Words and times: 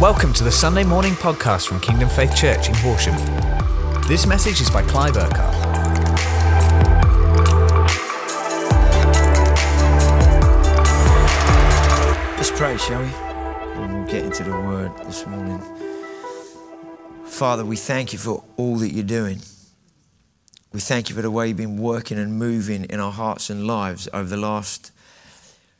Welcome 0.00 0.32
to 0.34 0.44
the 0.44 0.52
Sunday 0.52 0.84
morning 0.84 1.14
podcast 1.14 1.66
from 1.66 1.80
Kingdom 1.80 2.08
Faith 2.08 2.36
Church 2.36 2.68
in 2.68 2.74
Horsham. 2.76 3.16
This 4.06 4.28
message 4.28 4.60
is 4.60 4.70
by 4.70 4.82
Clive 4.82 5.16
Urquhart. 5.16 5.56
Let's 12.36 12.52
pray, 12.52 12.76
shall 12.76 13.00
we? 13.02 13.08
And 13.08 13.92
we'll 13.92 14.06
get 14.08 14.24
into 14.24 14.44
the 14.44 14.52
word 14.52 14.96
this 14.98 15.26
morning. 15.26 15.60
Father, 17.24 17.64
we 17.64 17.74
thank 17.74 18.12
you 18.12 18.20
for 18.20 18.44
all 18.56 18.76
that 18.76 18.90
you're 18.90 19.02
doing. 19.02 19.40
We 20.72 20.78
thank 20.78 21.08
you 21.08 21.16
for 21.16 21.22
the 21.22 21.30
way 21.32 21.48
you've 21.48 21.56
been 21.56 21.76
working 21.76 22.18
and 22.18 22.38
moving 22.38 22.84
in 22.84 23.00
our 23.00 23.10
hearts 23.10 23.50
and 23.50 23.66
lives 23.66 24.08
over 24.12 24.28
the 24.28 24.36
last 24.36 24.92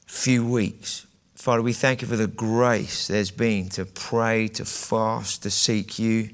few 0.07 0.45
weeks. 0.45 1.07
Father, 1.49 1.62
we 1.62 1.73
thank 1.73 2.03
you 2.03 2.09
for 2.09 2.17
the 2.17 2.27
grace 2.27 3.07
there's 3.07 3.30
been 3.30 3.70
to 3.70 3.87
pray, 3.87 4.48
to 4.48 4.66
fast, 4.66 5.45
to 5.45 5.51
seek 5.51 5.98
you. 5.98 6.29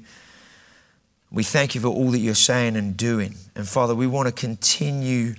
We 1.31 1.41
thank 1.41 1.73
you 1.73 1.79
for 1.79 1.87
all 1.87 2.11
that 2.11 2.19
you're 2.19 2.35
saying 2.35 2.75
and 2.75 2.97
doing. 2.97 3.35
And 3.55 3.65
Father, 3.65 3.95
we 3.95 4.07
want 4.07 4.27
to 4.27 4.33
continue 4.33 5.35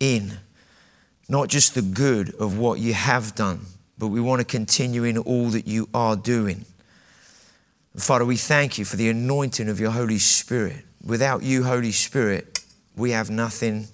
in 0.00 0.38
not 1.28 1.50
just 1.50 1.74
the 1.74 1.82
good 1.82 2.34
of 2.36 2.56
what 2.56 2.78
you 2.78 2.94
have 2.94 3.34
done, 3.34 3.60
but 3.98 4.08
we 4.08 4.18
want 4.18 4.40
to 4.40 4.46
continue 4.46 5.04
in 5.04 5.18
all 5.18 5.50
that 5.50 5.66
you 5.66 5.90
are 5.92 6.16
doing. 6.16 6.64
And 7.92 8.02
Father, 8.02 8.24
we 8.24 8.38
thank 8.38 8.78
you 8.78 8.86
for 8.86 8.96
the 8.96 9.10
anointing 9.10 9.68
of 9.68 9.78
your 9.78 9.90
Holy 9.90 10.18
Spirit. 10.18 10.86
Without 11.04 11.42
you, 11.42 11.64
Holy 11.64 11.92
Spirit, 11.92 12.60
we 12.96 13.10
have 13.10 13.28
nothing, 13.28 13.88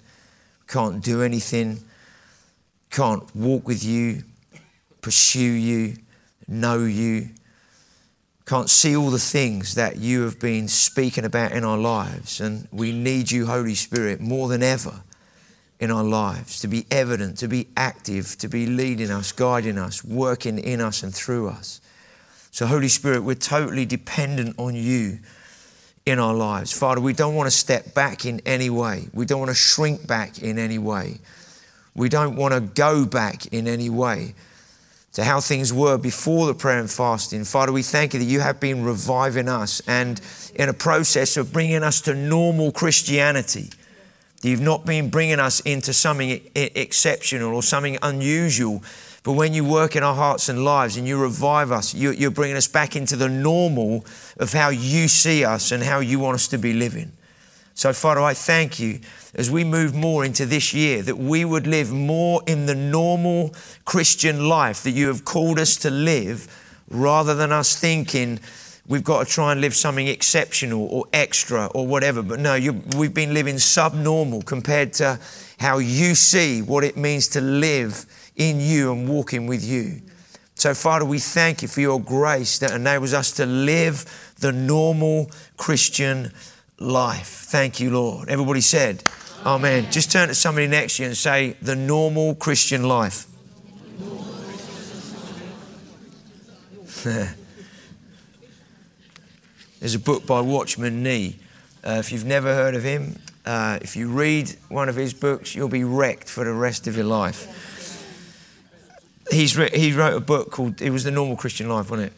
can't 0.69 1.03
do 1.03 1.21
anything, 1.21 1.81
can't 2.89 3.35
walk 3.35 3.67
with 3.67 3.83
you, 3.83 4.23
pursue 5.01 5.39
you, 5.39 5.95
know 6.47 6.83
you, 6.85 7.29
can't 8.49 8.69
see 8.71 8.95
all 8.95 9.11
the 9.11 9.19
things 9.19 9.75
that 9.75 9.97
you 9.97 10.23
have 10.23 10.39
been 10.39 10.67
speaking 10.67 11.23
about 11.23 11.51
in 11.51 11.63
our 11.63 11.77
lives. 11.77 12.41
And 12.41 12.67
we 12.71 12.91
need 12.91 13.29
you, 13.29 13.45
Holy 13.45 13.75
Spirit, 13.75 14.19
more 14.19 14.47
than 14.47 14.63
ever 14.63 15.03
in 15.79 15.91
our 15.91 16.03
lives 16.03 16.59
to 16.61 16.67
be 16.67 16.87
evident, 16.89 17.37
to 17.37 17.47
be 17.47 17.67
active, 17.77 18.35
to 18.39 18.47
be 18.47 18.65
leading 18.65 19.11
us, 19.11 19.31
guiding 19.31 19.77
us, 19.77 20.03
working 20.03 20.57
in 20.57 20.81
us 20.81 21.03
and 21.03 21.13
through 21.13 21.49
us. 21.49 21.79
So, 22.49 22.65
Holy 22.65 22.87
Spirit, 22.87 23.21
we're 23.21 23.35
totally 23.35 23.85
dependent 23.85 24.55
on 24.57 24.73
you 24.73 25.19
in 26.07 26.17
our 26.17 26.33
lives. 26.33 26.73
Father, 26.73 27.01
we 27.01 27.13
don't 27.13 27.35
want 27.35 27.45
to 27.45 27.55
step 27.55 27.93
back 27.93 28.25
in 28.25 28.41
any 28.47 28.71
way. 28.71 29.09
We 29.13 29.27
don't 29.27 29.39
want 29.39 29.49
to 29.49 29.55
shrink 29.55 30.07
back 30.07 30.39
in 30.39 30.57
any 30.57 30.79
way. 30.79 31.19
We 31.93 32.09
don't 32.09 32.35
want 32.35 32.55
to 32.55 32.61
go 32.61 33.05
back 33.05 33.45
in 33.53 33.67
any 33.67 33.91
way 33.91 34.33
to 35.13 35.23
how 35.23 35.39
things 35.39 35.73
were 35.73 35.97
before 35.97 36.45
the 36.45 36.53
prayer 36.53 36.79
and 36.79 36.89
fasting. 36.89 37.43
Father, 37.43 37.71
we 37.71 37.81
thank 37.81 38.13
you 38.13 38.19
that 38.19 38.25
you 38.25 38.39
have 38.39 38.59
been 38.59 38.83
reviving 38.83 39.49
us 39.49 39.81
and 39.87 40.21
in 40.55 40.69
a 40.69 40.73
process 40.73 41.35
of 41.37 41.51
bringing 41.51 41.83
us 41.83 42.01
to 42.01 42.13
normal 42.13 42.71
Christianity. 42.71 43.69
You've 44.41 44.61
not 44.61 44.85
been 44.85 45.09
bringing 45.09 45.39
us 45.39 45.59
into 45.61 45.93
something 45.93 46.41
exceptional 46.55 47.53
or 47.53 47.63
something 47.63 47.97
unusual, 48.01 48.83
but 49.23 49.33
when 49.33 49.53
you 49.53 49.65
work 49.65 49.95
in 49.95 50.03
our 50.03 50.15
hearts 50.15 50.47
and 50.47 50.63
lives 50.63 50.95
and 50.95 51.05
you 51.07 51.21
revive 51.21 51.71
us, 51.71 51.93
you're 51.93 52.31
bringing 52.31 52.55
us 52.55 52.67
back 52.67 52.95
into 52.95 53.17
the 53.17 53.27
normal 53.27 54.05
of 54.37 54.53
how 54.53 54.69
you 54.69 55.07
see 55.09 55.43
us 55.43 55.73
and 55.73 55.83
how 55.83 55.99
you 55.99 56.19
want 56.19 56.35
us 56.35 56.47
to 56.49 56.57
be 56.57 56.71
living. 56.71 57.11
So, 57.79 57.93
Father, 57.93 58.19
I 58.19 58.33
thank 58.33 58.77
you 58.77 58.99
as 59.35 59.49
we 59.49 59.63
move 59.63 59.95
more 59.95 60.25
into 60.25 60.45
this 60.45 60.73
year 60.73 61.01
that 61.03 61.17
we 61.17 61.45
would 61.45 61.65
live 61.65 61.93
more 61.93 62.41
in 62.45 62.65
the 62.65 62.75
normal 62.75 63.55
Christian 63.85 64.49
life 64.49 64.83
that 64.83 64.91
you 64.91 65.07
have 65.07 65.23
called 65.23 65.57
us 65.57 65.77
to 65.77 65.89
live 65.89 66.53
rather 66.89 67.33
than 67.33 67.53
us 67.53 67.79
thinking 67.79 68.41
we've 68.85 69.05
got 69.05 69.25
to 69.25 69.31
try 69.31 69.53
and 69.53 69.61
live 69.61 69.73
something 69.73 70.07
exceptional 70.07 70.89
or 70.89 71.05
extra 71.13 71.67
or 71.67 71.87
whatever. 71.87 72.21
But 72.21 72.41
no, 72.41 72.59
we've 72.97 73.13
been 73.13 73.33
living 73.33 73.57
subnormal 73.57 74.41
compared 74.41 74.91
to 74.95 75.17
how 75.57 75.77
you 75.77 76.15
see 76.15 76.61
what 76.61 76.83
it 76.83 76.97
means 76.97 77.29
to 77.29 77.39
live 77.39 78.05
in 78.35 78.59
you 78.59 78.91
and 78.91 79.07
walking 79.07 79.47
with 79.47 79.63
you. 79.63 80.01
So, 80.55 80.73
Father, 80.73 81.05
we 81.05 81.19
thank 81.19 81.61
you 81.61 81.69
for 81.69 81.79
your 81.79 82.01
grace 82.01 82.59
that 82.59 82.71
enables 82.71 83.13
us 83.13 83.31
to 83.37 83.45
live 83.45 84.33
the 84.41 84.51
normal 84.51 85.31
Christian 85.55 86.23
life. 86.23 86.58
Thank 86.81 87.79
you, 87.79 87.91
Lord. 87.91 88.29
Everybody 88.29 88.61
said, 88.61 89.03
Amen. 89.45 89.79
Amen. 89.79 89.91
Just 89.91 90.11
turn 90.11 90.27
to 90.29 90.35
somebody 90.35 90.67
next 90.67 90.97
to 90.97 91.03
you 91.03 91.07
and 91.09 91.17
say, 91.17 91.55
the 91.61 91.75
normal 91.75 92.35
Christian 92.35 92.83
life. 92.83 93.25
There's 99.79 99.95
a 99.95 99.99
book 99.99 100.25
by 100.25 100.41
Watchman 100.41 101.01
Nee. 101.01 101.37
Uh, 101.83 101.97
if 101.99 102.11
you've 102.11 102.25
never 102.25 102.53
heard 102.53 102.75
of 102.75 102.83
him, 102.83 103.17
uh, 103.45 103.79
if 103.81 103.95
you 103.95 104.09
read 104.09 104.53
one 104.67 104.89
of 104.89 104.95
his 104.95 105.13
books, 105.13 105.55
you'll 105.55 105.69
be 105.69 105.85
wrecked 105.85 106.29
for 106.29 106.43
the 106.43 106.51
rest 106.51 106.87
of 106.87 106.97
your 106.97 107.05
life. 107.05 107.47
He's 109.31 109.57
re- 109.57 109.71
he 109.73 109.93
wrote 109.93 110.15
a 110.15 110.19
book 110.19 110.51
called, 110.51 110.81
it 110.81 110.89
was 110.89 111.05
The 111.05 111.11
Normal 111.11 111.37
Christian 111.37 111.69
Life, 111.69 111.89
wasn't 111.89 112.11
it? 112.11 112.13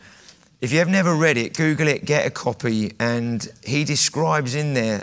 If 0.62 0.72
you 0.72 0.78
have 0.78 0.90
never 0.90 1.16
read 1.16 1.38
it, 1.38 1.56
Google 1.56 1.88
it, 1.88 2.06
get 2.06 2.28
a 2.28 2.30
copy, 2.30 2.94
and 3.00 3.48
he 3.66 3.84
describes 3.84 4.54
in 4.54 4.76
there 4.76 5.02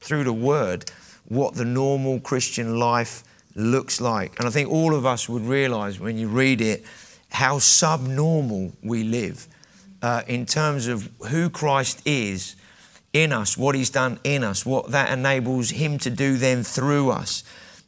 through 0.00 0.24
the 0.24 0.32
word 0.32 0.90
what 1.28 1.54
the 1.54 1.64
normal 1.64 2.18
Christian 2.18 2.80
life 2.80 3.22
looks 3.54 4.00
like. 4.00 4.36
And 4.40 4.48
I 4.48 4.50
think 4.50 4.68
all 4.68 4.96
of 4.96 5.06
us 5.06 5.28
would 5.28 5.42
realize 5.42 6.00
when 6.00 6.18
you 6.18 6.26
read 6.26 6.60
it 6.60 6.84
how 7.30 7.60
subnormal 7.60 8.72
we 8.82 9.04
live 9.04 9.46
uh, 10.02 10.22
in 10.26 10.44
terms 10.44 10.88
of 10.88 11.08
who 11.28 11.50
Christ 11.50 12.02
is 12.04 12.56
in 13.12 13.32
us, 13.32 13.56
what 13.56 13.76
he's 13.76 13.90
done 13.90 14.18
in 14.24 14.42
us, 14.42 14.66
what 14.66 14.90
that 14.90 15.16
enables 15.16 15.70
him 15.70 15.98
to 15.98 16.10
do 16.10 16.36
then 16.36 16.64
through 16.64 17.10
us. 17.10 17.44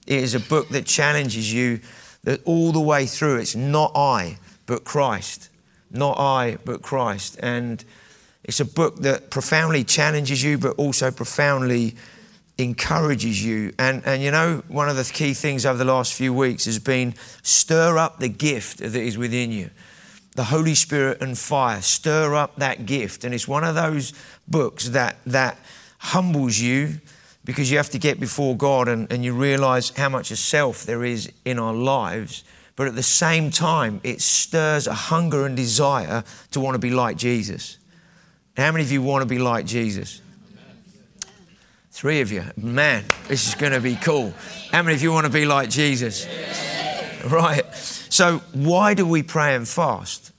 It 0.06 0.22
is 0.22 0.36
a 0.36 0.40
book 0.40 0.68
that 0.68 0.86
challenges 0.86 1.52
you 1.52 1.80
that 2.22 2.44
all 2.44 2.70
the 2.70 2.80
way 2.80 3.06
through 3.06 3.38
it's 3.38 3.56
not 3.56 3.90
I, 3.96 4.38
but 4.66 4.84
Christ 4.84 5.50
not 5.90 6.18
I, 6.18 6.58
but 6.64 6.82
Christ. 6.82 7.38
And 7.40 7.84
it's 8.44 8.60
a 8.60 8.64
book 8.64 8.96
that 9.00 9.30
profoundly 9.30 9.84
challenges 9.84 10.42
you, 10.42 10.58
but 10.58 10.76
also 10.76 11.10
profoundly 11.10 11.96
encourages 12.56 13.44
you. 13.44 13.72
And, 13.78 14.02
and 14.04 14.22
you 14.22 14.30
know, 14.30 14.62
one 14.68 14.88
of 14.88 14.96
the 14.96 15.04
key 15.04 15.34
things 15.34 15.64
over 15.64 15.78
the 15.78 15.84
last 15.84 16.14
few 16.14 16.34
weeks 16.34 16.64
has 16.64 16.78
been 16.78 17.14
stir 17.42 17.98
up 17.98 18.18
the 18.18 18.28
gift 18.28 18.78
that 18.78 18.94
is 18.94 19.16
within 19.16 19.52
you. 19.52 19.70
The 20.34 20.44
Holy 20.44 20.74
Spirit 20.74 21.20
and 21.20 21.36
fire, 21.36 21.80
stir 21.82 22.34
up 22.34 22.56
that 22.56 22.86
gift. 22.86 23.24
And 23.24 23.34
it's 23.34 23.48
one 23.48 23.64
of 23.64 23.74
those 23.74 24.12
books 24.46 24.90
that, 24.90 25.16
that 25.26 25.58
humbles 25.98 26.58
you 26.58 27.00
because 27.44 27.70
you 27.70 27.76
have 27.76 27.90
to 27.90 27.98
get 27.98 28.20
before 28.20 28.56
God 28.56 28.88
and, 28.88 29.10
and 29.12 29.24
you 29.24 29.34
realize 29.34 29.90
how 29.90 30.08
much 30.08 30.30
of 30.30 30.38
self 30.38 30.84
there 30.84 31.04
is 31.04 31.32
in 31.44 31.58
our 31.58 31.72
lives 31.72 32.44
but 32.78 32.86
at 32.86 32.94
the 32.94 33.02
same 33.02 33.50
time, 33.50 34.00
it 34.04 34.20
stirs 34.20 34.86
a 34.86 34.94
hunger 34.94 35.44
and 35.44 35.56
desire 35.56 36.22
to 36.52 36.60
want 36.60 36.76
to 36.76 36.78
be 36.78 36.90
like 36.90 37.16
Jesus. 37.16 37.76
How 38.56 38.70
many 38.70 38.84
of 38.84 38.92
you 38.92 39.02
want 39.02 39.22
to 39.22 39.26
be 39.26 39.40
like 39.40 39.66
Jesus? 39.66 40.22
Three 41.90 42.20
of 42.20 42.30
you. 42.30 42.44
Man, 42.56 43.04
this 43.26 43.48
is 43.48 43.56
going 43.56 43.72
to 43.72 43.80
be 43.80 43.96
cool. 43.96 44.32
How 44.70 44.84
many 44.84 44.94
of 44.94 45.02
you 45.02 45.10
want 45.10 45.26
to 45.26 45.32
be 45.32 45.44
like 45.44 45.70
Jesus? 45.70 46.28
Right. 47.26 47.64
So, 47.74 48.38
why 48.52 48.94
do 48.94 49.04
we 49.04 49.24
pray 49.24 49.56
and 49.56 49.66
fast? 49.66 50.30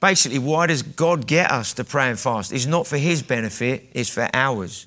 Basically, 0.00 0.38
why 0.38 0.66
does 0.66 0.80
God 0.80 1.26
get 1.26 1.50
us 1.50 1.74
to 1.74 1.84
pray 1.84 2.08
and 2.08 2.18
fast? 2.18 2.54
It's 2.54 2.64
not 2.64 2.86
for 2.86 2.96
His 2.96 3.22
benefit, 3.22 3.90
it's 3.92 4.08
for 4.08 4.30
ours. 4.32 4.86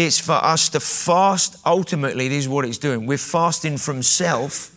It's 0.00 0.20
for 0.20 0.34
us 0.34 0.68
to 0.68 0.78
fast. 0.78 1.56
Ultimately, 1.66 2.28
this 2.28 2.44
is 2.44 2.48
what 2.48 2.64
it's 2.64 2.78
doing. 2.78 3.04
We're 3.04 3.18
fasting 3.18 3.78
from 3.78 4.04
self 4.04 4.70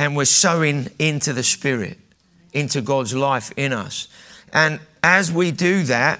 and 0.00 0.16
we're 0.16 0.24
sowing 0.24 0.88
into 0.98 1.32
the 1.32 1.44
Spirit, 1.44 1.96
into 2.52 2.80
God's 2.80 3.14
life 3.14 3.52
in 3.56 3.72
us. 3.72 4.08
And 4.52 4.80
as 5.04 5.30
we 5.30 5.52
do 5.52 5.84
that, 5.84 6.18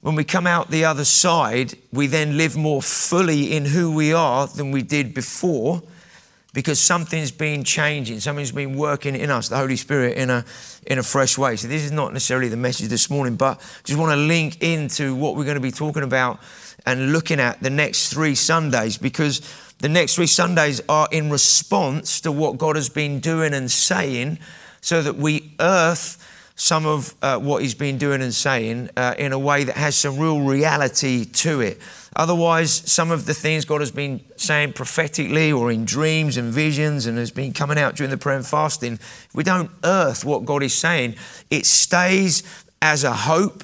when 0.00 0.14
we 0.14 0.24
come 0.24 0.46
out 0.46 0.70
the 0.70 0.86
other 0.86 1.04
side, 1.04 1.74
we 1.92 2.06
then 2.06 2.38
live 2.38 2.56
more 2.56 2.80
fully 2.80 3.54
in 3.54 3.66
who 3.66 3.94
we 3.94 4.14
are 4.14 4.46
than 4.46 4.70
we 4.70 4.80
did 4.80 5.12
before 5.12 5.82
because 6.56 6.80
something's 6.80 7.30
been 7.30 7.64
changing, 7.64 8.18
something's 8.18 8.50
been 8.50 8.78
working 8.78 9.14
in 9.14 9.28
us, 9.28 9.50
the 9.50 9.58
Holy 9.58 9.76
Spirit, 9.76 10.16
in 10.16 10.30
a, 10.30 10.42
in 10.86 10.98
a 10.98 11.02
fresh 11.02 11.36
way. 11.36 11.54
So, 11.54 11.68
this 11.68 11.84
is 11.84 11.92
not 11.92 12.14
necessarily 12.14 12.48
the 12.48 12.56
message 12.56 12.88
this 12.88 13.10
morning, 13.10 13.36
but 13.36 13.60
just 13.84 14.00
want 14.00 14.12
to 14.12 14.16
link 14.16 14.62
into 14.62 15.14
what 15.14 15.36
we're 15.36 15.44
going 15.44 15.56
to 15.56 15.60
be 15.60 15.70
talking 15.70 16.02
about 16.02 16.40
and 16.86 17.12
looking 17.12 17.40
at 17.40 17.62
the 17.62 17.68
next 17.68 18.10
three 18.10 18.34
Sundays 18.34 18.96
because 18.96 19.42
the 19.80 19.90
next 19.90 20.14
three 20.14 20.26
Sundays 20.26 20.80
are 20.88 21.06
in 21.12 21.28
response 21.28 22.22
to 22.22 22.32
what 22.32 22.56
God 22.56 22.76
has 22.76 22.88
been 22.88 23.20
doing 23.20 23.52
and 23.52 23.70
saying 23.70 24.38
so 24.80 25.02
that 25.02 25.16
we 25.16 25.52
earth 25.60 26.22
some 26.54 26.86
of 26.86 27.14
uh, 27.20 27.38
what 27.38 27.60
he's 27.60 27.74
been 27.74 27.98
doing 27.98 28.22
and 28.22 28.34
saying 28.34 28.88
uh, 28.96 29.14
in 29.18 29.34
a 29.34 29.38
way 29.38 29.64
that 29.64 29.76
has 29.76 29.94
some 29.94 30.18
real 30.18 30.40
reality 30.40 31.26
to 31.26 31.60
it. 31.60 31.78
Otherwise, 32.16 32.72
some 32.90 33.10
of 33.10 33.26
the 33.26 33.34
things 33.34 33.66
God 33.66 33.82
has 33.82 33.90
been 33.90 34.24
saying 34.36 34.72
prophetically 34.72 35.52
or 35.52 35.70
in 35.70 35.84
dreams 35.84 36.38
and 36.38 36.50
visions 36.50 37.04
and 37.04 37.18
has 37.18 37.30
been 37.30 37.52
coming 37.52 37.78
out 37.78 37.94
during 37.94 38.10
the 38.10 38.16
prayer 38.16 38.36
and 38.36 38.46
fasting, 38.46 38.94
if 38.94 39.34
we 39.34 39.44
don't 39.44 39.70
earth 39.84 40.24
what 40.24 40.46
God 40.46 40.62
is 40.62 40.74
saying, 40.74 41.14
it 41.50 41.66
stays 41.66 42.42
as 42.80 43.04
a 43.04 43.12
hope, 43.12 43.62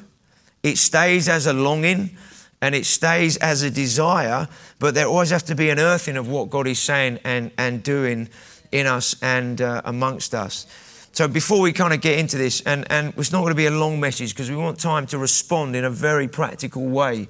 it 0.62 0.76
stays 0.76 1.31
as 1.31 1.46
a 1.46 1.54
longing, 1.54 2.14
and 2.60 2.75
it 2.75 2.84
stays 2.84 3.38
as 3.38 3.62
a 3.62 3.70
desire, 3.70 4.46
but 4.78 4.94
there 4.94 5.06
always 5.06 5.31
has 5.31 5.43
to 5.44 5.54
be 5.54 5.70
an 5.70 5.78
earthing 5.78 6.19
of 6.19 6.28
what 6.28 6.50
God 6.50 6.66
is 6.66 6.78
saying 6.78 7.20
and, 7.25 7.50
and 7.56 7.82
doing 7.82 8.28
in 8.70 8.87
us 8.87 9.16
and 9.22 9.62
uh, 9.62 9.81
amongst 9.87 10.34
us. 10.34 10.66
So 11.12 11.26
before 11.26 11.60
we 11.60 11.72
kind 11.72 11.94
of 11.94 12.02
get 12.02 12.19
into 12.19 12.37
this, 12.37 12.60
and, 12.62 12.90
and 12.90 13.14
it's 13.16 13.32
not 13.32 13.40
going 13.40 13.50
to 13.50 13.56
be 13.56 13.66
a 13.66 13.70
long 13.70 13.99
message 13.99 14.34
because 14.34 14.50
we 14.50 14.56
want 14.56 14.78
time 14.78 15.06
to 15.06 15.19
respond 15.19 15.75
in 15.75 15.84
a 15.84 15.90
very 15.90 16.28
practical 16.28 16.87
way 16.87 17.28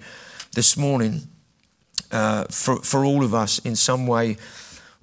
this 0.54 0.76
morning 0.76 1.22
uh, 2.10 2.44
for, 2.44 2.76
for 2.76 3.04
all 3.04 3.24
of 3.24 3.34
us 3.34 3.58
in 3.60 3.74
some 3.74 4.06
way 4.06 4.36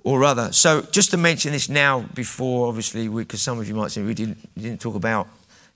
or 0.04 0.24
other. 0.24 0.51
So 0.51 0.81
just 0.81 1.12
to 1.12 1.18
mention 1.18 1.51
this 1.51 1.69
now 1.69 2.01
before, 2.13 2.68
obviously, 2.68 3.07
because 3.07 3.42
some 3.42 3.60
of 3.60 3.68
you 3.68 3.75
might 3.75 3.92
say 3.92 4.01
we 4.01 4.13
didn't, 4.13 4.38
didn't 4.56 4.80
talk 4.80 4.96
about 4.96 5.28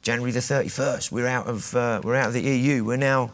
January 0.02 0.32
the 0.32 0.40
31st. 0.40 1.12
We're 1.12 1.28
out 1.28 1.48
of, 1.48 1.76
uh, 1.76 2.02
we're 2.04 2.16
out 2.16 2.28
of 2.28 2.34
the 2.34 2.42
EU. 2.42 2.84
We're 2.84 2.98
now... 2.98 3.32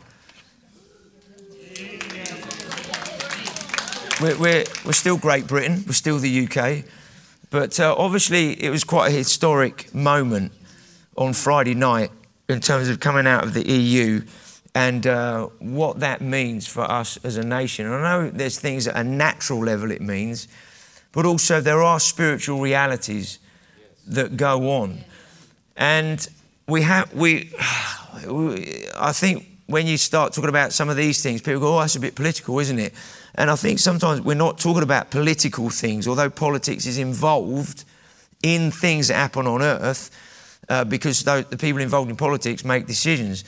We're, 4.22 4.38
we're, 4.38 4.66
we're 4.86 4.92
still 4.92 5.18
Great 5.18 5.48
Britain. 5.48 5.84
We're 5.88 5.94
still 5.94 6.18
the 6.18 6.48
UK. 6.48 6.84
But 7.50 7.80
uh, 7.80 7.96
obviously, 7.98 8.62
it 8.62 8.70
was 8.70 8.84
quite 8.84 9.08
a 9.08 9.16
historic 9.16 9.94
moment 9.96 10.52
on 11.16 11.34
Friday 11.34 11.74
night 11.74 12.12
in 12.50 12.60
terms 12.60 12.90
of 12.90 13.00
coming 13.00 13.26
out 13.26 13.46
of 13.46 13.54
the 13.54 13.66
EU 13.66 14.22
and 14.76 15.08
uh, 15.08 15.48
what 15.60 16.00
that 16.00 16.22
means 16.22 16.68
for 16.68 16.82
us 16.82 17.18
as 17.24 17.38
a 17.38 17.44
nation. 17.44 17.86
And 17.86 17.96
I 17.96 18.02
know 18.02 18.30
there's 18.30 18.60
things 18.60 18.88
at 18.88 18.96
a 18.96 19.04
natural 19.04 19.60
level 19.60 19.92
it 19.92 20.02
means, 20.02 20.48
but 21.12 21.26
also 21.26 21.60
there 21.60 21.82
are 21.82 22.00
spiritual 22.00 22.60
realities 22.60 23.40
that 24.08 24.38
go 24.38 24.72
on. 24.72 25.04
And 25.76 26.28
we 26.68 26.84
have, 26.84 27.14
we, 27.14 27.52
I 28.98 29.12
think 29.12 29.48
when 29.66 29.88
you 29.88 29.98
start 29.98 30.34
talking 30.34 30.50
about 30.50 30.74
some 30.74 30.90
of 30.90 30.98
these 30.98 31.22
things, 31.22 31.42
people 31.42 31.62
go, 31.62 31.78
oh, 31.78 31.80
that's 31.80 31.96
a 31.96 32.00
bit 32.00 32.16
political, 32.16 32.60
isn't 32.60 32.80
it? 32.80 32.94
And 33.36 33.50
I 33.50 33.56
think 33.56 33.80
sometimes 33.80 34.22
we're 34.22 34.36
not 34.36 34.60
talking 34.60 34.84
about 34.84 35.12
political 35.12 35.70
things, 35.70 36.08
although 36.08 36.30
politics 36.30 36.86
is 36.86 36.98
involved 36.98 37.86
in 38.44 38.72
things 38.72 39.08
that 39.08 39.16
happen 39.16 39.48
on 39.48 39.62
earth 39.62 40.12
uh, 40.70 40.84
because 40.84 41.24
the 41.24 41.58
people 41.60 41.82
involved 41.82 42.10
in 42.10 42.16
politics 42.16 42.64
make 42.64 42.86
decisions 42.86 43.44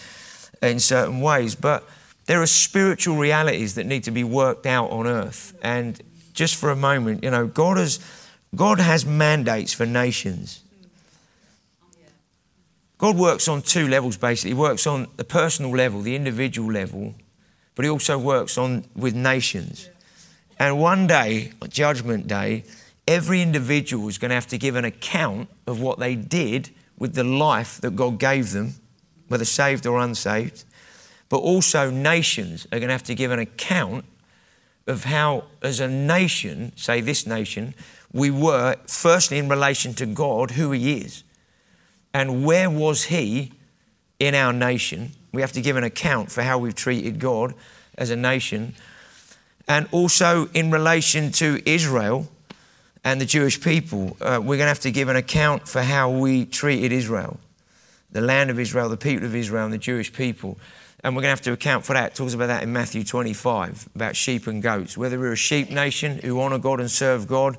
in 0.62 0.80
certain 0.80 1.22
ways. 1.22 1.56
But 1.56 1.88
there 2.26 2.42
are 2.42 2.48
spiritual 2.48 3.18
realities 3.18 3.76
that 3.76 3.86
need 3.86 4.04
to 4.04 4.12
be 4.12 4.24
worked 4.24 4.66
out 4.66 4.92
on 4.92 5.08
earth. 5.08 5.58
And 5.62 6.02
just 6.34 6.56
for 6.56 6.70
a 6.70 6.76
moment, 6.76 7.24
you 7.24 7.32
know, 7.32 7.48
God 7.48 7.78
has, 7.78 8.00
God 8.56 8.80
has 8.80 9.06
mandates 9.06 9.74
for 9.74 9.86
nations. 9.86 10.62
God 12.98 13.18
works 13.18 13.48
on 13.48 13.64
two 13.64 13.88
levels 13.88 14.16
basically. 14.16 14.52
He 14.52 14.56
works 14.56 14.86
on 14.86 15.08
the 15.18 15.24
personal 15.24 15.72
level, 15.72 16.02
the 16.02 16.16
individual 16.16 16.72
level, 16.72 17.16
but 17.74 17.84
he 17.84 17.90
also 17.90 18.18
works 18.18 18.60
on 18.60 18.86
with 18.96 19.16
nations. 19.16 19.90
And 20.60 20.80
one 20.80 21.08
day, 21.08 21.54
judgment 21.70 22.28
day, 22.28 22.64
every 23.08 23.42
individual 23.42 24.08
is 24.08 24.20
going 24.20 24.30
to 24.30 24.36
have 24.36 24.46
to 24.48 24.60
give 24.60 24.76
an 24.76 24.86
account 24.86 25.50
of 25.66 25.82
what 25.82 25.98
they 25.98 26.16
did 26.16 26.70
with 27.00 27.16
the 27.16 27.24
life 27.24 27.82
that 27.82 27.96
God 27.96 28.20
gave 28.20 28.52
them, 28.52 28.76
whether 29.32 29.46
saved 29.46 29.88
or 29.88 30.00
unsaved. 30.00 30.64
But 31.30 31.38
also, 31.38 31.90
nations 31.90 32.68
are 32.72 32.80
going 32.80 32.90
to 32.90 32.94
have 32.94 33.04
to 33.04 33.16
give 33.16 33.32
an 33.32 33.40
account 33.40 34.06
of 34.86 35.06
how, 35.06 35.46
as 35.62 35.80
a 35.80 35.88
nation, 35.88 36.74
say 36.76 37.02
this 37.02 37.26
nation, 37.26 37.74
we 38.12 38.30
were, 38.30 38.76
firstly, 38.88 39.38
in 39.38 39.48
relation 39.48 39.94
to 39.96 40.06
God, 40.06 40.52
who 40.52 40.72
He 40.72 40.98
is, 40.98 41.24
and 42.14 42.46
where 42.46 42.70
was 42.70 43.06
He 43.06 43.54
in 44.20 44.36
our 44.36 44.54
nation 44.54 45.14
we 45.32 45.42
have 45.42 45.52
to 45.54 45.62
give 45.62 45.78
an 45.78 45.84
account 45.84 46.32
for 46.32 46.42
how 46.42 46.58
we've 46.58 46.76
treated 46.76 47.20
God 47.20 47.54
as 47.98 48.10
a 48.10 48.16
nation. 48.16 48.76
And 49.68 49.88
also 49.92 50.50
in 50.54 50.72
relation 50.72 51.32
to 51.34 51.62
Israel 51.66 52.28
and 53.04 53.22
the 53.22 53.26
Jewish 53.26 53.62
people, 53.62 54.18
uh, 54.22 54.40
we're 54.42 54.58
going 54.58 54.60
to 54.60 54.68
have 54.68 54.80
to 54.82 54.92
give 54.92 55.10
an 55.10 55.16
account 55.16 55.68
for 55.68 55.82
how 55.82 56.10
we 56.10 56.46
treated 56.46 56.92
Israel, 56.92 57.40
the 58.12 58.22
land 58.22 58.50
of 58.50 58.60
Israel, 58.60 58.90
the 58.90 58.98
people 58.98 59.26
of 59.26 59.36
Israel, 59.36 59.66
and 59.66 59.74
the 59.74 59.78
Jewish 59.78 60.12
people. 60.12 60.58
And 61.04 61.16
we're 61.16 61.22
going 61.22 61.30
to 61.30 61.38
have 61.38 61.42
to 61.42 61.54
account 61.54 61.86
for 61.86 61.94
that. 61.94 62.12
It 62.12 62.16
talks 62.16 62.34
about 62.34 62.48
that 62.48 62.64
in 62.64 62.72
Matthew 62.72 63.04
25, 63.04 63.90
about 63.96 64.16
sheep 64.16 64.48
and 64.48 64.62
goats. 64.62 64.98
Whether 64.98 65.20
we're 65.20 65.34
a 65.34 65.38
sheep 65.38 65.72
nation 65.72 66.20
who 66.20 66.40
honour 66.42 66.60
God 66.60 66.80
and 66.80 66.92
serve 66.92 67.28
God, 67.28 67.58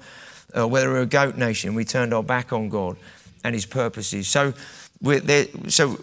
or 0.54 0.66
whether 0.68 0.90
we're 0.90 1.02
a 1.02 1.06
goat 1.06 1.36
nation, 1.36 1.74
we 1.74 1.84
turned 1.84 2.14
our 2.14 2.22
back 2.22 2.52
on 2.52 2.68
God 2.68 2.96
and 3.42 3.54
His 3.54 3.66
purposes. 3.66 4.28
So, 4.28 4.54
there, 5.00 5.46
so 5.68 5.98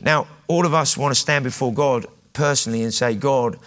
now, 0.00 0.26
all 0.48 0.66
of 0.66 0.74
us 0.74 0.96
want 0.96 1.14
to 1.14 1.20
stand 1.20 1.44
before 1.44 1.72
God 1.72 2.06
personally 2.32 2.82
and 2.82 2.92
say, 2.92 3.14
God, 3.14 3.58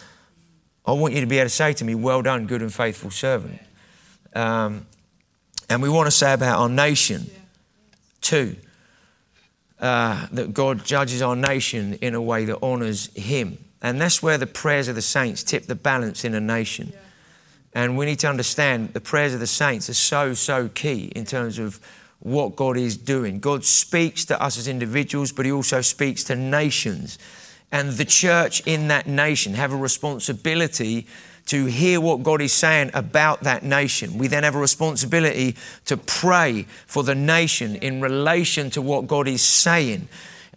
I 0.85 0.91
want 0.93 1.13
you 1.13 1.21
to 1.21 1.27
be 1.27 1.37
able 1.37 1.45
to 1.45 1.49
say 1.49 1.73
to 1.73 1.85
me, 1.85 1.95
Well 1.95 2.21
done, 2.21 2.47
good 2.47 2.61
and 2.61 2.73
faithful 2.73 3.11
servant. 3.11 3.59
Um, 4.33 4.85
and 5.69 5.81
we 5.81 5.89
want 5.89 6.07
to 6.07 6.11
say 6.11 6.33
about 6.33 6.59
our 6.59 6.69
nation, 6.69 7.29
too, 8.21 8.55
uh, 9.79 10.27
that 10.31 10.53
God 10.53 10.83
judges 10.85 11.21
our 11.21 11.35
nation 11.35 11.93
in 11.95 12.15
a 12.15 12.21
way 12.21 12.45
that 12.45 12.61
honours 12.61 13.13
Him. 13.15 13.57
And 13.81 14.01
that's 14.01 14.23
where 14.23 14.37
the 14.37 14.47
prayers 14.47 14.87
of 14.87 14.95
the 14.95 15.01
saints 15.01 15.43
tip 15.43 15.67
the 15.67 15.75
balance 15.75 16.25
in 16.25 16.33
a 16.33 16.41
nation. 16.41 16.93
And 17.73 17.97
we 17.97 18.07
need 18.07 18.19
to 18.19 18.27
understand 18.27 18.93
the 18.93 19.01
prayers 19.01 19.33
of 19.33 19.39
the 19.39 19.47
saints 19.47 19.89
are 19.89 19.93
so, 19.93 20.33
so 20.33 20.67
key 20.69 21.11
in 21.15 21.25
terms 21.25 21.59
of 21.59 21.79
what 22.19 22.55
God 22.55 22.75
is 22.77 22.97
doing. 22.97 23.39
God 23.39 23.63
speaks 23.63 24.25
to 24.25 24.41
us 24.41 24.57
as 24.57 24.67
individuals, 24.67 25.31
but 25.31 25.45
He 25.45 25.51
also 25.51 25.81
speaks 25.81 26.23
to 26.25 26.35
nations. 26.35 27.19
And 27.71 27.91
the 27.91 28.05
church 28.05 28.65
in 28.65 28.87
that 28.87 29.07
nation 29.07 29.53
have 29.53 29.73
a 29.73 29.77
responsibility 29.77 31.05
to 31.47 31.65
hear 31.65 31.99
what 31.99 32.23
God 32.23 32.41
is 32.41 32.53
saying 32.53 32.91
about 32.93 33.41
that 33.43 33.63
nation. 33.63 34.17
We 34.17 34.27
then 34.27 34.43
have 34.43 34.55
a 34.55 34.59
responsibility 34.59 35.55
to 35.85 35.97
pray 35.97 36.67
for 36.85 37.03
the 37.03 37.15
nation 37.15 37.75
in 37.77 38.01
relation 38.01 38.69
to 38.71 38.81
what 38.81 39.07
God 39.07 39.27
is 39.27 39.41
saying. 39.41 40.07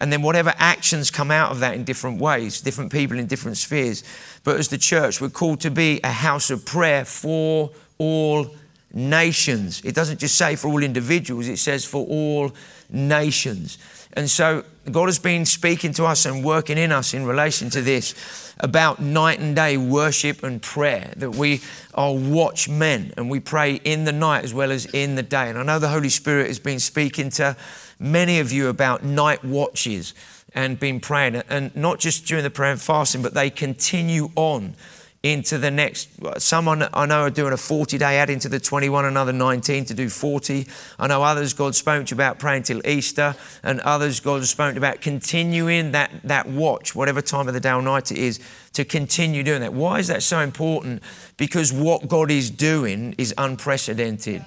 And 0.00 0.12
then 0.12 0.22
whatever 0.22 0.54
actions 0.56 1.10
come 1.10 1.31
out 1.31 1.52
of 1.52 1.60
that 1.60 1.75
in 1.75 1.84
different 1.84 2.20
ways, 2.20 2.60
different 2.60 2.90
people 2.90 3.19
in 3.19 3.26
different 3.26 3.58
spheres. 3.58 4.02
But 4.44 4.58
as 4.58 4.69
the 4.69 4.78
church, 4.78 5.20
we're 5.20 5.28
called 5.28 5.60
to 5.60 5.70
be 5.70 6.00
a 6.02 6.10
house 6.10 6.50
of 6.50 6.64
prayer 6.64 7.04
for 7.04 7.70
all 7.98 8.54
nations. 8.93 9.82
It 9.84 9.94
doesn't 9.94 10.19
just 10.19 10.36
say 10.36 10.56
for 10.56 10.69
all 10.69 10.82
individuals, 10.82 11.48
it 11.48 11.58
says 11.58 11.84
for 11.84 12.06
all 12.06 12.52
nations. 12.88 13.79
And 14.14 14.29
so 14.29 14.64
God 14.90 15.06
has 15.06 15.19
been 15.19 15.46
speaking 15.46 15.93
to 15.94 16.05
us 16.05 16.26
and 16.26 16.44
working 16.44 16.79
in 16.79 16.90
us 16.90 17.14
in 17.14 17.24
relation 17.24 17.70
to 17.70 17.82
this 17.82 18.14
about 18.58 19.00
night 19.00 19.38
and 19.38 19.55
day 19.55 19.76
worship 19.76 20.43
and 20.43 20.60
prayer, 20.60 21.12
that 21.17 21.31
we 21.31 21.60
are 21.94 22.14
watchmen 22.14 23.12
and 23.17 23.31
we 23.31 23.40
pray 23.40 23.74
in 23.74 24.05
the 24.05 24.12
night 24.12 24.44
as 24.44 24.52
well 24.52 24.70
as 24.70 24.86
in 24.86 25.14
the 25.14 25.22
day. 25.22 25.48
And 25.48 25.58
I 25.58 25.62
know 25.62 25.79
the 25.79 25.88
Holy 25.88 26.08
Spirit 26.08 26.48
has 26.48 26.58
been 26.58 26.81
speaking 26.81 27.31
to 27.31 27.56
many 27.98 28.40
of 28.40 28.52
you 28.52 28.69
about 28.69 29.02
night 29.05 29.44
watches 29.44 30.14
and 30.52 30.81
been 30.81 30.98
praying, 30.98 31.36
and 31.48 31.74
not 31.76 32.00
just 32.00 32.26
during 32.26 32.43
the 32.43 32.50
prayer 32.50 32.72
and 32.72 32.81
fasting, 32.81 33.22
but 33.22 33.34
they 33.34 33.50
continue 33.50 34.31
on 34.34 34.74
into 35.22 35.58
the 35.58 35.70
next. 35.70 36.08
Someone 36.39 36.89
I 36.94 37.05
know 37.05 37.22
are 37.22 37.31
doing 37.31 37.53
a 37.53 37.56
40 37.58 37.98
day, 37.98 38.19
add 38.19 38.31
into 38.31 38.48
the 38.48 38.58
21, 38.58 39.05
another 39.05 39.32
19 39.32 39.84
to 39.86 39.94
do 39.94 40.08
40. 40.08 40.67
I 40.98 41.06
know 41.06 41.22
others 41.22 41.53
God 41.53 41.74
spoke 41.74 42.06
to 42.06 42.15
about 42.15 42.39
praying 42.39 42.62
till 42.62 42.86
Easter, 42.86 43.34
and 43.62 43.81
others 43.81 44.20
God 44.20 44.44
spoke 44.46 44.77
about 44.77 45.03
continuing 45.03 45.93
that, 45.93 46.10
that 46.24 46.48
watch, 46.48 46.94
whatever 46.94 47.20
time 47.20 47.48
of 47.48 47.55
the 47.55 47.60
day 47.60 47.72
or 47.72 47.82
night 47.82 48.10
it 48.10 48.19
is, 48.19 48.41
to 48.72 48.84
continue 48.84 49.43
doing 49.43 49.60
that. 49.60 49.74
Why 49.74 49.98
is 49.98 50.08
that 50.08 50.22
so 50.22 50.41
important? 50.41 51.03
Because 51.36 51.72
what 51.72 52.08
God 52.08 52.31
is 52.31 52.50
doing 52.50 53.15
is 53.19 53.34
unprecedented. 53.36 54.44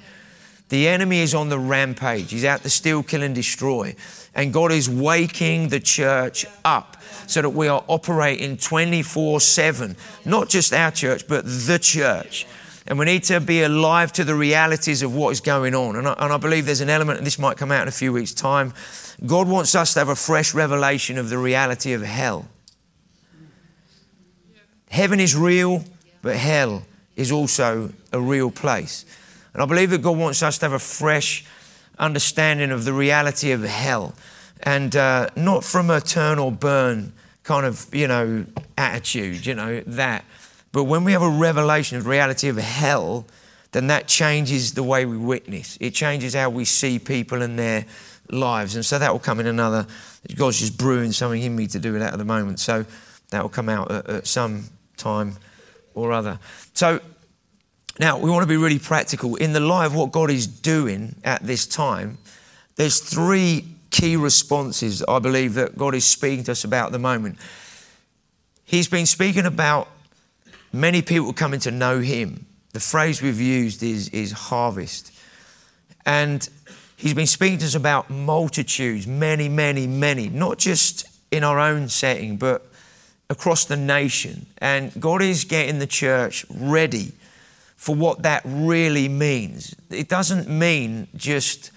The 0.74 0.88
enemy 0.88 1.20
is 1.20 1.36
on 1.36 1.50
the 1.50 1.60
rampage. 1.60 2.32
He's 2.32 2.46
out 2.46 2.64
to 2.64 2.70
steal, 2.72 3.04
kill, 3.04 3.22
and 3.22 3.36
destroy. 3.36 3.96
And 4.34 4.52
God 4.52 4.72
is 4.72 4.90
waking 4.90 5.68
the 5.68 5.80
church 5.80 6.48
up 6.66 6.98
so 7.28 7.44
that 7.44 7.52
we 7.52 7.68
are 7.68 7.84
operating 7.88 8.58
24 8.58 9.40
7, 9.40 9.96
not 10.26 10.50
just 10.50 10.74
our 10.74 10.90
church, 10.90 11.28
but 11.28 11.46
the 11.46 11.78
church. 11.78 12.48
And 12.88 12.98
we 12.98 13.06
need 13.06 13.22
to 13.26 13.40
be 13.40 13.62
alive 13.62 14.14
to 14.14 14.24
the 14.24 14.34
realities 14.34 15.04
of 15.04 15.14
what 15.14 15.30
is 15.30 15.42
going 15.42 15.76
on. 15.76 15.96
And 15.96 16.08
I, 16.08 16.14
and 16.14 16.34
I 16.34 16.38
believe 16.38 16.66
there's 16.66 16.82
an 16.82 16.90
element, 16.90 17.20
and 17.20 17.28
this 17.28 17.38
might 17.38 17.56
come 17.56 17.72
out 17.72 17.84
in 17.84 17.88
a 17.88 17.92
few 17.92 18.12
weeks' 18.12 18.34
time. 18.34 18.74
God 19.28 19.48
wants 19.48 19.76
us 19.76 19.94
to 19.94 20.00
have 20.00 20.10
a 20.10 20.16
fresh 20.16 20.56
revelation 20.56 21.20
of 21.20 21.30
the 21.30 21.38
reality 21.38 21.94
of 21.94 22.02
hell. 22.02 22.48
Heaven 24.90 25.20
is 25.20 25.36
real, 25.36 25.84
but 26.24 26.36
hell 26.36 26.82
is 27.16 27.32
also 27.32 27.94
a 28.12 28.20
real 28.20 28.50
place. 28.50 29.06
And 29.54 29.62
I 29.62 29.66
believe 29.66 29.92
that 29.92 30.02
God 30.02 30.18
wants 30.18 30.42
us 30.42 30.58
to 30.60 30.66
have 30.66 30.74
a 30.74 30.80
fresh 30.80 31.46
understanding 32.00 32.72
of 32.72 32.86
the 32.86 32.94
reality 32.94 33.52
of 33.52 33.64
hell 33.64 34.16
and 34.64 34.96
uh, 34.96 35.30
not 35.36 35.64
from 35.64 35.90
a 35.90 36.02
turn 36.02 36.40
or 36.40 36.52
burn 36.52 37.14
kind 37.44 37.66
of, 37.66 37.94
you 37.94 38.08
know, 38.08 38.46
attitude, 38.78 39.46
you 39.46 39.54
know, 39.54 39.82
that. 39.86 40.26
But 40.72 40.86
when 40.86 41.04
we 41.04 41.12
have 41.12 41.22
a 41.22 41.30
revelation 41.30 41.98
of 41.98 42.06
the 42.06 42.10
reality 42.10 42.48
of 42.48 42.58
hell, 42.58 43.26
then 43.74 43.88
that 43.88 44.08
changes 44.08 44.74
the 44.74 44.84
way 44.84 45.06
we 45.06 45.18
witness. 45.18 45.78
It 45.82 45.94
changes 45.94 46.34
how 46.34 46.50
we 46.50 46.66
see 46.66 47.00
people 47.00 47.42
and 47.42 47.60
their 47.60 47.86
lives. 48.30 48.76
And 48.76 48.86
so 48.86 48.98
that 48.98 49.12
will 49.12 49.20
come 49.20 49.40
in 49.40 49.48
another, 49.48 49.86
God's 50.36 50.60
just 50.60 50.78
brewing 50.78 51.12
something 51.12 51.42
in 51.42 51.56
me 51.56 51.68
to 51.68 51.80
do 51.80 51.92
with 51.92 52.02
that 52.02 52.14
at 52.14 52.20
the 52.20 52.26
moment. 52.26 52.60
So 52.60 52.86
that 53.30 53.42
will 53.42 53.50
come 53.50 53.70
out 53.70 53.92
at, 53.92 54.10
at 54.10 54.28
some 54.28 54.66
time 54.96 55.36
or 55.94 56.12
other. 56.12 56.40
So 56.74 57.02
now 58.00 58.18
we 58.18 58.30
want 58.30 58.44
to 58.44 58.48
be 58.48 58.58
really 58.58 58.80
practical. 58.80 59.36
In 59.36 59.54
the 59.54 59.60
light 59.60 59.86
of 59.86 59.96
what 59.96 60.12
God 60.12 60.32
is 60.32 60.48
doing 60.48 61.16
at 61.24 61.44
this 61.44 61.68
time, 61.68 62.18
there's 62.76 63.00
three 63.00 63.66
key 63.92 64.16
responses 64.16 65.04
I 65.08 65.20
believe 65.20 65.54
that 65.54 65.78
God 65.78 65.94
is 65.94 66.06
speaking 66.06 66.44
to 66.46 66.54
us 66.54 66.64
about 66.64 66.88
at 66.88 66.92
the 66.92 67.00
moment. 67.00 67.38
He's 68.66 68.88
been 68.88 69.06
speaking 69.06 69.46
about 69.46 69.88
many 70.72 71.04
people 71.04 71.32
coming 71.34 71.60
to 71.62 71.72
know 71.72 72.00
Him. 72.00 72.48
The 72.72 72.80
phrase 72.80 73.22
we've 73.22 73.40
used 73.40 73.84
is, 73.84 74.10
is 74.10 74.32
harvest. 74.32 75.12
And 76.06 76.48
He's 76.98 77.14
been 77.14 77.28
speaking 77.28 77.60
to 77.60 77.66
us 77.66 77.76
about 77.76 78.10
multitudes, 78.10 79.06
many, 79.06 79.50
many, 79.50 79.86
many, 79.86 80.30
not 80.30 80.58
just 80.58 81.06
in 81.30 81.44
our 81.44 81.60
own 81.60 81.90
setting, 81.90 82.38
but 82.38 82.66
across 83.30 83.66
the 83.66 83.78
nation. 83.78 84.48
And 84.58 84.92
God 85.00 85.22
is 85.22 85.44
getting 85.44 85.78
the 85.78 85.88
church 85.88 86.46
ready 86.50 87.12
for 87.76 87.96
what 87.96 88.24
that 88.24 88.42
really 88.46 89.10
means. 89.10 89.76
It 89.90 90.08
doesn't 90.10 90.48
mean 90.48 91.08
just 91.16 91.72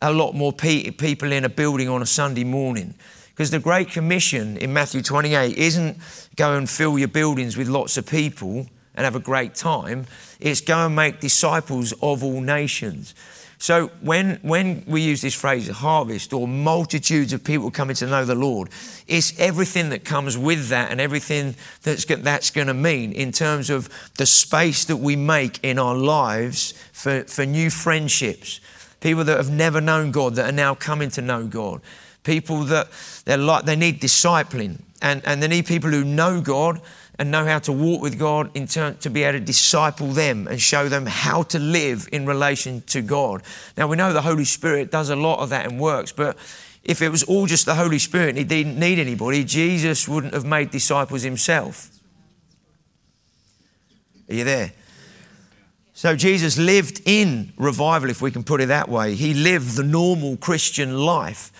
a 0.00 0.12
lot 0.12 0.34
more 0.34 0.52
people 0.52 1.32
in 1.32 1.44
a 1.44 1.48
building 1.48 1.88
on 1.88 2.02
a 2.02 2.06
Sunday 2.06 2.44
morning. 2.44 2.94
Because 3.30 3.50
the 3.50 3.58
Great 3.58 3.90
Commission 3.90 4.56
in 4.56 4.72
Matthew 4.72 5.02
28 5.02 5.56
isn't 5.56 5.98
go 6.36 6.54
and 6.54 6.68
fill 6.68 6.98
your 6.98 7.08
buildings 7.08 7.56
with 7.56 7.68
lots 7.68 7.96
of 7.96 8.06
people 8.06 8.66
and 8.94 9.04
have 9.04 9.14
a 9.14 9.20
great 9.20 9.54
time. 9.54 10.06
It's 10.40 10.60
go 10.60 10.86
and 10.86 10.96
make 10.96 11.20
disciples 11.20 11.92
of 12.02 12.24
all 12.24 12.40
nations. 12.40 13.14
So 13.58 13.88
when, 14.02 14.38
when 14.42 14.84
we 14.86 15.00
use 15.00 15.20
this 15.20 15.34
phrase, 15.34 15.68
harvest, 15.68 16.32
or 16.32 16.46
multitudes 16.46 17.32
of 17.32 17.42
people 17.42 17.72
coming 17.72 17.96
to 17.96 18.06
know 18.06 18.24
the 18.24 18.36
Lord, 18.36 18.68
it's 19.08 19.38
everything 19.38 19.88
that 19.90 20.04
comes 20.04 20.38
with 20.38 20.68
that 20.68 20.92
and 20.92 21.00
everything 21.00 21.56
that's, 21.82 22.04
that's 22.04 22.50
going 22.50 22.68
to 22.68 22.74
mean 22.74 23.12
in 23.12 23.32
terms 23.32 23.68
of 23.68 23.88
the 24.16 24.26
space 24.26 24.84
that 24.84 24.98
we 24.98 25.16
make 25.16 25.58
in 25.64 25.78
our 25.78 25.96
lives 25.96 26.72
for, 26.92 27.24
for 27.24 27.44
new 27.44 27.68
friendships, 27.68 28.60
people 29.00 29.24
that 29.24 29.36
have 29.36 29.50
never 29.50 29.80
known 29.80 30.12
God 30.12 30.36
that 30.36 30.48
are 30.48 30.56
now 30.56 30.76
coming 30.76 31.10
to 31.10 31.22
know 31.22 31.44
God, 31.44 31.80
people 32.22 32.62
that 32.64 32.88
they're 33.24 33.36
like, 33.36 33.64
they 33.64 33.76
need 33.76 34.00
discipling, 34.00 34.82
and, 35.02 35.20
and 35.26 35.42
they 35.42 35.48
need 35.48 35.66
people 35.66 35.90
who 35.90 36.04
know 36.04 36.40
God 36.40 36.80
and 37.18 37.30
know 37.30 37.44
how 37.44 37.58
to 37.58 37.72
walk 37.72 38.00
with 38.00 38.18
God 38.18 38.50
in 38.54 38.66
turn 38.66 38.96
to 38.98 39.10
be 39.10 39.24
able 39.24 39.40
to 39.40 39.44
disciple 39.44 40.08
them 40.08 40.46
and 40.46 40.60
show 40.60 40.88
them 40.88 41.04
how 41.06 41.42
to 41.44 41.58
live 41.58 42.08
in 42.12 42.26
relation 42.26 42.80
to 42.82 43.02
God. 43.02 43.42
Now 43.76 43.88
we 43.88 43.96
know 43.96 44.12
the 44.12 44.22
Holy 44.22 44.44
Spirit 44.44 44.90
does 44.90 45.10
a 45.10 45.16
lot 45.16 45.40
of 45.40 45.50
that 45.50 45.66
and 45.66 45.80
works, 45.80 46.12
but 46.12 46.36
if 46.84 47.02
it 47.02 47.10
was 47.10 47.24
all 47.24 47.46
just 47.46 47.66
the 47.66 47.74
Holy 47.74 47.98
Spirit 47.98 48.30
and 48.30 48.38
he 48.38 48.44
didn't 48.44 48.78
need 48.78 48.98
anybody, 48.98 49.44
Jesus 49.44 50.06
wouldn't 50.06 50.32
have 50.32 50.44
made 50.44 50.70
disciples 50.70 51.22
himself. 51.22 51.90
Are 54.30 54.34
you 54.34 54.44
there? 54.44 54.72
So 55.94 56.14
Jesus 56.14 56.56
lived 56.56 57.02
in 57.06 57.52
revival, 57.56 58.08
if 58.08 58.22
we 58.22 58.30
can 58.30 58.44
put 58.44 58.60
it 58.60 58.66
that 58.66 58.88
way. 58.88 59.16
He 59.16 59.34
lived 59.34 59.76
the 59.76 59.82
normal 59.82 60.36
Christian 60.36 60.96
life, 60.96 61.50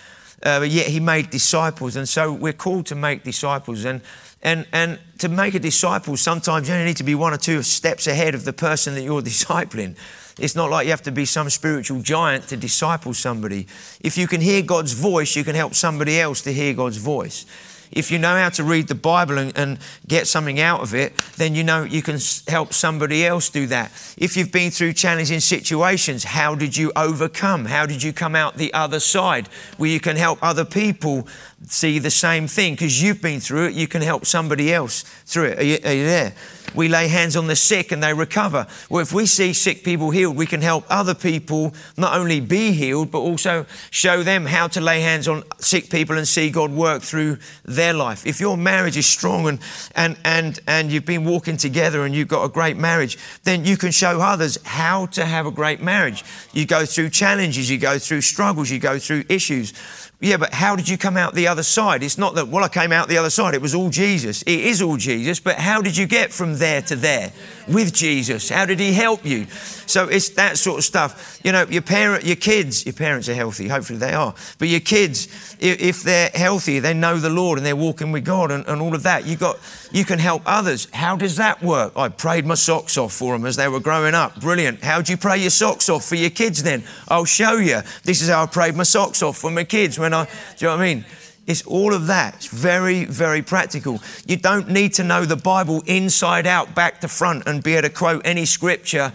uh, 0.41 0.61
but 0.61 0.69
yet 0.69 0.87
he 0.87 1.01
made 1.01 1.29
disciples. 1.29 1.97
And 1.97 2.07
so 2.07 2.31
we're 2.31 2.53
called 2.53 2.85
to 2.85 2.95
make 2.95 3.23
disciples. 3.23 3.83
And 3.83 4.01
and, 4.41 4.65
and 4.71 4.99
to 5.19 5.29
make 5.29 5.53
a 5.53 5.59
disciple, 5.59 6.15
sometimes 6.15 6.67
you 6.67 6.73
only 6.73 6.85
need 6.85 6.97
to 6.97 7.03
be 7.03 7.15
one 7.15 7.33
or 7.33 7.37
two 7.37 7.61
steps 7.61 8.07
ahead 8.07 8.35
of 8.35 8.45
the 8.45 8.53
person 8.53 8.95
that 8.95 9.01
you're 9.01 9.21
discipling. 9.21 9.97
It's 10.39 10.55
not 10.55 10.69
like 10.69 10.85
you 10.85 10.91
have 10.91 11.01
to 11.03 11.11
be 11.11 11.25
some 11.25 11.49
spiritual 11.49 12.01
giant 12.01 12.47
to 12.47 12.57
disciple 12.57 13.13
somebody. 13.13 13.67
If 13.99 14.17
you 14.17 14.27
can 14.27 14.39
hear 14.39 14.61
God's 14.61 14.93
voice, 14.93 15.35
you 15.35 15.43
can 15.43 15.55
help 15.55 15.75
somebody 15.75 16.19
else 16.19 16.41
to 16.43 16.53
hear 16.53 16.73
God's 16.73 16.97
voice. 16.97 17.45
If 17.91 18.11
you 18.11 18.19
know 18.19 18.35
how 18.35 18.49
to 18.49 18.63
read 18.63 18.87
the 18.87 18.95
Bible 18.95 19.37
and, 19.37 19.57
and, 19.57 19.79
get 20.07 20.27
something 20.27 20.59
out 20.59 20.81
of 20.81 20.95
it, 20.95 21.15
then 21.37 21.53
you 21.53 21.63
know 21.63 21.83
you 21.83 22.01
can 22.01 22.17
help 22.47 22.73
somebody 22.73 23.25
else 23.25 23.49
do 23.49 23.67
that. 23.67 23.91
If 24.17 24.35
you've 24.35 24.51
been 24.51 24.71
through 24.71 24.93
challenging 24.93 25.39
situations, 25.39 26.23
how 26.23 26.55
did 26.55 26.75
you 26.75 26.91
overcome? 26.95 27.65
How 27.65 27.85
did 27.85 28.01
you 28.01 28.11
come 28.11 28.35
out 28.35 28.57
the 28.57 28.73
other 28.73 28.99
side 28.99 29.47
where 29.77 29.89
you 29.89 29.99
can 29.99 30.15
help 30.15 30.39
other 30.41 30.65
people 30.65 31.27
see 31.67 31.99
the 31.99 32.11
same 32.11 32.47
thing 32.47 32.73
because 32.73 33.01
you've 33.01 33.21
been 33.21 33.39
through 33.39 33.67
it, 33.67 33.73
you 33.73 33.87
can 33.87 34.01
help 34.01 34.25
somebody 34.25 34.73
else 34.73 35.03
through 35.25 35.45
it. 35.45 35.59
Are 35.59 35.63
you, 35.63 35.77
are 35.83 35.93
you, 35.93 36.05
there? 36.05 36.33
We 36.75 36.87
lay 36.87 37.07
hands 37.07 37.35
on 37.35 37.47
the 37.47 37.55
sick 37.55 37.91
and 37.91 38.01
they 38.01 38.13
recover. 38.13 38.67
Well, 38.89 39.01
if 39.01 39.11
we 39.11 39.25
see 39.25 39.53
sick 39.53 39.83
people 39.83 40.11
healed, 40.11 40.35
we 40.35 40.45
can 40.45 40.61
help 40.61 40.85
other 40.89 41.15
people 41.15 41.73
not 41.97 42.15
only 42.15 42.39
be 42.39 42.71
healed, 42.71 43.11
but 43.11 43.19
also 43.19 43.65
show 43.91 44.23
them 44.23 44.45
how 44.45 44.67
to 44.69 44.81
lay 44.81 45.01
hands 45.01 45.27
on 45.27 45.43
sick 45.59 45.89
people 45.89 46.17
and 46.17 46.27
see 46.27 46.49
God 46.49 46.71
work 46.71 47.01
through 47.01 47.37
their 47.63 47.93
life. 47.93 48.25
If 48.25 48.39
your 48.39 48.57
marriage 48.57 48.97
is 48.97 49.05
strong 49.05 49.47
and, 49.47 49.59
and, 49.95 50.17
and, 50.23 50.59
and 50.67 50.91
you've 50.91 51.05
been 51.05 51.25
walking 51.25 51.57
together 51.57 52.05
and 52.05 52.13
you've 52.13 52.27
got 52.27 52.43
a 52.43 52.49
great 52.49 52.77
marriage, 52.77 53.17
then 53.43 53.65
you 53.65 53.77
can 53.77 53.91
show 53.91 54.21
others 54.21 54.57
how 54.63 55.07
to 55.07 55.25
have 55.25 55.45
a 55.45 55.51
great 55.51 55.81
marriage. 55.81 56.23
You 56.53 56.65
go 56.65 56.85
through 56.85 57.09
challenges, 57.09 57.69
you 57.69 57.77
go 57.77 57.99
through 57.99 58.21
struggles, 58.21 58.69
you 58.69 58.79
go 58.79 58.99
through 58.99 59.23
issues. 59.29 59.73
Yeah, 60.21 60.35
but 60.35 60.53
how 60.53 60.75
did 60.75 60.89
you 60.89 60.97
come 60.97 61.15
out 61.15 61.33
the 61.33 61.47
other 61.47 61.63
side? 61.63 62.03
It's 62.03 62.17
not 62.17 62.35
that, 62.35 62.49
well, 62.49 62.61
I 62.61 62.67
came 62.67 62.91
out 62.91 63.07
the 63.07 63.17
other 63.17 63.29
side. 63.29 63.53
It 63.53 63.61
was 63.61 63.73
all 63.73 63.89
Jesus. 63.89 64.41
It 64.41 64.59
is 64.59 64.81
all 64.81 64.97
Jesus, 64.97 65.39
but 65.39 65.55
how 65.55 65.81
did 65.81 65.95
you 65.95 66.07
get 66.07 66.33
from 66.33 66.57
there 66.57 66.81
to 66.83 66.97
there 66.97 67.31
with 67.69 67.93
Jesus? 67.93 68.49
How 68.49 68.65
did 68.65 68.81
he 68.81 68.91
help 68.91 69.25
you? 69.25 69.45
So 69.45 70.09
it's 70.09 70.27
that 70.31 70.57
sort 70.57 70.79
of 70.79 70.83
stuff. 70.83 71.39
You 71.41 71.53
know, 71.53 71.65
your 71.69 71.83
parent, 71.83 72.25
your 72.25 72.35
kids, 72.35 72.85
your 72.85 72.93
parents 72.93 73.29
are 73.29 73.33
healthy. 73.33 73.69
Hopefully 73.69 73.97
they 73.97 74.13
are. 74.13 74.35
But 74.57 74.67
your 74.67 74.81
kids, 74.81 75.55
if 75.61 76.03
they're 76.03 76.31
healthy, 76.33 76.79
they 76.79 76.93
know 76.93 77.17
the 77.17 77.29
Lord 77.29 77.57
and 77.57 77.65
they're 77.65 77.73
walking 77.77 78.11
with 78.11 78.25
God 78.25 78.51
and, 78.51 78.67
and 78.67 78.81
all 78.81 78.95
of 78.95 79.03
that. 79.03 79.25
You've 79.25 79.39
got, 79.39 79.57
you 79.91 80.05
can 80.05 80.19
help 80.19 80.43
others. 80.45 80.87
How 80.93 81.15
does 81.15 81.37
that 81.37 81.61
work? 81.61 81.93
I 81.95 82.09
prayed 82.09 82.45
my 82.45 82.55
socks 82.55 82.97
off 82.97 83.13
for 83.13 83.33
them 83.33 83.45
as 83.45 83.55
they 83.55 83.67
were 83.67 83.79
growing 83.79 84.13
up. 84.13 84.39
Brilliant. 84.39 84.83
How 84.83 85.01
do 85.01 85.11
you 85.11 85.17
pray 85.17 85.37
your 85.37 85.49
socks 85.49 85.89
off 85.89 86.05
for 86.05 86.15
your 86.15 86.29
kids 86.29 86.63
then? 86.63 86.83
I'll 87.07 87.25
show 87.25 87.53
you. 87.53 87.81
This 88.03 88.21
is 88.21 88.29
how 88.29 88.43
I 88.43 88.45
prayed 88.45 88.75
my 88.75 88.83
socks 88.83 89.23
off 89.23 89.37
for 89.37 89.51
my 89.51 89.63
kids 89.63 89.97
when 89.97 90.13
I, 90.13 90.25
do 90.25 90.31
you 90.59 90.67
know 90.67 90.75
what 90.75 90.81
I 90.81 90.93
mean? 90.93 91.05
It's 91.47 91.65
all 91.65 91.95
of 91.95 92.07
that. 92.07 92.35
It's 92.35 92.47
very, 92.47 93.05
very 93.05 93.41
practical. 93.41 93.99
You 94.27 94.37
don't 94.37 94.69
need 94.69 94.93
to 94.93 95.03
know 95.03 95.25
the 95.25 95.35
Bible 95.35 95.81
inside 95.87 96.45
out, 96.45 96.75
back 96.75 97.01
to 97.01 97.07
front, 97.07 97.47
and 97.47 97.63
be 97.63 97.73
able 97.73 97.89
to 97.89 97.93
quote 97.93 98.21
any 98.23 98.45
scripture. 98.45 99.11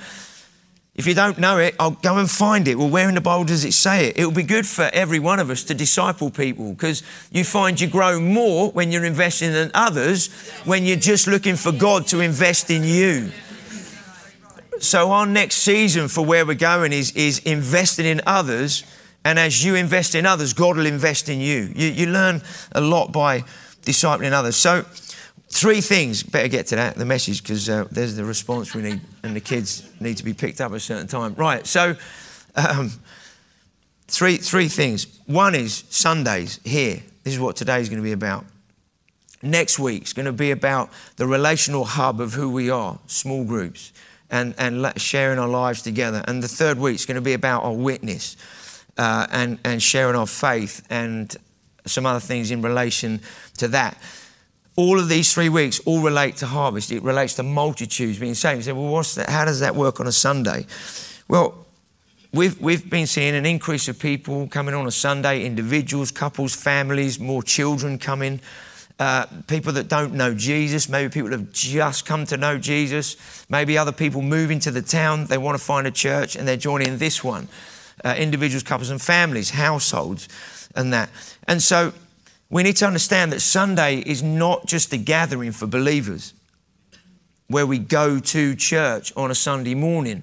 If 0.94 1.08
you 1.08 1.14
don't 1.14 1.38
know 1.38 1.58
it, 1.58 1.74
I'll 1.80 1.90
go 1.90 2.18
and 2.18 2.30
find 2.30 2.68
it. 2.68 2.78
Well, 2.78 2.88
where 2.88 3.08
in 3.08 3.16
the 3.16 3.20
Bible 3.20 3.44
does 3.44 3.64
it 3.64 3.72
say 3.72 4.06
it? 4.06 4.16
It 4.16 4.24
will 4.24 4.32
be 4.32 4.44
good 4.44 4.66
for 4.66 4.88
every 4.92 5.18
one 5.18 5.40
of 5.40 5.50
us 5.50 5.64
to 5.64 5.74
disciple 5.74 6.30
people 6.30 6.72
because 6.72 7.02
you 7.32 7.42
find 7.42 7.80
you 7.80 7.88
grow 7.88 8.20
more 8.20 8.70
when 8.70 8.92
you're 8.92 9.04
investing 9.04 9.52
in 9.52 9.72
others 9.74 10.32
when 10.64 10.84
you're 10.84 10.96
just 10.96 11.26
looking 11.26 11.56
for 11.56 11.72
God 11.72 12.06
to 12.08 12.20
invest 12.20 12.70
in 12.70 12.84
you. 12.84 13.32
So, 14.78 15.12
our 15.12 15.26
next 15.26 15.56
season 15.56 16.08
for 16.08 16.24
where 16.24 16.44
we're 16.44 16.54
going 16.54 16.92
is, 16.92 17.12
is 17.12 17.38
investing 17.40 18.06
in 18.06 18.20
others 18.26 18.84
and 19.24 19.38
as 19.38 19.64
you 19.64 19.74
invest 19.74 20.14
in 20.14 20.26
others, 20.26 20.52
God 20.52 20.76
will 20.76 20.86
invest 20.86 21.28
in 21.28 21.40
you. 21.40 21.72
You, 21.74 21.88
you 21.88 22.06
learn 22.06 22.42
a 22.72 22.80
lot 22.80 23.10
by 23.10 23.40
discipling 23.82 24.32
others. 24.32 24.56
So, 24.56 24.84
three 25.54 25.80
things. 25.80 26.22
Better 26.24 26.48
get 26.48 26.66
to 26.66 26.76
that, 26.76 26.96
the 26.96 27.04
message, 27.04 27.42
because 27.42 27.68
uh, 27.68 27.86
there's 27.90 28.16
the 28.16 28.24
response 28.24 28.74
we 28.74 28.82
need, 28.82 29.00
and 29.22 29.36
the 29.36 29.40
kids 29.40 29.88
need 30.00 30.16
to 30.16 30.24
be 30.24 30.34
picked 30.34 30.60
up 30.60 30.72
at 30.72 30.76
a 30.76 30.80
certain 30.80 31.06
time. 31.06 31.34
Right, 31.34 31.64
so 31.64 31.94
um, 32.56 32.90
three, 34.08 34.36
three 34.36 34.68
things. 34.68 35.20
One 35.26 35.54
is 35.54 35.84
Sundays 35.90 36.60
here. 36.64 37.00
This 37.22 37.34
is 37.34 37.40
what 37.40 37.56
today 37.56 37.80
is 37.80 37.88
going 37.88 38.02
to 38.02 38.04
be 38.04 38.12
about. 38.12 38.44
Next 39.42 39.78
week's 39.78 40.12
going 40.12 40.26
to 40.26 40.32
be 40.32 40.50
about 40.50 40.90
the 41.16 41.26
relational 41.26 41.84
hub 41.84 42.20
of 42.20 42.34
who 42.34 42.50
we 42.50 42.68
are, 42.68 42.98
small 43.06 43.44
groups, 43.44 43.92
and, 44.30 44.54
and 44.58 45.00
sharing 45.00 45.38
our 45.38 45.48
lives 45.48 45.82
together. 45.82 46.24
And 46.26 46.42
the 46.42 46.48
third 46.48 46.78
week's 46.78 47.06
going 47.06 47.16
to 47.16 47.20
be 47.20 47.34
about 47.34 47.62
our 47.62 47.74
witness 47.74 48.36
uh, 48.98 49.26
and, 49.30 49.58
and 49.64 49.80
sharing 49.80 50.16
our 50.16 50.26
faith 50.26 50.84
and 50.90 51.34
some 51.86 52.06
other 52.06 52.20
things 52.20 52.50
in 52.50 52.60
relation 52.60 53.20
to 53.58 53.68
that. 53.68 53.96
All 54.76 54.98
of 54.98 55.08
these 55.08 55.32
three 55.32 55.48
weeks 55.48 55.80
all 55.80 56.00
relate 56.00 56.36
to 56.36 56.46
harvest. 56.46 56.90
It 56.90 57.02
relates 57.02 57.34
to 57.34 57.42
multitudes 57.42 58.18
being 58.18 58.34
saved. 58.34 58.58
You 58.58 58.62
say, 58.62 58.72
well, 58.72 58.88
what's 58.88 59.14
that? 59.14 59.28
how 59.28 59.44
does 59.44 59.60
that 59.60 59.76
work 59.76 60.00
on 60.00 60.06
a 60.06 60.12
Sunday? 60.12 60.66
Well, 61.28 61.66
we've, 62.32 62.60
we've 62.60 62.88
been 62.88 63.06
seeing 63.06 63.34
an 63.34 63.46
increase 63.46 63.88
of 63.88 63.98
people 63.98 64.48
coming 64.48 64.74
on 64.74 64.86
a 64.86 64.90
Sunday, 64.90 65.44
individuals, 65.44 66.10
couples, 66.10 66.54
families, 66.54 67.20
more 67.20 67.42
children 67.42 67.98
coming. 67.98 68.40
Uh, 68.98 69.26
people 69.48 69.72
that 69.72 69.88
don't 69.88 70.14
know 70.14 70.34
Jesus, 70.34 70.88
maybe 70.88 71.08
people 71.08 71.30
that 71.30 71.40
have 71.40 71.52
just 71.52 72.06
come 72.06 72.24
to 72.26 72.36
know 72.36 72.58
Jesus, 72.58 73.44
maybe 73.48 73.76
other 73.76 73.90
people 73.90 74.22
moving 74.22 74.60
to 74.60 74.70
the 74.70 74.82
town, 74.82 75.26
they 75.26 75.38
want 75.38 75.58
to 75.58 75.64
find 75.64 75.86
a 75.86 75.90
church 75.90 76.36
and 76.36 76.46
they're 76.46 76.56
joining 76.56 76.98
this 76.98 77.22
one 77.22 77.48
uh, 78.04 78.14
individuals, 78.18 78.62
couples, 78.62 78.90
and 78.90 79.00
families, 79.00 79.50
households. 79.50 80.28
and 80.76 80.92
that. 80.92 81.10
And 81.46 81.62
so 81.62 81.92
we 82.50 82.62
need 82.62 82.76
to 82.76 82.86
understand 82.86 83.32
that 83.32 83.40
Sunday 83.40 83.98
is 83.98 84.22
not 84.22 84.66
just 84.66 84.92
a 84.92 84.96
gathering 84.96 85.52
for 85.52 85.66
believers 85.66 86.34
where 87.48 87.66
we 87.66 87.78
go 87.78 88.18
to 88.18 88.54
church 88.54 89.12
on 89.16 89.30
a 89.30 89.34
Sunday 89.34 89.74
morning, 89.74 90.22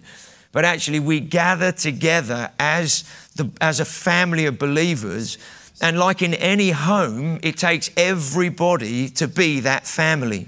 but 0.51 0.65
actually 0.65 0.99
we 0.99 1.19
gather 1.19 1.71
together 1.71 2.51
as, 2.59 3.03
the, 3.35 3.49
as 3.61 3.79
a 3.79 3.85
family 3.85 4.45
of 4.45 4.57
believers. 4.57 5.37
And 5.81 5.97
like 5.97 6.21
in 6.21 6.33
any 6.35 6.71
home, 6.71 7.39
it 7.43 7.57
takes 7.57 7.89
everybody 7.95 9.09
to 9.09 9.27
be 9.27 9.61
that 9.61 9.87
family. 9.87 10.47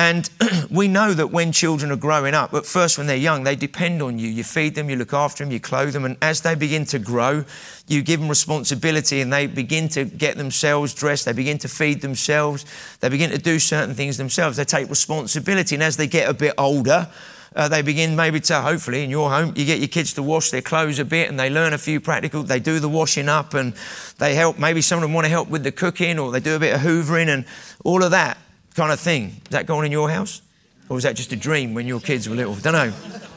And 0.00 0.30
we 0.70 0.88
know 0.88 1.12
that 1.12 1.26
when 1.26 1.52
children 1.52 1.92
are 1.92 1.96
growing 1.96 2.32
up, 2.32 2.54
at 2.54 2.64
first 2.64 2.96
when 2.96 3.06
they're 3.06 3.18
young, 3.18 3.44
they 3.44 3.54
depend 3.54 4.00
on 4.00 4.18
you. 4.18 4.28
You 4.28 4.44
feed 4.44 4.74
them, 4.74 4.88
you 4.88 4.96
look 4.96 5.12
after 5.12 5.44
them, 5.44 5.52
you 5.52 5.60
clothe 5.60 5.92
them. 5.92 6.06
And 6.06 6.16
as 6.22 6.40
they 6.40 6.54
begin 6.54 6.86
to 6.86 6.98
grow, 6.98 7.44
you 7.86 8.00
give 8.00 8.18
them 8.18 8.30
responsibility 8.30 9.20
and 9.20 9.30
they 9.30 9.46
begin 9.46 9.90
to 9.90 10.06
get 10.06 10.38
themselves 10.38 10.94
dressed. 10.94 11.26
They 11.26 11.34
begin 11.34 11.58
to 11.58 11.68
feed 11.68 12.00
themselves. 12.00 12.64
They 13.00 13.10
begin 13.10 13.28
to 13.28 13.36
do 13.36 13.58
certain 13.58 13.94
things 13.94 14.16
themselves. 14.16 14.56
They 14.56 14.64
take 14.64 14.88
responsibility. 14.88 15.76
And 15.76 15.82
as 15.82 15.98
they 15.98 16.06
get 16.06 16.30
a 16.30 16.32
bit 16.32 16.54
older, 16.56 17.06
uh, 17.54 17.68
they 17.68 17.82
begin 17.82 18.16
maybe 18.16 18.40
to 18.40 18.58
hopefully 18.62 19.04
in 19.04 19.10
your 19.10 19.28
home 19.28 19.52
you 19.54 19.66
get 19.66 19.80
your 19.80 19.88
kids 19.88 20.14
to 20.14 20.22
wash 20.22 20.50
their 20.50 20.62
clothes 20.62 20.98
a 20.98 21.04
bit 21.04 21.28
and 21.28 21.38
they 21.38 21.50
learn 21.50 21.72
a 21.72 21.78
few 21.78 22.00
practical 22.00 22.44
they 22.44 22.60
do 22.60 22.78
the 22.78 22.88
washing 22.88 23.28
up 23.28 23.54
and 23.54 23.74
they 24.18 24.36
help 24.36 24.56
maybe 24.56 24.80
some 24.80 24.98
of 24.98 25.02
them 25.02 25.12
want 25.12 25.24
to 25.24 25.28
help 25.28 25.48
with 25.48 25.64
the 25.64 25.72
cooking 25.72 26.16
or 26.16 26.30
they 26.30 26.38
do 26.38 26.54
a 26.54 26.60
bit 26.60 26.72
of 26.72 26.80
hoovering 26.80 27.26
and 27.26 27.44
all 27.82 28.04
of 28.04 28.12
that 28.12 28.38
kind 28.74 28.92
of 28.92 29.00
thing. 29.00 29.40
Is 29.44 29.50
that 29.50 29.66
going 29.66 29.86
in 29.86 29.92
your 29.92 30.10
house? 30.10 30.42
Or 30.88 30.94
was 30.94 31.04
that 31.04 31.14
just 31.14 31.32
a 31.32 31.36
dream 31.36 31.74
when 31.74 31.86
your 31.86 32.00
kids 32.00 32.28
were 32.28 32.34
little? 32.34 32.54
Don't 32.56 32.72
know. 32.72 32.92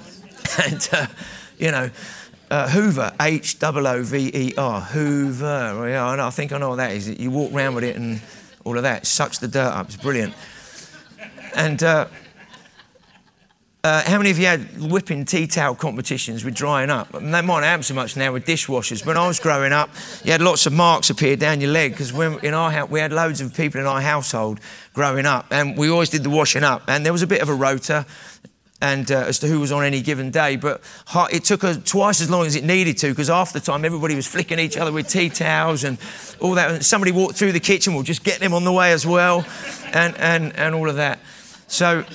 and, 0.66 0.90
uh, 0.92 1.08
you 1.58 1.72
know, 1.72 1.90
uh, 2.50 2.70
Hoover, 2.70 3.12
H 3.20 3.58
O 3.64 3.88
O 3.88 4.04
V 4.04 4.32
E 4.34 4.54
R, 4.58 4.82
Hoover. 4.82 5.88
Yeah, 5.90 6.06
I, 6.06 6.16
know, 6.16 6.28
I 6.28 6.30
think 6.30 6.52
I 6.52 6.58
know 6.58 6.70
what 6.70 6.76
that 6.78 6.92
is. 6.92 7.10
You 7.10 7.32
walk 7.32 7.52
around 7.54 7.76
with 7.76 7.84
it 7.84 7.96
and 7.96 8.22
all 8.64 8.78
of 8.78 8.84
that. 8.84 9.06
Sucks 9.06 9.40
the 9.40 9.48
dirt 9.48 9.72
up. 9.72 9.88
It's 9.88 9.98
brilliant. 9.98 10.34
And 11.56 11.82
uh, 11.84 12.08
uh, 13.86 14.02
how 14.06 14.18
many 14.18 14.32
of 14.32 14.40
you 14.40 14.46
had 14.46 14.82
whipping 14.82 15.26
tea 15.26 15.46
towel 15.46 15.76
competitions 15.76 16.46
with 16.46 16.56
drying 16.56 16.90
up? 16.90 17.14
And 17.14 17.34
that 17.34 17.44
might 17.44 17.60
not 17.60 17.66
happen 17.66 17.84
so 17.84 17.94
much 17.94 18.16
now 18.16 18.32
with 18.32 18.46
dishwashers. 18.46 19.06
When 19.06 19.18
I 19.18 19.28
was 19.28 19.42
growing 19.42 19.74
up, 19.74 19.90
you 20.24 20.32
had 20.32 20.42
lots 20.42 20.66
of 20.66 20.72
marks 20.72 21.10
appear 21.10 21.36
down 21.36 21.60
your 21.60 21.72
leg 21.72 21.92
because 21.92 22.12
in 22.44 22.54
our 22.54 22.72
house, 22.72 22.90
we 22.90 23.02
had 23.02 23.12
loads 23.12 23.42
of 23.42 23.54
people 23.54 23.82
in 23.82 23.86
our 23.86 24.00
household 24.00 24.62
growing 24.94 25.26
up, 25.26 25.48
and 25.52 25.78
we 25.78 25.90
always 25.90 26.10
did 26.10 26.24
the 26.24 26.30
washing 26.30 26.64
up. 26.64 26.84
And 26.88 27.06
there 27.06 27.12
was 27.12 27.24
a 27.24 27.28
bit 27.28 27.42
of 27.42 27.50
a 27.50 27.54
rota, 27.54 28.06
and 28.82 29.12
uh, 29.12 29.26
as 29.28 29.40
to 29.40 29.48
who 29.48 29.60
was 29.60 29.74
on 29.74 29.84
any 29.84 30.02
given 30.02 30.32
day, 30.32 30.56
but 30.56 30.82
it 31.32 31.44
took 31.44 31.62
twice 31.84 32.22
as 32.22 32.30
long 32.30 32.46
as 32.46 32.56
it 32.56 32.64
needed 32.64 32.98
to 33.00 33.10
because 33.10 33.28
half 33.28 33.52
the 33.52 33.60
time 33.60 33.84
everybody 33.84 34.16
was 34.16 34.28
flicking 34.28 34.60
each 34.60 34.78
other 34.78 34.94
with 34.94 35.10
tea 35.10 35.28
towels 35.28 35.84
and 35.84 35.98
all 36.40 36.54
that. 36.54 36.72
And 36.72 36.86
somebody 36.86 37.12
walked 37.12 37.36
through 37.36 37.52
the 37.52 37.60
kitchen, 37.60 37.94
we'll 37.94 38.04
just 38.04 38.24
get 38.24 38.40
them 38.40 38.54
on 38.54 38.64
the 38.64 38.72
way 38.72 38.94
as 38.94 39.06
well, 39.06 39.46
and 39.92 40.16
and 40.16 40.56
and 40.56 40.74
all 40.74 40.90
of 40.90 40.96
that. 40.96 41.20
So 41.68 42.06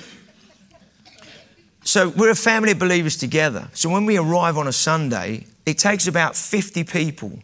so 1.89 2.11
we're 2.11 2.29
a 2.29 2.37
family 2.37 2.73
of 2.73 2.79
believers 2.79 3.17
together. 3.17 3.71
So 3.73 3.89
when 3.89 4.05
we 4.05 4.19
arrive 4.19 4.59
on 4.59 4.69
a 4.69 4.73
Sunday, 4.73 5.47
it 5.65 5.79
takes 5.79 6.07
about 6.07 6.37
50 6.37 6.85
people 6.85 7.39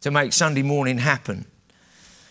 to 0.00 0.10
make 0.10 0.32
Sunday 0.32 0.62
morning 0.62 0.98
happen. 0.98 1.46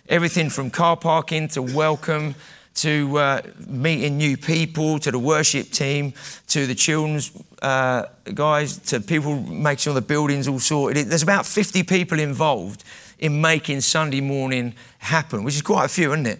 Everything 0.09 0.49
from 0.49 0.69
car 0.69 0.97
parking 0.97 1.47
to 1.47 1.61
welcome 1.61 2.35
to 2.73 3.17
uh, 3.17 3.41
meeting 3.67 4.17
new 4.17 4.35
people, 4.35 4.99
to 4.99 5.11
the 5.11 5.17
worship 5.17 5.69
team, 5.69 6.13
to 6.47 6.67
the 6.67 6.75
children's 6.75 7.31
uh, 7.61 8.03
guys, 8.33 8.77
to 8.79 8.99
people 8.99 9.39
making 9.39 9.77
sure 9.77 9.93
the 9.93 10.01
building's 10.01 10.49
all 10.49 10.59
sorted. 10.59 11.07
There's 11.07 11.23
about 11.23 11.45
50 11.45 11.83
people 11.83 12.19
involved 12.19 12.83
in 13.17 13.39
making 13.39 13.79
Sunday 13.79 14.19
morning 14.19 14.73
happen, 14.97 15.45
which 15.45 15.55
is 15.55 15.61
quite 15.61 15.85
a 15.85 15.87
few, 15.87 16.11
isn't 16.11 16.25
it? 16.25 16.39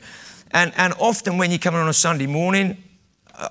And, 0.51 0.73
and 0.75 0.93
often 0.99 1.37
when 1.37 1.51
you 1.51 1.59
come 1.59 1.73
in 1.73 1.79
on 1.79 1.87
a 1.87 1.93
Sunday 1.93 2.27
morning, 2.27 2.83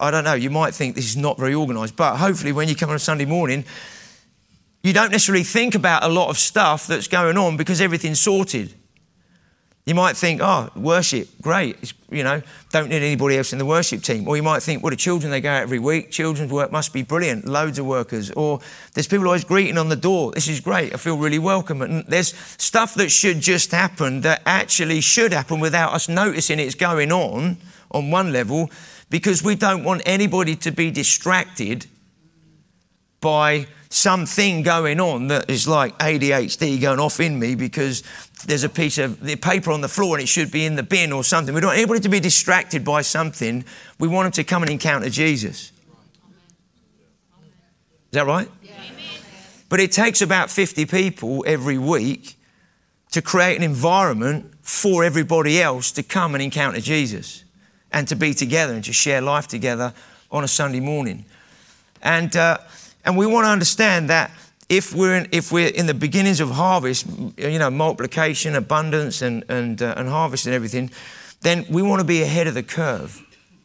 I 0.00 0.11
don't 0.11 0.25
know, 0.25 0.35
you 0.35 0.50
might 0.50 0.75
think 0.75 0.95
this 0.95 1.07
is 1.07 1.17
not 1.17 1.38
very 1.38 1.55
organised, 1.55 1.97
but 1.97 2.17
hopefully 2.17 2.53
when 2.53 2.69
you 2.69 2.76
come 2.76 2.91
on 2.91 2.97
a 2.97 3.00
Sunday 3.00 3.25
morning, 3.25 3.64
you 4.83 4.93
don't 4.93 5.11
necessarily 5.11 5.45
think 5.45 5.75
about 5.75 6.05
a 6.05 6.09
lot 6.09 6.29
of 6.29 6.38
stuff 6.38 6.87
that's 6.87 7.09
going 7.09 7.38
on 7.38 7.57
because 7.57 7.81
everything's 7.81 8.21
sorted. 8.21 8.75
You 9.86 9.94
might 9.94 10.16
think, 10.16 10.40
oh, 10.42 10.70
worship, 10.75 11.28
great. 11.42 11.76
It's, 11.82 11.92
you 12.10 12.25
know, 12.25 12.40
don't 12.70 12.88
need 12.88 13.02
anybody 13.02 13.36
else 13.36 13.52
in 13.52 13.58
the 13.58 13.66
worship 13.66 14.00
team. 14.02 14.26
Or 14.26 14.34
you 14.34 14.42
might 14.42 14.62
think, 14.62 14.82
well, 14.82 14.88
the 14.88 14.97
children, 14.97 15.30
they 15.30 15.42
go 15.42 15.50
out 15.50 15.60
every 15.60 15.78
week. 15.78 16.10
Children's 16.10 16.50
work 16.50 16.73
must 16.73 16.94
be 16.94 17.02
brilliant. 17.02 17.44
Loads 17.44 17.78
of 17.78 17.84
workers. 17.84 18.30
Or 18.30 18.60
there's 18.94 19.06
people 19.06 19.26
always 19.26 19.44
greeting 19.44 19.76
on 19.76 19.90
the 19.90 19.97
door. 19.97 20.32
This 20.32 20.49
is 20.49 20.60
great. 20.60 20.94
I 20.94 20.97
feel 20.97 21.18
really 21.18 21.38
welcome. 21.38 21.82
And 21.82 22.06
there's 22.06 22.34
stuff 22.56 22.94
that 22.94 23.10
should 23.10 23.40
just 23.40 23.73
happen 23.73 24.23
that 24.23 24.40
actually 24.47 25.02
should 25.02 25.34
happen 25.34 25.60
without 25.60 25.92
us 25.92 26.08
noticing 26.08 26.58
it's 26.60 26.75
going 26.75 27.12
on 27.12 27.58
on 27.90 28.10
one 28.10 28.32
level 28.32 28.70
because 29.10 29.42
we 29.42 29.54
don't 29.54 29.84
want 29.84 30.00
anybody 30.06 30.56
to 30.56 30.73
be 30.73 30.90
distracted 30.90 31.84
by 33.20 33.66
something 33.95 34.63
going 34.63 34.99
on 34.99 35.28
that 35.28 35.49
is 35.49 35.69
like 35.69 35.97
ADHD 35.99 36.80
going 36.80 36.99
off 36.99 37.21
in 37.21 37.39
me 37.39 37.54
because 37.54 38.02
there's 38.47 38.65
a 38.65 38.69
piece 38.69 38.99
of 38.99 39.21
the 39.21 39.37
paper 39.37 39.71
on 39.71 39.80
the 39.80 39.89
floor 39.89 40.17
and 40.17 40.23
it 40.23 40.26
should 40.26 40.50
be 40.50 40.65
in 40.67 40.75
the 40.75 40.83
bin 40.83 41.13
or 41.13 41.23
something. 41.23 41.54
We 41.54 41.61
don't 41.61 41.69
want 41.69 41.78
anybody 41.78 42.00
to 42.00 42.09
be 42.09 42.19
distracted 42.21 42.85
by 42.85 43.02
something. 43.02 43.65
We 44.00 44.09
want 44.09 44.26
them 44.26 44.33
to 44.33 44.45
come 44.45 44.63
and 44.63 44.71
encounter 44.71 45.09
Jesus. 45.09 45.71
Is 47.41 48.19
that 48.19 48.26
right? 48.26 48.49
Yeah. 48.63 48.73
But 49.69 49.80
it 49.80 49.93
takes 49.93 50.21
about 50.23 50.50
50 50.50 50.87
people 50.87 51.45
every 51.47 51.78
week 51.78 52.37
to 53.13 53.23
create 53.23 53.57
an 53.57 53.63
environment 53.63 54.52
for 54.63 55.04
everybody 55.04 55.63
else 55.63 55.93
to 55.93 56.02
come 56.02 56.35
and 56.35 56.43
encounter 56.43 56.80
Jesus 56.80 57.45
and 57.93 58.09
to 58.09 58.17
be 58.17 58.35
together 58.35 58.75
and 58.75 58.85
to 58.85 58.93
share 58.93 59.21
life 59.21 59.47
together 59.47 59.95
on 60.33 60.43
a 60.43 60.49
Sunday 60.49 60.80
morning. 60.80 61.25
And, 62.02 62.35
uh, 62.37 62.59
and 63.04 63.17
we 63.17 63.26
want 63.26 63.45
to 63.45 63.50
understand 63.50 64.10
that 64.10 64.30
if 64.69 64.95
we're, 64.95 65.17
in, 65.17 65.28
if 65.30 65.52
we're 65.52 65.69
in 65.69 65.86
the 65.86 65.95
beginnings 65.95 66.40
of 66.40 66.50
harvest, 66.50 67.06
you 67.36 67.58
know, 67.58 67.71
multiplication, 67.71 68.54
abundance, 68.54 69.23
and, 69.23 69.45
and, 69.49 69.82
uh, 69.82 69.95
and 69.97 70.08
harvest 70.08 70.47
and 70.47 70.54
everything, 70.54 70.90
then 71.43 71.67
we 71.69 71.82
want 71.82 72.00
to 72.00 72.06
be 72.06 72.23
ahead 72.23 72.47
of 72.47 72.54
the 72.54 72.62
curve. 72.62 73.23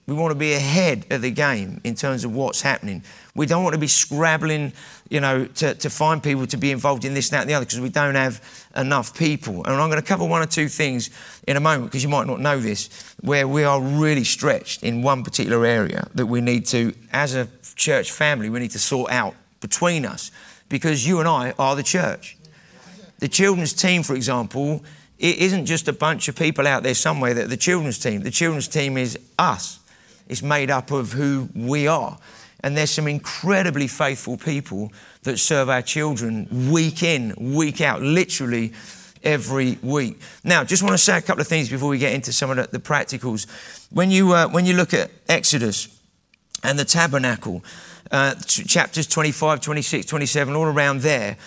We 0.08 0.16
want 0.16 0.32
to 0.32 0.36
be 0.36 0.54
ahead 0.54 1.06
of 1.12 1.22
the 1.22 1.32
game 1.32 1.82
in 1.84 1.96
terms 1.96 2.26
of 2.26 2.34
what's 2.34 2.62
happening. 2.62 3.04
We 3.36 3.46
don't 3.46 3.64
want 3.64 3.76
to 3.76 3.80
be 3.80 3.88
scrabbling, 3.88 4.74
you 5.10 5.22
know, 5.22 5.46
to, 5.46 5.76
to 5.76 5.90
find 5.90 6.22
people 6.22 6.48
to 6.48 6.58
be 6.58 6.72
involved 6.72 7.06
in 7.06 7.14
this, 7.14 7.30
that, 7.30 7.42
and 7.42 7.50
the 7.50 7.54
other 7.54 7.66
because 7.66 7.80
we 7.80 7.90
don't 7.90 8.16
have 8.16 8.42
enough 8.80 9.18
people. 9.18 9.64
And 9.66 9.76
I'm 9.76 9.90
going 9.90 10.02
to 10.02 10.08
cover 10.08 10.26
one 10.26 10.42
or 10.42 10.46
two 10.46 10.68
things 10.68 11.10
in 11.48 11.58
a 11.58 11.60
moment 11.60 11.86
because 11.86 12.04
you 12.04 12.10
might 12.10 12.28
not 12.28 12.40
know 12.40 12.60
this, 12.60 12.90
where 13.22 13.48
we 13.48 13.64
are 13.64 13.82
really 13.82 14.24
stretched 14.24 14.84
in 14.84 15.02
one 15.02 15.24
particular 15.24 15.66
area 15.66 16.08
that 16.16 16.26
we 16.26 16.42
need 16.42 16.66
to, 16.68 16.94
as 17.12 17.36
a 17.36 17.48
church 17.76 18.12
family, 18.12 18.50
we 18.50 18.60
need 18.60 18.72
to 18.72 18.80
sort 18.80 19.12
out 19.12 19.36
between 19.60 20.06
us 20.06 20.32
because 20.70 21.06
you 21.06 21.20
and 21.20 21.28
I 21.28 21.54
are 21.60 21.76
the 21.76 21.84
church. 21.84 22.38
The 23.20 23.28
children's 23.28 23.74
team, 23.74 24.04
for 24.04 24.16
example, 24.16 24.84
it 25.18 25.38
isn't 25.38 25.66
just 25.66 25.88
a 25.88 25.94
bunch 25.94 26.30
of 26.30 26.36
people 26.36 26.66
out 26.66 26.84
there 26.84 26.94
somewhere 26.94 27.34
that 27.34 27.50
the 27.50 27.58
children's 27.58 28.00
team. 28.00 28.22
The 28.22 28.32
children's 28.32 28.70
team 28.70 28.98
is 28.98 29.20
us. 29.38 29.80
It's 30.30 30.42
made 30.42 30.72
up 30.72 30.92
of 30.92 31.12
who 31.12 31.50
we 31.54 31.88
are. 31.88 32.18
And 32.62 32.76
there's 32.76 32.92
some 32.92 33.08
incredibly 33.08 33.88
faithful 33.88 34.38
people 34.38 34.92
that 35.24 35.38
serve 35.38 35.70
our 35.70 35.82
children 35.82 36.70
week 36.70 37.04
in, 37.04 37.34
week 37.38 37.82
out, 37.82 38.02
literally 38.02 38.74
every 39.24 39.78
week. 39.82 40.20
Now, 40.44 40.64
just 40.64 40.84
want 40.84 40.94
to 40.94 40.98
say 40.98 41.18
a 41.18 41.22
couple 41.22 41.42
of 41.42 41.48
things 41.48 41.70
before 41.70 41.90
we 41.90 41.98
get 41.98 42.14
into 42.14 42.34
some 42.34 42.50
of 42.50 42.58
the, 42.58 42.68
the 42.78 42.80
practicals. 42.80 43.48
When 43.92 44.12
you, 44.12 44.34
uh, 44.34 44.48
when 44.50 44.66
you 44.66 44.76
look 44.76 44.94
at 44.94 45.12
Exodus 45.28 45.88
and 46.64 46.78
the 46.78 46.86
tabernacle, 46.86 47.64
uh, 48.12 48.36
chapters 48.46 49.08
25, 49.08 49.62
26, 49.62 50.06
27, 50.06 50.56
all 50.56 50.66
around 50.66 51.02
there, 51.02 51.38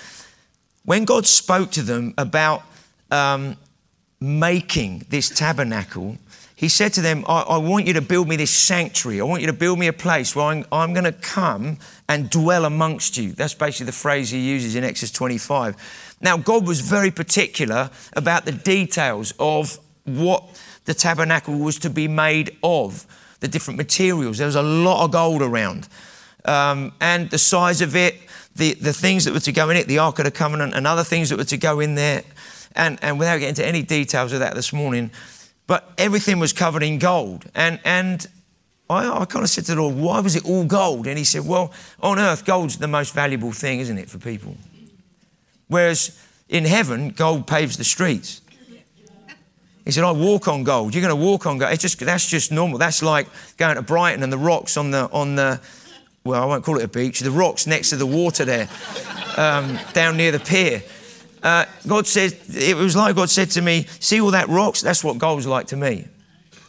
when 0.85 1.05
God 1.05 1.27
spoke 1.27 1.71
to 1.73 1.83
them 1.83 2.15
about 2.19 2.63
um, 3.11 3.57
making 4.21 5.07
this 5.09 5.29
tabernacle, 5.29 6.19
he 6.63 6.69
said 6.69 6.93
to 6.93 7.01
them, 7.01 7.25
I, 7.27 7.41
I, 7.41 7.59
want 7.59 7.89
you 7.89 7.95
to 7.95 8.01
build 8.01 8.29
me 8.29 8.37
this 8.37 8.53
sanctuary. 8.53 9.21
I 9.21 9.25
want 9.25 9.41
you 9.41 9.49
to 9.49 9.53
build 9.53 9.81
me 9.81 9.89
a 9.89 9.93
place 9.93 10.37
where 10.37 10.45
I'm, 10.45 10.65
I'm 10.71 10.93
going 10.93 11.03
to 11.03 11.11
come 11.11 11.79
and 12.09 12.31
dwell 12.31 12.65
amongst 12.65 13.17
you. 13.17 13.33
That's 13.33 13.53
basically 13.53 13.87
the 13.87 13.93
phrase 13.93 14.31
he 14.31 14.39
uses 14.39 14.77
in 14.77 14.85
Exodus 14.85 15.11
25. 15.11 16.17
Now, 16.21 16.37
God 16.37 16.65
was 16.65 16.81
very 16.81 17.11
particular 17.11 17.91
about 18.13 18.45
the 18.45 18.53
details 18.53 19.35
of 19.41 19.77
what 20.05 20.45
the 20.85 20.95
tabernacle 20.95 21.59
was 21.59 21.81
to 21.81 21.91
be 21.91 22.07
made 22.07 22.57
of, 22.63 23.09
the 23.41 23.49
different 23.49 23.77
materials. 23.77 24.39
There 24.39 24.47
was 24.47 24.55
a 24.55 24.63
lot 24.63 25.05
of 25.05 25.11
gold 25.11 25.43
around. 25.43 25.89
Um, 26.45 26.93
and 27.01 27.29
the 27.29 27.39
size 27.39 27.81
of 27.81 27.97
it, 27.97 28.15
the, 28.55 28.75
the 28.75 28.93
things 28.93 29.25
that 29.25 29.35
were 29.35 29.41
to 29.41 29.53
go 29.53 29.69
in 29.71 29.77
it, 29.77 29.89
the 29.89 29.99
Ark 29.99 30.21
of 30.21 30.27
the 30.27 30.31
Covenant, 30.31 30.75
and 30.75 30.87
other 30.87 31.03
things 31.03 31.31
that 31.31 31.39
were 31.39 31.45
to 31.45 31.59
go 31.59 31.81
in 31.81 31.97
there. 31.97 32.23
And, 32.77 33.01
and 33.03 33.19
without 33.19 33.39
getting 33.39 33.49
into 33.49 33.67
any 33.67 33.83
details 33.83 34.33
of 34.33 34.39
that 34.39 34.55
this 34.55 34.73
morning, 34.73 35.11
but 35.73 35.91
everything 35.97 36.39
was 36.39 36.53
covered 36.53 36.83
in 36.83 36.99
gold. 36.99 37.47
And, 37.55 37.81
and 37.83 38.27
I, 38.91 39.09
I 39.09 39.25
kind 39.25 39.43
of 39.43 39.49
said 39.49 39.65
to 39.65 39.75
the 39.75 39.81
Lord, 39.81 39.97
why 39.97 40.21
was 40.21 40.37
it 40.37 40.45
all 40.45 40.67
gold? 40.67 41.07
And 41.07 41.17
he 41.17 41.25
said, 41.25 41.47
well, 41.47 41.73
on 42.03 42.19
earth, 42.19 42.45
gold's 42.45 42.77
the 42.77 42.87
most 42.87 43.15
valuable 43.15 43.53
thing, 43.53 43.81
isn't 43.81 43.97
it, 43.97 44.11
for 44.11 44.19
people? 44.19 44.55
Whereas 45.69 46.23
in 46.51 46.67
heaven, 46.67 47.09
gold 47.09 47.47
paves 47.47 47.79
the 47.79 47.85
streets. 47.85 48.43
He 49.87 49.93
said, 49.93 50.05
I 50.05 50.11
walk 50.11 50.47
on 50.47 50.63
gold. 50.63 50.95
You're 50.95 51.09
going 51.09 51.19
to 51.19 51.25
walk 51.25 51.47
on 51.47 51.57
gold. 51.57 51.73
It's 51.73 51.81
just, 51.81 51.99
that's 52.01 52.29
just 52.29 52.53
normal. 52.53 52.77
That's 52.77 53.03
like 53.03 53.29
going 53.57 53.77
to 53.77 53.83
Brighton 53.83 54.23
and 54.23 54.31
the 54.31 54.37
rocks 54.37 54.77
on 54.77 54.91
the, 54.91 55.09
on 55.11 55.37
the 55.37 55.59
well, 56.23 56.43
I 56.43 56.45
won't 56.45 56.65
call 56.65 56.77
it 56.77 56.85
a 56.85 56.89
beach, 56.89 57.21
the 57.21 57.31
rocks 57.31 57.67
next 57.67 57.89
to 57.89 57.97
the 57.97 58.05
water 58.05 58.45
there, 58.45 58.69
um, 59.39 59.79
down 59.95 60.19
near 60.19 60.33
the 60.33 60.39
pier. 60.39 60.83
Uh, 61.43 61.65
God 61.87 62.07
said, 62.07 62.37
it 62.55 62.77
was 62.77 62.95
like 62.95 63.17
God 63.17 63.29
said 63.29 63.51
to 63.51 63.63
me, 63.63 63.87
see 63.99 64.21
all 64.21 64.31
that 64.31 64.49
rocks? 64.49 64.81
That's 64.81 65.03
what 65.03 65.19
gold's 65.19 65.47
like 65.47 65.67
to 65.69 65.77
me. 65.77 66.07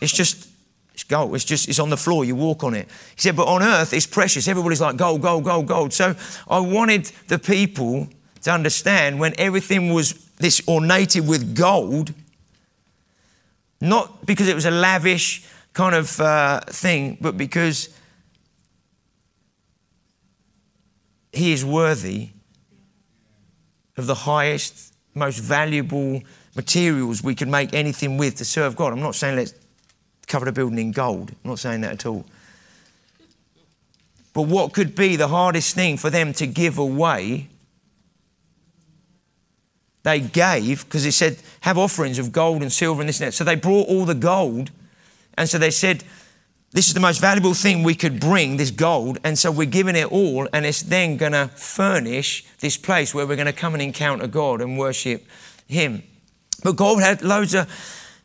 It's 0.02 0.12
just, 0.12 0.50
it's 0.94 1.04
gold. 1.04 1.36
It's 1.36 1.46
just, 1.46 1.70
it's 1.70 1.80
on 1.80 1.90
the 1.90 1.98
floor. 1.98 2.26
You 2.26 2.36
walk 2.36 2.64
on 2.64 2.74
it. 2.74 2.88
He 3.16 3.22
said, 3.22 3.36
but 3.36 3.48
on 3.48 3.62
earth, 3.62 3.94
it's 3.94 4.08
precious. 4.08 4.48
Everybody's 4.48 4.82
like 4.82 4.98
gold, 4.98 5.22
gold, 5.22 5.44
gold, 5.44 5.68
gold. 5.68 5.94
So 5.94 6.16
I 6.50 6.60
wanted 6.60 7.06
the 7.28 7.38
people 7.38 8.08
to 8.42 8.52
understand 8.52 9.20
when 9.20 9.34
everything 9.38 9.94
was 9.94 10.14
this 10.38 10.62
ornated 10.68 11.28
with 11.28 11.56
gold, 11.56 12.14
not 13.80 14.26
because 14.26 14.48
it 14.48 14.56
was 14.56 14.66
a 14.66 14.72
lavish 14.72 15.48
kind 15.74 15.96
of 15.96 16.20
uh, 16.20 16.62
thing, 16.68 17.18
but 17.22 17.38
because 17.38 17.90
he 21.32 21.54
is 21.54 21.64
worthy 21.64 22.30
of 23.98 24.08
the 24.08 24.16
highest, 24.16 24.94
most 25.14 25.40
valuable 25.40 26.22
materials 26.56 27.24
we 27.24 27.36
can 27.36 27.50
make 27.50 27.74
anything 27.74 28.18
with 28.18 28.36
to 28.36 28.46
serve 28.46 28.76
God. 28.76 28.94
I'm 28.94 29.00
not 29.00 29.16
saying 29.16 29.36
let's 29.36 29.54
cover 30.28 30.46
the 30.46 30.52
building 30.52 30.80
in 30.80 30.92
gold. 30.92 31.32
I'm 31.44 31.50
not 31.52 31.60
saying 31.60 31.82
that 31.82 31.94
at 31.94 32.06
all. 32.06 32.26
But 34.34 34.44
what 34.44 34.74
could 34.74 34.96
be 34.96 35.16
the 35.16 35.28
hardest 35.28 35.76
thing 35.76 35.98
for 35.98 36.10
them 36.10 36.34
to 36.34 36.48
give 36.48 36.78
away 36.78 37.50
they 40.04 40.20
gave, 40.20 40.84
because 40.84 41.06
it 41.06 41.14
said, 41.14 41.38
have 41.62 41.78
offerings 41.78 42.20
of 42.20 42.34
gold 42.34 42.62
and 42.62 42.72
silver 42.72 43.02
and 43.02 43.08
this 43.08 43.22
and 43.22 43.28
that. 43.28 43.34
So 43.34 43.46
they 43.46 43.56
brought 43.56 43.88
all 43.88 44.06
the 44.06 44.14
gold. 44.14 44.70
And 45.38 45.48
so 45.48 45.58
they 45.58 45.72
said, 45.72 46.04
this 46.74 46.88
is 46.88 46.94
the 46.94 47.00
most 47.00 47.22
valuable 47.22 47.54
thing 47.54 47.84
we 47.84 47.96
could 47.96 48.20
bring, 48.20 48.58
this 48.58 48.72
gold. 48.72 49.20
And 49.24 49.38
so 49.38 49.52
we're 49.52 49.66
giving 49.66 49.96
it 49.96 50.12
all. 50.12 50.48
And 50.52 50.66
it's 50.66 50.82
then 50.82 51.18
going 51.18 51.32
to 51.34 51.48
furnish 51.56 52.46
this 52.60 52.78
place 52.78 53.14
where 53.14 53.28
we're 53.28 53.36
going 53.36 53.46
to 53.46 53.54
come 53.54 53.74
and 53.74 53.82
encounter 53.82 54.28
God 54.28 54.60
and 54.60 54.78
worship 54.78 55.26
Him. 55.68 56.04
But 56.64 56.76
God 56.76 57.02
had 57.02 57.22
loads 57.22 57.54
of, 57.54 57.70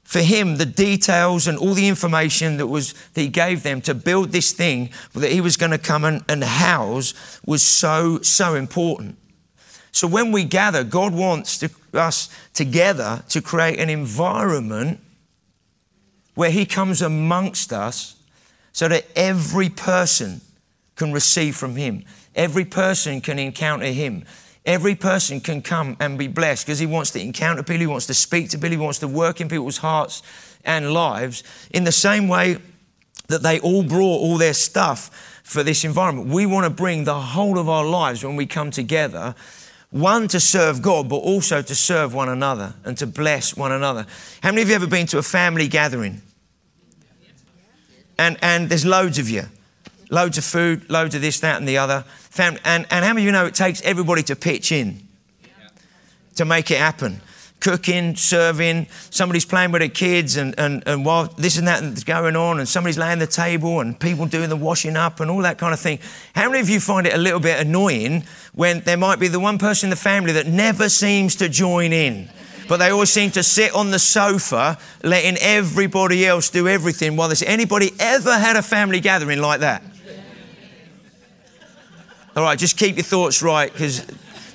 for 0.05 0.21
him, 0.21 0.57
the 0.57 0.65
details 0.65 1.47
and 1.47 1.59
all 1.59 1.75
the 1.75 1.87
information 1.87 2.57
that 2.57 2.69
was 2.69 2.95
that 3.13 3.21
he 3.21 3.29
gave 3.29 3.63
them 3.63 3.83
to 3.83 3.95
build 3.95 4.31
this 4.31 4.53
thing 4.53 4.89
that 5.13 5.31
he 5.31 5.43
was 5.43 5.59
going 5.59 5.73
to 5.73 5.79
come 5.79 6.05
and, 6.05 6.25
and 6.29 6.43
house 6.43 7.41
was 7.45 7.63
so, 7.63 8.21
so 8.23 8.55
important. 8.55 9.19
So 9.93 10.07
when 10.07 10.33
we 10.33 10.45
gather, 10.45 10.85
God 10.85 11.13
wants 11.13 11.59
to, 11.59 11.71
us 11.93 12.29
together 12.55 13.23
to 13.29 13.43
create 13.43 13.79
an 13.79 13.91
environment 13.91 15.01
where 16.35 16.51
He 16.51 16.65
comes 16.67 17.03
amongst 17.03 17.73
us 17.73 18.15
so 18.79 18.87
that 18.87 19.05
every 19.17 19.69
person 19.69 20.41
can 20.95 21.13
receive 21.13 21.57
from 21.57 21.75
Him. 21.75 22.05
Every 22.37 22.65
person 22.65 23.21
can 23.21 23.37
encounter 23.37 23.87
Him. 23.87 24.25
Every 24.65 24.95
person 24.95 25.41
can 25.41 25.63
come 25.63 25.97
and 25.99 26.17
be 26.17 26.29
blessed 26.29 26.65
because 26.65 26.79
He 26.79 26.87
wants 26.87 27.11
to 27.11 27.21
encounter 27.21 27.65
people, 27.65 27.81
He 27.81 27.87
wants 27.89 28.07
to 28.07 28.15
speak 28.15 28.51
to 28.51 28.57
people, 28.57 28.71
He 28.71 28.77
wants 28.77 29.01
to 29.01 29.09
work 29.09 29.41
in 29.41 29.49
people's 29.49 29.79
hearts 29.79 30.23
and 30.65 30.93
lives 30.93 31.43
in 31.73 31.83
the 31.83 31.91
same 31.91 32.29
way 32.29 32.59
that 33.27 33.43
they 33.43 33.59
all 33.59 33.83
brought 33.83 34.21
all 34.21 34.39
their 34.39 34.55
stuff 34.55 35.41
for 35.43 35.65
this 35.65 35.85
environment. 35.85 36.29
We 36.29 36.47
want 36.47 36.63
to 36.63 36.71
bring 36.71 37.03
the 37.03 37.19
whole 37.19 37.59
of 37.59 37.69
our 37.69 37.85
lives 37.85 38.23
when 38.23 38.37
we 38.37 38.47
come 38.47 38.71
together 38.71 39.35
one, 39.91 40.29
to 40.29 40.39
serve 40.39 40.83
God, 40.83 41.09
but 41.09 41.17
also 41.17 41.63
to 41.63 41.75
serve 41.75 42.15
one 42.15 42.29
another 42.29 42.75
and 42.85 42.97
to 42.99 43.09
bless 43.09 43.57
one 43.57 43.73
another. 43.73 44.07
How 44.41 44.51
many 44.51 44.63
of 44.63 44.69
you 44.69 44.77
ever 44.77 44.87
been 44.87 45.07
to 45.09 45.19
a 45.19 45.23
family 45.23 45.67
gathering? 45.67 46.23
And, 48.19 48.37
and 48.43 48.69
there's 48.69 48.85
loads 48.85 49.19
of 49.19 49.29
you. 49.29 49.45
Loads 50.11 50.39
of 50.39 50.45
food, 50.45 50.89
loads 50.91 51.15
of 51.15 51.21
this, 51.21 51.41
that, 51.41 51.59
and 51.59 51.69
the 51.69 51.79
other. 51.79 52.05
And, 52.39 52.59
and 52.65 52.87
how 52.91 53.13
many 53.13 53.23
of 53.23 53.27
you 53.27 53.33
know 53.33 53.47
it 53.47 53.55
takes 53.55 53.83
everybody 53.83 54.23
to 54.25 54.37
pitch 54.37 54.73
in 54.73 55.07
to 56.37 56.45
make 56.45 56.71
it 56.71 56.79
happen? 56.79 57.21
cooking, 57.61 58.15
serving, 58.15 58.87
somebody's 59.11 59.45
playing 59.45 59.73
with 59.73 59.81
their 59.81 59.89
kids, 59.89 60.37
and, 60.37 60.55
and, 60.59 60.83
and 60.87 61.05
while 61.05 61.25
this 61.37 61.59
and 61.59 61.67
that 61.67 61.83
is 61.83 62.05
going 62.05 62.37
on, 62.37 62.59
and 62.59 62.69
somebody's 62.69 62.99
laying 62.99 63.19
the 63.19 63.27
table, 63.27 63.81
and 63.81 63.99
people 63.99 64.27
doing 64.27 64.49
the 64.49 64.57
washing 64.57 64.97
up, 64.97 65.21
and 65.21 65.31
all 65.31 65.43
that 65.43 65.59
kind 65.59 65.73
of 65.73 65.81
thing. 65.81 65.99
How 66.35 66.49
many 66.49 66.61
of 66.61 66.69
you 66.69 66.81
find 66.81 67.07
it 67.07 67.15
a 67.15 67.19
little 67.19 67.41
bit 67.41 67.61
annoying 67.61 68.25
when 68.55 68.81
there 68.81 68.97
might 68.97 69.19
be 69.19 69.29
the 69.29 69.41
one 69.41 69.59
person 69.59 69.89
in 69.89 69.91
the 69.91 69.97
family 69.97 70.33
that 70.33 70.47
never 70.47 70.89
seems 70.89 71.37
to 71.37 71.49
join 71.49 71.93
in? 71.93 72.29
But 72.69 72.77
they 72.77 72.91
always 72.91 73.11
seem 73.11 73.31
to 73.33 73.43
sit 73.43 73.75
on 73.75 73.91
the 73.91 73.99
sofa, 73.99 74.79
letting 75.03 75.37
everybody 75.41 76.27
else 76.27 76.51
do 76.51 76.69
everything 76.69 77.17
while 77.17 77.29
there's 77.29 77.43
anybody 77.43 77.93
ever 77.99 78.39
had 78.39 78.57
a 78.57 78.63
family 78.63 79.01
gathering 79.01 79.41
like 79.41 79.61
that? 79.61 79.83
All 82.37 82.45
right, 82.45 82.59
just 82.59 82.77
keep 82.77 82.97
your 82.97 83.05
thoughts 83.05 83.43
right 83.43 83.73
because 83.73 84.07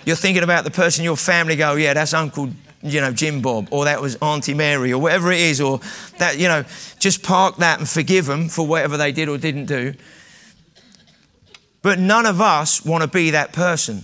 you're 0.05 0.15
thinking 0.15 0.43
about 0.43 0.63
the 0.63 0.71
person 0.71 1.03
your 1.03 1.17
family. 1.17 1.55
Go, 1.55 1.73
yeah, 1.73 1.93
that's 1.93 2.13
Uncle 2.13 2.49
you 2.83 2.99
know, 2.99 3.11
Jim 3.13 3.41
Bob, 3.41 3.69
or 3.71 3.85
that 3.85 4.01
was 4.01 4.17
Auntie 4.17 4.53
Mary, 4.53 4.91
or 4.91 5.01
whatever 5.01 5.31
it 5.31 5.39
is, 5.39 5.61
or 5.61 5.79
that, 6.19 6.37
you 6.37 6.47
know, 6.49 6.65
just 6.99 7.23
park 7.23 7.57
that 7.57 7.79
and 7.79 7.87
forgive 7.87 8.25
them 8.25 8.49
for 8.49 8.67
whatever 8.67 8.97
they 8.97 9.11
did 9.11 9.29
or 9.29 9.37
didn't 9.37 9.65
do. 9.65 9.93
But 11.81 11.99
none 11.99 12.25
of 12.25 12.41
us 12.41 12.85
want 12.85 13.01
to 13.01 13.07
be 13.07 13.31
that 13.31 13.53
person. 13.53 14.03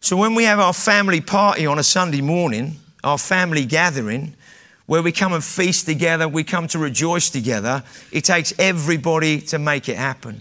So 0.00 0.16
when 0.16 0.34
we 0.34 0.44
have 0.44 0.60
our 0.60 0.72
family 0.72 1.20
party 1.20 1.66
on 1.66 1.78
a 1.78 1.82
Sunday 1.82 2.20
morning, 2.20 2.76
our 3.02 3.18
family 3.18 3.64
gathering, 3.64 4.34
where 4.86 5.02
we 5.02 5.12
come 5.12 5.32
and 5.32 5.44
feast 5.44 5.86
together, 5.86 6.28
we 6.28 6.44
come 6.44 6.66
to 6.68 6.78
rejoice 6.78 7.30
together, 7.30 7.82
it 8.10 8.24
takes 8.24 8.54
everybody 8.58 9.40
to 9.42 9.58
make 9.58 9.88
it 9.88 9.96
happen. 9.96 10.40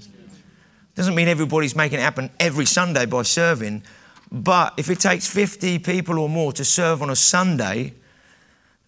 Doesn't 0.95 1.15
mean 1.15 1.27
everybody's 1.27 1.75
making 1.75 1.99
it 1.99 2.01
happen 2.01 2.29
every 2.39 2.65
Sunday 2.65 3.05
by 3.05 3.23
serving, 3.23 3.83
but 4.31 4.73
if 4.77 4.89
it 4.89 4.99
takes 4.99 5.27
50 5.27 5.79
people 5.79 6.19
or 6.19 6.29
more 6.29 6.53
to 6.53 6.63
serve 6.63 7.01
on 7.01 7.09
a 7.09 7.15
Sunday, 7.15 7.93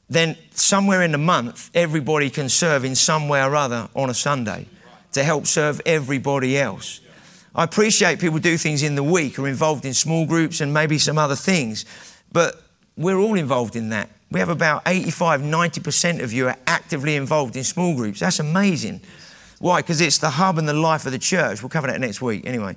then 0.09 0.37
somewhere 0.51 1.01
in 1.03 1.11
the 1.11 1.17
month, 1.17 1.69
everybody 1.73 2.29
can 2.29 2.49
serve 2.49 2.85
in 2.85 2.95
some 2.95 3.27
way 3.27 3.43
or 3.43 3.55
other 3.55 3.89
on 3.95 4.09
a 4.09 4.13
Sunday 4.13 4.67
to 5.11 5.23
help 5.23 5.45
serve 5.45 5.81
everybody 5.85 6.57
else. 6.57 7.01
I 7.55 7.63
appreciate 7.63 8.19
people 8.19 8.39
do 8.39 8.57
things 8.57 8.83
in 8.83 8.95
the 8.95 9.03
week, 9.03 9.39
are 9.39 9.47
involved 9.47 9.85
in 9.85 9.93
small 9.93 10.25
groups 10.25 10.61
and 10.61 10.73
maybe 10.73 10.97
some 10.97 11.17
other 11.17 11.35
things, 11.35 11.85
but 12.31 12.61
we're 12.95 13.17
all 13.17 13.35
involved 13.35 13.75
in 13.75 13.89
that. 13.89 14.09
We 14.31 14.39
have 14.39 14.49
about 14.49 14.83
85, 14.85 15.41
90% 15.41 16.21
of 16.21 16.31
you 16.31 16.47
are 16.47 16.57
actively 16.67 17.15
involved 17.15 17.55
in 17.55 17.63
small 17.63 17.95
groups. 17.95 18.19
That's 18.19 18.39
amazing. 18.39 19.01
Why? 19.59 19.81
Because 19.81 20.01
it's 20.01 20.19
the 20.19 20.29
hub 20.29 20.57
and 20.57 20.67
the 20.67 20.73
life 20.73 21.05
of 21.05 21.11
the 21.11 21.19
church. 21.19 21.63
We'll 21.63 21.69
cover 21.69 21.87
that 21.87 21.99
next 21.99 22.21
week 22.21 22.45
anyway. 22.45 22.75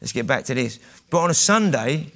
Let's 0.00 0.12
get 0.12 0.26
back 0.26 0.44
to 0.44 0.54
this. 0.54 0.78
But 1.10 1.18
on 1.18 1.30
a 1.30 1.34
Sunday, 1.34 2.12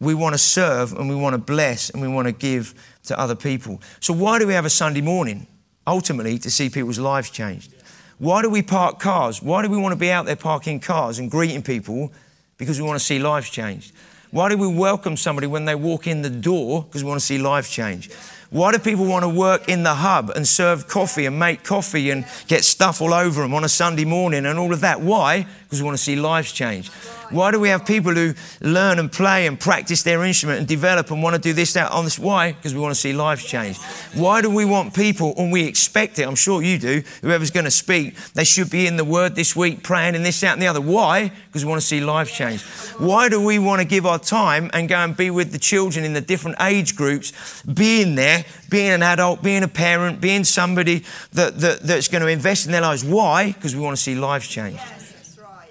we 0.00 0.14
want 0.14 0.34
to 0.34 0.38
serve 0.38 0.92
and 0.92 1.08
we 1.08 1.14
want 1.14 1.34
to 1.34 1.38
bless 1.38 1.90
and 1.90 2.02
we 2.02 2.08
want 2.08 2.26
to 2.26 2.32
give 2.32 2.74
to 3.04 3.18
other 3.18 3.34
people. 3.34 3.80
So, 4.00 4.12
why 4.12 4.38
do 4.38 4.46
we 4.46 4.52
have 4.54 4.64
a 4.64 4.70
Sunday 4.70 5.00
morning? 5.00 5.46
Ultimately, 5.86 6.38
to 6.40 6.50
see 6.50 6.68
people's 6.68 6.98
lives 6.98 7.30
changed. 7.30 7.72
Why 8.18 8.42
do 8.42 8.50
we 8.50 8.62
park 8.62 8.98
cars? 8.98 9.40
Why 9.40 9.62
do 9.62 9.68
we 9.68 9.78
want 9.78 9.92
to 9.92 9.96
be 9.96 10.10
out 10.10 10.26
there 10.26 10.34
parking 10.34 10.80
cars 10.80 11.20
and 11.20 11.30
greeting 11.30 11.62
people? 11.62 12.12
Because 12.56 12.80
we 12.80 12.86
want 12.86 12.98
to 12.98 13.04
see 13.04 13.20
lives 13.20 13.48
changed. 13.48 13.92
Why 14.32 14.48
do 14.48 14.58
we 14.58 14.66
welcome 14.66 15.16
somebody 15.16 15.46
when 15.46 15.66
they 15.66 15.76
walk 15.76 16.08
in 16.08 16.22
the 16.22 16.30
door? 16.30 16.82
Because 16.82 17.04
we 17.04 17.08
want 17.08 17.20
to 17.20 17.26
see 17.26 17.38
lives 17.38 17.70
change. 17.70 18.10
Why 18.50 18.72
do 18.72 18.78
people 18.80 19.04
want 19.04 19.22
to 19.22 19.28
work 19.28 19.68
in 19.68 19.84
the 19.84 19.94
hub 19.94 20.30
and 20.30 20.48
serve 20.48 20.88
coffee 20.88 21.26
and 21.26 21.38
make 21.38 21.62
coffee 21.62 22.10
and 22.10 22.26
get 22.48 22.64
stuff 22.64 23.00
all 23.00 23.14
over 23.14 23.42
them 23.42 23.54
on 23.54 23.62
a 23.62 23.68
Sunday 23.68 24.04
morning 24.04 24.46
and 24.46 24.58
all 24.58 24.72
of 24.72 24.80
that? 24.80 25.00
Why? 25.00 25.46
Because 25.62 25.80
we 25.80 25.86
want 25.86 25.96
to 25.96 26.02
see 26.02 26.16
lives 26.16 26.50
change. 26.50 26.90
Why 27.30 27.50
do 27.50 27.60
we 27.60 27.68
have 27.68 27.84
people 27.84 28.14
who 28.14 28.34
learn 28.60 28.98
and 28.98 29.12
play 29.12 29.46
and 29.46 29.60
practice 29.60 30.02
their 30.02 30.24
instrument 30.24 30.60
and 30.60 30.68
develop 30.68 31.10
and 31.10 31.22
want 31.22 31.36
to 31.36 31.40
do 31.40 31.52
this, 31.52 31.74
that, 31.74 31.92
on 31.92 32.04
this? 32.04 32.18
Why? 32.18 32.52
Because 32.52 32.74
we 32.74 32.80
want 32.80 32.94
to 32.94 33.00
see 33.00 33.12
lives 33.12 33.44
change. 33.44 33.76
Why 34.14 34.40
do 34.40 34.50
we 34.50 34.64
want 34.64 34.94
people, 34.94 35.34
and 35.36 35.52
we 35.52 35.64
expect 35.64 36.18
it, 36.18 36.26
I'm 36.26 36.34
sure 36.34 36.62
you 36.62 36.78
do, 36.78 37.02
whoever's 37.20 37.50
going 37.50 37.64
to 37.64 37.70
speak, 37.70 38.14
they 38.32 38.44
should 38.44 38.70
be 38.70 38.86
in 38.86 38.96
the 38.96 39.04
Word 39.04 39.34
this 39.34 39.54
week, 39.54 39.82
praying 39.82 40.14
and 40.14 40.24
this, 40.24 40.40
that, 40.40 40.54
and 40.54 40.62
the 40.62 40.66
other. 40.66 40.80
Why? 40.80 41.30
Because 41.46 41.64
we 41.64 41.70
want 41.70 41.80
to 41.80 41.86
see 41.86 42.00
lives 42.00 42.32
change. 42.32 42.62
Why 42.98 43.28
do 43.28 43.44
we 43.44 43.58
want 43.58 43.80
to 43.82 43.86
give 43.86 44.06
our 44.06 44.18
time 44.18 44.70
and 44.72 44.88
go 44.88 44.96
and 44.96 45.16
be 45.16 45.30
with 45.30 45.52
the 45.52 45.58
children 45.58 46.04
in 46.04 46.14
the 46.14 46.20
different 46.20 46.56
age 46.60 46.96
groups, 46.96 47.62
being 47.62 48.14
there, 48.14 48.44
being 48.70 48.90
an 48.90 49.02
adult, 49.02 49.42
being 49.42 49.62
a 49.62 49.68
parent, 49.68 50.20
being 50.20 50.44
somebody 50.44 51.04
that, 51.32 51.58
that 51.60 51.80
that's 51.82 52.08
going 52.08 52.22
to 52.22 52.28
invest 52.28 52.66
in 52.66 52.72
their 52.72 52.82
lives? 52.82 53.04
Why? 53.04 53.52
Because 53.52 53.74
we 53.74 53.82
want 53.82 53.96
to 53.96 54.02
see 54.02 54.14
lives 54.14 54.48
change. 54.48 54.78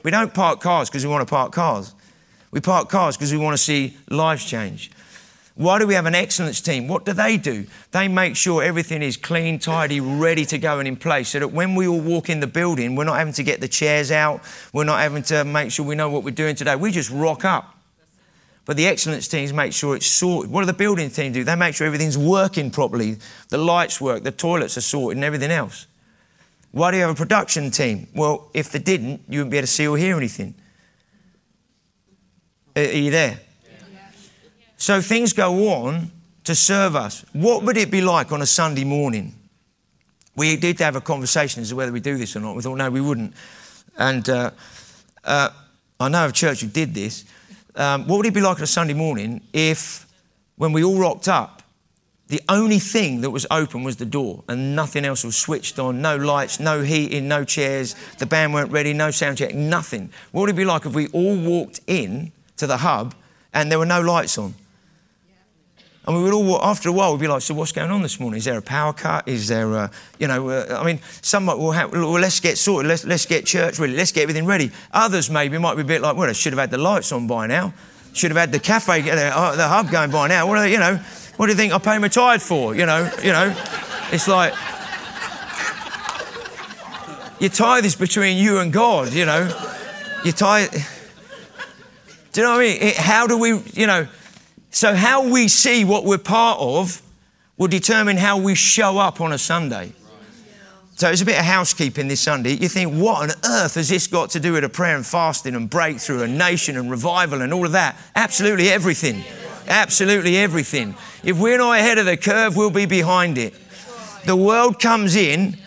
We 0.07 0.11
don't 0.11 0.33
park 0.33 0.61
cars 0.61 0.89
because 0.89 1.05
we 1.05 1.11
want 1.11 1.27
to 1.27 1.29
park 1.29 1.51
cars. 1.51 1.93
We 2.51 2.61
park 2.61 2.87
cars 2.87 3.17
because 3.17 3.33
we 3.33 3.37
want 3.37 3.55
to 3.55 3.61
see 3.61 3.97
lives 4.09 4.45
change. 4.45 4.89
Why 5.55 5.79
do 5.79 5.85
we 5.85 5.95
have 5.95 6.05
an 6.05 6.15
excellence 6.15 6.61
team? 6.61 6.87
What 6.87 7.03
do 7.03 7.11
they 7.11 7.35
do? 7.35 7.65
They 7.91 8.07
make 8.07 8.37
sure 8.37 8.63
everything 8.63 9.01
is 9.01 9.17
clean, 9.17 9.59
tidy, 9.59 9.99
ready 9.99 10.45
to 10.45 10.57
go 10.57 10.79
and 10.79 10.87
in 10.87 10.95
place 10.95 11.27
so 11.27 11.39
that 11.39 11.49
when 11.49 11.75
we 11.75 11.89
all 11.89 11.99
walk 11.99 12.29
in 12.29 12.39
the 12.39 12.47
building, 12.47 12.95
we're 12.95 13.03
not 13.03 13.17
having 13.17 13.33
to 13.33 13.43
get 13.43 13.59
the 13.59 13.67
chairs 13.67 14.09
out. 14.09 14.39
We're 14.71 14.85
not 14.85 15.01
having 15.01 15.23
to 15.23 15.43
make 15.43 15.71
sure 15.73 15.85
we 15.85 15.95
know 15.95 16.09
what 16.09 16.23
we're 16.23 16.31
doing 16.31 16.55
today. 16.55 16.77
We 16.77 16.91
just 16.91 17.11
rock 17.11 17.43
up 17.43 17.75
But 18.65 18.77
the 18.77 18.87
excellence 18.87 19.27
teams 19.27 19.51
make 19.51 19.73
sure 19.73 19.97
it's 19.97 20.07
sorted. 20.07 20.51
What 20.51 20.61
do 20.61 20.67
the 20.67 20.73
building 20.73 21.09
teams 21.09 21.33
do? 21.33 21.43
They 21.43 21.55
make 21.55 21.75
sure 21.75 21.85
everything's 21.85 22.17
working 22.17 22.71
properly. 22.71 23.17
The 23.49 23.57
lights 23.57 23.99
work, 23.99 24.23
the 24.23 24.31
toilets 24.31 24.77
are 24.77 24.81
sorted, 24.81 25.17
and 25.17 25.25
everything 25.25 25.51
else. 25.51 25.86
Why 26.71 26.91
do 26.91 26.97
you 26.97 27.03
have 27.03 27.11
a 27.11 27.15
production 27.15 27.71
team? 27.71 28.07
Well, 28.13 28.49
if 28.53 28.71
they 28.71 28.79
didn't, 28.79 29.21
you 29.27 29.39
wouldn't 29.39 29.51
be 29.51 29.57
able 29.57 29.67
to 29.67 29.71
see 29.71 29.87
or 29.87 29.97
hear 29.97 30.17
anything. 30.17 30.53
Are 32.75 32.83
you 32.83 33.09
there? 33.09 33.39
So 34.77 35.01
things 35.01 35.33
go 35.33 35.69
on 35.69 36.11
to 36.43 36.53
serve 36.53 36.95
us. 36.95 37.25
What 37.33 37.63
would 37.63 37.77
it 37.77 37.89
be 37.89 38.01
like 38.01 38.31
on 38.31 38.41
a 38.41 38.45
Sunday 38.45 38.83
morning? 38.83 39.33
We 40.35 40.55
did 40.55 40.79
have 40.79 40.95
a 40.95 41.01
conversation 41.01 41.63
as 41.63 41.69
to 41.69 41.75
whether 41.75 41.91
we 41.91 41.99
do 41.99 42.15
this 42.15 42.35
or 42.35 42.39
not. 42.39 42.55
We 42.55 42.61
thought, 42.61 42.77
no, 42.77 42.91
we 42.91 43.01
wouldn't. 43.01 43.33
And 43.97 44.29
uh, 44.29 44.51
uh, 45.23 45.49
I 45.99 46.09
know 46.09 46.25
of 46.25 46.33
church 46.33 46.61
who 46.61 46.67
did 46.67 46.93
this. 46.93 47.25
Um, 47.75 48.07
what 48.07 48.17
would 48.17 48.27
it 48.27 48.33
be 48.35 48.41
like 48.41 48.57
on 48.57 48.63
a 48.63 48.67
Sunday 48.67 48.93
morning 48.93 49.41
if, 49.51 50.05
when 50.57 50.73
we 50.73 50.83
all 50.83 50.99
rocked 50.99 51.27
up, 51.27 51.56
the 52.27 52.41
only 52.49 52.79
thing 52.79 53.21
that 53.21 53.29
was 53.29 53.45
open 53.49 53.83
was 53.83 53.95
the 53.97 54.05
door 54.05 54.43
and 54.49 54.75
nothing 54.75 55.05
else 55.05 55.23
was 55.23 55.37
switched 55.37 55.79
on? 55.79 56.01
No 56.01 56.15
lights, 56.17 56.59
no 56.59 56.81
heating, 56.81 57.27
no 57.27 57.45
chairs, 57.45 57.95
the 58.17 58.25
band 58.25 58.53
weren't 58.53 58.71
ready, 58.71 58.93
no 58.93 59.11
sound 59.11 59.37
check, 59.37 59.55
nothing. 59.55 60.09
What 60.31 60.41
would 60.41 60.49
it 60.49 60.55
be 60.55 60.65
like 60.65 60.85
if 60.85 60.93
we 60.93 61.07
all 61.07 61.37
walked 61.37 61.79
in 61.87 62.31
to 62.57 62.67
the 62.67 62.77
hub 62.77 63.15
and 63.53 63.71
there 63.71 63.79
were 63.79 63.85
no 63.85 64.01
lights 64.01 64.37
on? 64.37 64.55
And 66.05 66.15
we 66.15 66.23
would 66.23 66.33
all, 66.33 66.63
after 66.63 66.87
a 66.87 66.91
while, 66.93 67.11
we'd 67.11 67.19
be 67.19 67.27
like, 67.27 67.41
so 67.41 67.53
what's 67.53 67.73
going 67.73 67.91
on 67.91 68.01
this 68.01 68.17
morning? 68.17 68.37
Is 68.37 68.45
there 68.45 68.57
a 68.57 68.61
power 68.61 68.93
cut? 68.93 69.27
Is 69.27 69.49
there, 69.49 69.73
a, 69.73 69.91
you 70.19 70.27
know, 70.27 70.49
uh, 70.49 70.79
I 70.81 70.85
mean, 70.85 71.01
some 71.21 71.43
might, 71.43 71.57
well, 71.57 71.71
have, 71.71 71.91
well, 71.91 72.11
let's 72.13 72.39
get 72.39 72.57
sorted. 72.57 72.87
Let's, 72.87 73.03
let's 73.03 73.25
get 73.25 73.45
church 73.45 73.77
ready. 73.77 73.93
Let's 73.93 74.13
get 74.13 74.21
everything 74.21 74.45
ready. 74.45 74.71
Others 74.93 75.29
maybe 75.29 75.57
might 75.57 75.75
be 75.75 75.81
a 75.81 75.85
bit 75.85 76.01
like, 76.01 76.15
well, 76.15 76.29
I 76.29 76.33
should 76.33 76.53
have 76.53 76.59
had 76.61 76.71
the 76.71 76.77
lights 76.77 77.11
on 77.11 77.27
by 77.27 77.47
now. 77.47 77.73
Should 78.13 78.31
have 78.31 78.37
had 78.37 78.53
the 78.53 78.59
cafe, 78.59 79.01
the, 79.01 79.35
uh, 79.35 79.57
the 79.57 79.67
hub 79.67 79.91
going 79.91 80.09
by 80.09 80.29
now. 80.29 80.47
What 80.47 80.59
are 80.59 80.61
they, 80.61 80.71
you 80.71 80.79
know, 80.79 80.97
what 81.37 81.45
do 81.45 81.51
you 81.51 81.57
think 81.57 81.73
I 81.73 81.77
pay 81.77 81.97
my 81.99 82.07
tithe 82.07 82.41
for? 82.41 82.75
You 82.75 82.85
know, 82.85 83.11
you 83.23 83.31
know, 83.31 83.55
it's 84.11 84.27
like, 84.27 84.53
your 87.39 87.51
tithe 87.51 87.85
is 87.85 87.95
between 87.95 88.37
you 88.37 88.59
and 88.59 88.73
God, 88.73 89.13
you 89.13 89.25
know. 89.25 89.47
Your 90.23 90.33
tithe, 90.33 90.71
do 92.33 92.41
you 92.41 92.47
know 92.47 92.53
what 92.53 92.59
I 92.59 92.67
mean? 92.67 92.81
It, 92.81 92.97
how 92.97 93.27
do 93.27 93.37
we, 93.37 93.59
you 93.73 93.87
know, 93.87 94.07
so, 94.71 94.93
how 94.93 95.27
we 95.27 95.47
see 95.47 95.85
what 95.85 96.03
we're 96.03 96.17
part 96.17 96.59
of 96.59 97.01
will 97.57 97.67
determine 97.67 98.17
how 98.17 98.37
we 98.37 98.53
show 98.53 98.99
up 98.99 99.19
on 99.21 99.33
a 99.33 99.37
Sunday. 99.37 99.91
So, 100.95 101.09
it's 101.09 101.21
a 101.21 101.25
bit 101.25 101.39
of 101.39 101.45
housekeeping 101.45 102.07
this 102.07 102.21
Sunday. 102.21 102.51
You 102.51 102.67
think, 102.67 102.93
what 102.93 103.23
on 103.23 103.29
earth 103.43 103.75
has 103.75 103.89
this 103.89 104.05
got 104.05 104.29
to 104.31 104.39
do 104.39 104.53
with 104.53 104.63
a 104.63 104.69
prayer 104.69 104.95
and 104.95 105.05
fasting 105.05 105.55
and 105.55 105.67
breakthrough 105.67 106.21
and 106.21 106.37
nation 106.37 106.77
and 106.77 106.91
revival 106.91 107.41
and 107.41 107.53
all 107.53 107.65
of 107.65 107.71
that? 107.71 107.97
Absolutely 108.15 108.69
everything. 108.69 109.23
Absolutely 109.67 110.37
everything. 110.37 110.95
If 111.23 111.37
we're 111.39 111.57
not 111.57 111.77
ahead 111.77 111.97
of 111.97 112.05
the 112.05 112.17
curve, 112.17 112.55
we'll 112.55 112.69
be 112.69 112.85
behind 112.85 113.37
it. 113.37 113.53
The 114.25 114.35
world 114.35 114.79
comes 114.79 115.15
in, 115.15 115.57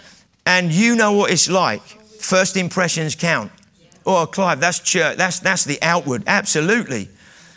and 0.47 0.73
you 0.73 0.97
know 0.97 1.13
what 1.13 1.31
it's 1.31 1.49
like. 1.49 1.83
First 1.83 2.57
impressions 2.57 3.15
count. 3.15 3.53
Oh, 4.07 4.27
Clive, 4.27 4.61
that's 4.61 4.81
church. 4.81 5.17
That's, 5.17 5.41
that's 5.41 5.65
the 5.65 5.79
outward. 5.83 6.25
Absolutely. 6.27 7.09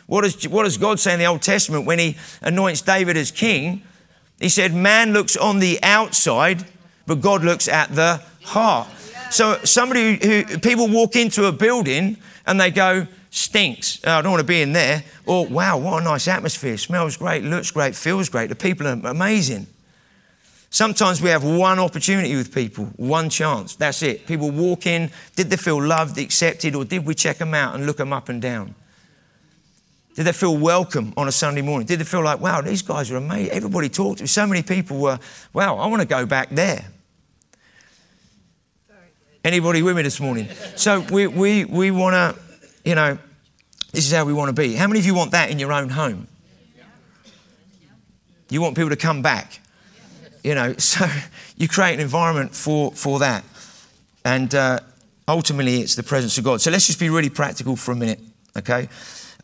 What 0.07 0.23
does, 0.23 0.47
what 0.47 0.63
does 0.63 0.77
God 0.77 0.99
say 0.99 1.13
in 1.13 1.19
the 1.19 1.25
Old 1.25 1.41
Testament 1.41 1.85
when 1.85 1.99
He 1.99 2.17
anoints 2.41 2.81
David 2.81 3.17
as 3.17 3.31
king? 3.31 3.83
He 4.39 4.49
said, 4.49 4.73
Man 4.73 5.13
looks 5.13 5.37
on 5.37 5.59
the 5.59 5.79
outside, 5.81 6.65
but 7.07 7.21
God 7.21 7.43
looks 7.43 7.67
at 7.67 7.95
the 7.95 8.21
heart. 8.43 8.87
So 9.31 9.57
somebody 9.63 10.19
who, 10.23 10.59
people 10.59 10.87
walk 10.87 11.15
into 11.15 11.45
a 11.45 11.51
building 11.51 12.17
and 12.45 12.59
they 12.59 12.69
go, 12.69 13.07
stinks. 13.33 13.99
Oh, 14.05 14.11
I 14.11 14.21
don't 14.21 14.31
want 14.31 14.41
to 14.41 14.47
be 14.47 14.61
in 14.61 14.73
there. 14.73 15.03
Or, 15.25 15.47
wow, 15.47 15.77
what 15.77 16.01
a 16.01 16.05
nice 16.05 16.27
atmosphere. 16.27 16.77
Smells 16.77 17.17
great, 17.17 17.43
looks 17.43 17.71
great, 17.71 17.95
feels 17.95 18.29
great. 18.29 18.49
The 18.49 18.55
people 18.55 18.87
are 18.87 18.99
amazing. 19.05 19.65
Sometimes 20.69 21.19
we 21.21 21.29
have 21.29 21.43
one 21.43 21.79
opportunity 21.79 22.35
with 22.35 22.53
people, 22.53 22.85
one 22.95 23.29
chance. 23.29 23.75
That's 23.75 24.03
it. 24.03 24.27
People 24.27 24.51
walk 24.51 24.85
in. 24.85 25.09
Did 25.35 25.49
they 25.49 25.57
feel 25.57 25.81
loved, 25.81 26.17
accepted, 26.19 26.75
or 26.75 26.85
did 26.85 27.05
we 27.05 27.15
check 27.15 27.37
them 27.37 27.55
out 27.55 27.73
and 27.73 27.85
look 27.87 27.97
them 27.97 28.13
up 28.13 28.29
and 28.29 28.41
down? 28.41 28.75
Did 30.15 30.25
they 30.25 30.31
feel 30.31 30.55
welcome 30.55 31.11
on 31.17 31.27
a 31.27 31.31
Sunday 31.31 31.63
morning? 31.63 31.87
Did 31.87 31.99
they 31.99 32.03
feel 32.03 32.23
like, 32.23 32.39
wow, 32.39 32.61
these 32.61 32.83
guys 32.83 33.09
are 33.09 33.17
amazing? 33.17 33.51
Everybody 33.51 33.89
talked 33.89 34.19
to 34.19 34.23
me. 34.23 34.27
So 34.27 34.45
many 34.45 34.61
people 34.61 34.99
were, 34.99 35.19
wow, 35.53 35.77
I 35.77 35.87
want 35.87 36.03
to 36.03 36.07
go 36.07 36.27
back 36.27 36.49
there. 36.49 36.85
Anybody 39.43 39.81
with 39.81 39.95
me 39.95 40.03
this 40.03 40.19
morning? 40.19 40.47
So 40.75 40.99
we, 41.11 41.25
we, 41.25 41.65
we 41.65 41.89
want 41.89 42.13
to, 42.13 42.41
you 42.83 42.95
know, 42.95 43.17
this 43.91 44.05
is 44.05 44.11
how 44.11 44.25
we 44.25 44.33
want 44.33 44.49
to 44.49 44.59
be. 44.59 44.73
How 44.73 44.87
many 44.87 44.99
of 44.99 45.05
you 45.05 45.13
want 45.13 45.31
that 45.31 45.49
in 45.49 45.59
your 45.59 45.71
own 45.71 45.89
home? 45.89 46.27
You 48.49 48.61
want 48.61 48.75
people 48.75 48.89
to 48.89 48.95
come 48.95 49.21
back. 49.21 49.59
You 50.43 50.55
know, 50.55 50.73
so 50.77 51.05
you 51.57 51.67
create 51.67 51.95
an 51.95 51.99
environment 51.99 52.55
for, 52.55 52.91
for 52.91 53.19
that. 53.19 53.43
And 54.25 54.53
uh, 54.53 54.79
ultimately, 55.27 55.81
it's 55.81 55.95
the 55.95 56.03
presence 56.03 56.37
of 56.37 56.43
God. 56.43 56.61
So 56.61 56.71
let's 56.71 56.87
just 56.87 56.99
be 56.99 57.09
really 57.09 57.29
practical 57.29 57.75
for 57.75 57.91
a 57.91 57.95
minute, 57.95 58.19
okay? 58.57 58.89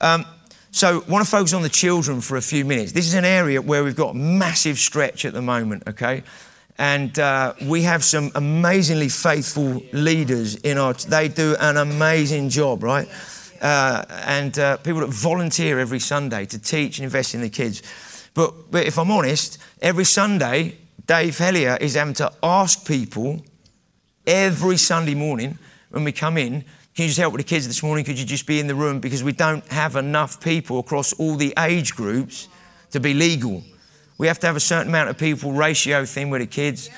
Um, 0.02 0.26
so, 0.72 1.04
I 1.06 1.10
want 1.10 1.26
to 1.26 1.30
focus 1.30 1.54
on 1.54 1.64
the 1.64 1.70
children 1.70 2.22
for 2.22 2.38
a 2.38 2.42
few 2.42 2.64
minutes. 2.64 2.92
This 2.92 3.08
is 3.08 3.16
an 3.16 3.26
area 3.26 3.60
where 3.60 3.84
we've 3.84 3.96
got 3.96 4.16
massive 4.16 4.78
stretch 4.78 5.26
at 5.26 5.34
the 5.34 5.42
moment, 5.42 5.84
okay? 5.88 6.22
And 6.80 7.20
uh, 7.20 7.54
we 7.62 7.84
have 7.84 8.04
some 8.04 8.32
amazingly 8.34 9.10
faithful 9.10 9.84
leaders 9.94 10.56
in 10.56 10.80
our, 10.80 10.94
they 10.94 11.28
do 11.28 11.56
an 11.60 11.78
amazing 11.78 12.50
job, 12.50 12.82
right? 12.82 13.08
Uh, 13.62 14.06
and 14.26 14.58
uh, 14.58 14.78
people 14.78 15.02
that 15.02 15.10
volunteer 15.10 15.78
every 15.78 16.00
Sunday 16.00 16.46
to 16.46 16.58
teach 16.58 16.98
and 16.98 17.04
invest 17.04 17.36
in 17.36 17.42
the 17.42 17.50
kids. 17.50 17.84
But, 18.34 18.72
but 18.72 18.88
if 18.88 18.98
I'm 18.98 19.12
honest, 19.12 19.60
every 19.82 20.06
Sunday, 20.06 20.78
Dave 21.06 21.38
Hellier 21.38 21.80
is 21.80 21.94
having 21.94 22.16
to 22.16 22.32
ask 22.42 22.88
people 22.88 23.46
every 24.26 24.78
Sunday 24.78 25.16
morning 25.16 25.60
when 25.90 26.04
we 26.04 26.12
come 26.12 26.38
in 26.38 26.64
can 27.00 27.04
you 27.04 27.10
just 27.12 27.20
help 27.22 27.32
with 27.32 27.40
the 27.40 27.48
kids 27.48 27.66
this 27.66 27.82
morning? 27.82 28.04
Could 28.04 28.20
you 28.20 28.26
just 28.26 28.46
be 28.46 28.60
in 28.60 28.68
the 28.68 28.76
room? 28.76 29.00
Because 29.00 29.24
we 29.24 29.32
don't 29.32 29.66
have 29.70 29.96
enough 29.96 30.42
people 30.44 30.80
across 30.80 31.14
all 31.14 31.38
the 31.38 31.54
age 31.58 31.96
groups 31.96 32.50
to 32.92 33.00
be 33.00 33.14
legal. 33.14 33.64
We 34.20 34.28
have 34.28 34.38
to 34.40 34.48
have 34.48 34.58
a 34.58 34.60
certain 34.60 34.90
amount 34.90 35.10
of 35.10 35.18
people 35.18 35.54
ratio 35.54 36.06
thing 36.06 36.30
with 36.30 36.42
the 36.42 36.48
kids. 36.48 36.90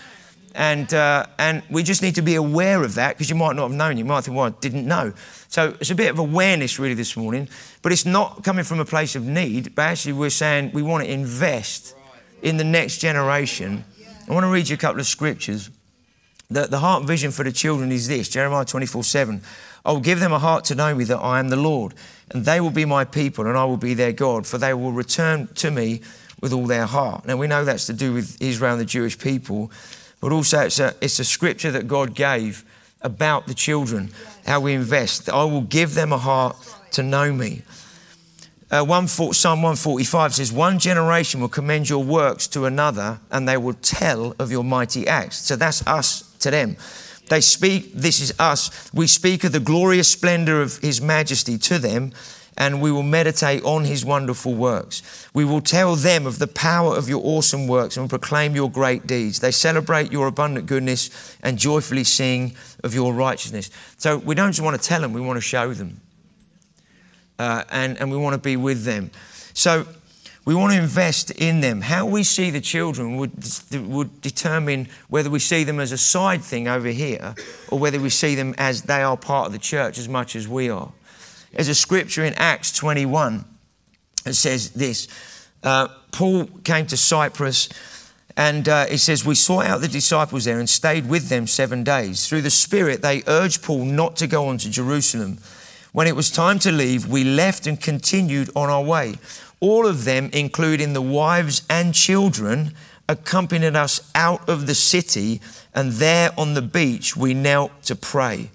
And, 0.55 0.91
uh, 0.93 1.27
and 1.37 1.61
we 1.69 1.83
just 1.83 2.01
need 2.01 2.15
to 2.15 2.23
be 2.23 2.33
aware 2.35 2.83
of 2.83 2.95
that 2.95 3.15
because 3.15 3.29
you 3.29 3.35
might 3.35 3.55
not 3.55 3.69
have 3.69 3.77
known. 3.77 3.95
You 3.97 4.05
might 4.05 4.25
think, 4.25 4.35
well, 4.35 4.47
I 4.47 4.49
didn't 4.49 4.87
know. 4.87 5.13
So 5.47 5.77
it's 5.79 5.91
a 5.91 5.95
bit 5.95 6.09
of 6.09 6.17
awareness 6.17 6.79
really 6.79 6.95
this 6.95 7.15
morning. 7.15 7.47
But 7.83 7.91
it's 7.91 8.07
not 8.07 8.43
coming 8.43 8.65
from 8.65 8.79
a 8.79 8.85
place 8.85 9.15
of 9.15 9.25
need, 9.25 9.75
but 9.75 9.83
actually 9.83 10.13
we're 10.13 10.31
saying 10.31 10.71
we 10.73 10.81
want 10.81 11.05
to 11.05 11.11
invest 11.11 11.95
in 12.41 12.57
the 12.57 12.63
next 12.63 12.97
generation. 12.97 13.85
I 14.27 14.33
want 14.33 14.43
to 14.43 14.49
read 14.49 14.67
you 14.67 14.73
a 14.73 14.79
couple 14.79 14.99
of 14.99 15.05
scriptures. 15.05 15.69
The, 16.49 16.65
the 16.65 16.79
heart 16.79 17.03
vision 17.03 17.31
for 17.31 17.43
the 17.43 17.51
children 17.51 17.91
is 17.91 18.07
this 18.07 18.29
Jeremiah 18.29 18.65
24 18.65 19.03
7. 19.03 19.41
I 19.85 19.91
will 19.91 19.99
give 19.99 20.19
them 20.19 20.33
a 20.33 20.39
heart 20.39 20.65
to 20.65 20.75
know 20.75 20.93
me 20.93 21.03
that 21.05 21.19
I 21.19 21.39
am 21.39 21.49
the 21.49 21.55
Lord, 21.55 21.93
and 22.31 22.45
they 22.45 22.59
will 22.59 22.71
be 22.71 22.85
my 22.85 23.05
people, 23.05 23.47
and 23.47 23.57
I 23.57 23.63
will 23.65 23.77
be 23.77 23.93
their 23.93 24.11
God, 24.11 24.45
for 24.45 24.57
they 24.57 24.73
will 24.73 24.91
return 24.91 25.47
to 25.55 25.71
me 25.71 26.01
with 26.41 26.51
all 26.51 26.65
their 26.65 26.85
heart. 26.85 27.25
Now, 27.25 27.37
we 27.37 27.47
know 27.47 27.63
that's 27.63 27.85
to 27.85 27.93
do 27.93 28.13
with 28.13 28.41
Israel 28.41 28.73
and 28.73 28.81
the 28.81 28.85
Jewish 28.85 29.17
people, 29.17 29.71
but 30.19 30.31
also 30.31 30.61
it's 30.61 30.79
a, 30.79 30.95
it's 31.01 31.19
a 31.19 31.25
scripture 31.25 31.71
that 31.71 31.87
God 31.87 32.15
gave 32.15 32.65
about 33.01 33.47
the 33.47 33.53
children, 33.53 34.09
how 34.45 34.59
we 34.59 34.73
invest. 34.73 35.29
I 35.29 35.43
will 35.43 35.61
give 35.61 35.93
them 35.93 36.11
a 36.11 36.17
heart 36.17 36.55
to 36.91 37.03
know 37.03 37.31
me. 37.31 37.61
Uh, 38.69 38.83
one, 38.83 39.07
Psalm 39.07 39.61
145 39.61 40.35
says, 40.35 40.51
One 40.51 40.79
generation 40.79 41.41
will 41.41 41.49
commend 41.49 41.89
your 41.89 42.03
works 42.03 42.47
to 42.47 42.65
another, 42.65 43.19
and 43.29 43.47
they 43.47 43.57
will 43.57 43.73
tell 43.73 44.33
of 44.39 44.49
your 44.49 44.63
mighty 44.63 45.07
acts. 45.07 45.37
So 45.37 45.57
that's 45.57 45.85
us 45.85 46.33
to 46.39 46.51
them. 46.51 46.77
They 47.27 47.41
speak, 47.41 47.93
this 47.93 48.21
is 48.21 48.33
us, 48.39 48.89
we 48.93 49.07
speak 49.07 49.43
of 49.43 49.51
the 49.51 49.59
glorious 49.59 50.09
splendor 50.09 50.61
of 50.61 50.77
His 50.77 51.01
majesty 51.01 51.57
to 51.59 51.79
them, 51.79 52.13
and 52.61 52.79
we 52.79 52.91
will 52.91 53.01
meditate 53.01 53.63
on 53.63 53.85
His 53.85 54.05
wonderful 54.05 54.53
works. 54.53 55.27
We 55.33 55.43
will 55.43 55.61
tell 55.61 55.95
them 55.95 56.27
of 56.27 56.37
the 56.37 56.45
power 56.45 56.95
of 56.95 57.09
your 57.09 57.19
awesome 57.25 57.67
works 57.67 57.97
and 57.97 58.07
proclaim 58.07 58.53
your 58.53 58.69
great 58.69 59.07
deeds. 59.07 59.39
They 59.39 59.49
celebrate 59.49 60.11
your 60.11 60.27
abundant 60.27 60.67
goodness 60.67 61.35
and 61.41 61.57
joyfully 61.57 62.03
sing 62.03 62.55
of 62.83 62.93
your 62.93 63.15
righteousness. 63.15 63.71
So 63.97 64.19
we 64.19 64.35
don't 64.35 64.51
just 64.51 64.61
want 64.61 64.79
to 64.79 64.87
tell 64.87 65.01
them, 65.01 65.11
we 65.11 65.21
want 65.21 65.37
to 65.37 65.41
show 65.41 65.73
them. 65.73 66.01
Uh, 67.39 67.63
and, 67.71 67.97
and 67.99 68.11
we 68.11 68.17
want 68.17 68.35
to 68.35 68.39
be 68.39 68.57
with 68.57 68.83
them. 68.83 69.09
So 69.55 69.87
we 70.45 70.53
want 70.53 70.71
to 70.73 70.79
invest 70.79 71.31
in 71.31 71.61
them. 71.61 71.81
How 71.81 72.05
we 72.05 72.21
see 72.21 72.51
the 72.51 72.61
children 72.61 73.17
would, 73.17 73.43
would 73.73 74.21
determine 74.21 74.87
whether 75.07 75.31
we 75.31 75.39
see 75.39 75.63
them 75.63 75.79
as 75.79 75.91
a 75.91 75.97
side 75.97 76.43
thing 76.43 76.67
over 76.67 76.89
here 76.89 77.33
or 77.69 77.79
whether 77.79 77.99
we 77.99 78.11
see 78.11 78.35
them 78.35 78.53
as 78.59 78.83
they 78.83 79.01
are 79.01 79.17
part 79.17 79.47
of 79.47 79.51
the 79.51 79.57
church 79.57 79.97
as 79.97 80.07
much 80.07 80.35
as 80.35 80.47
we 80.47 80.69
are. 80.69 80.91
There's 81.51 81.67
a 81.67 81.75
scripture 81.75 82.23
in 82.23 82.33
Acts 82.35 82.71
21 82.71 83.45
that 84.23 84.33
says 84.33 84.71
this 84.71 85.07
uh, 85.63 85.87
Paul 86.11 86.45
came 86.63 86.85
to 86.87 86.97
Cyprus 86.97 87.69
and 88.37 88.67
uh, 88.69 88.85
it 88.89 88.99
says, 88.99 89.25
We 89.25 89.35
sought 89.35 89.65
out 89.65 89.81
the 89.81 89.87
disciples 89.87 90.45
there 90.45 90.59
and 90.59 90.69
stayed 90.69 91.07
with 91.07 91.29
them 91.29 91.47
seven 91.47 91.83
days. 91.83 92.27
Through 92.27 92.41
the 92.41 92.49
Spirit, 92.49 93.01
they 93.01 93.23
urged 93.27 93.63
Paul 93.63 93.85
not 93.85 94.15
to 94.17 94.27
go 94.27 94.47
on 94.47 94.57
to 94.59 94.69
Jerusalem. 94.69 95.37
When 95.91 96.07
it 96.07 96.15
was 96.15 96.31
time 96.31 96.57
to 96.59 96.71
leave, 96.71 97.07
we 97.07 97.23
left 97.23 97.67
and 97.67 97.79
continued 97.79 98.49
on 98.55 98.69
our 98.69 98.83
way. 98.83 99.15
All 99.59 99.85
of 99.85 100.05
them, 100.05 100.29
including 100.33 100.93
the 100.93 101.01
wives 101.01 101.63
and 101.69 101.93
children, 101.93 102.73
accompanied 103.09 103.75
us 103.75 104.09
out 104.15 104.47
of 104.47 104.67
the 104.67 104.75
city, 104.75 105.41
and 105.75 105.91
there 105.93 106.31
on 106.37 106.53
the 106.53 106.61
beach 106.61 107.17
we 107.17 107.33
knelt 107.33 107.83
to 107.83 107.95
pray. 107.95 108.49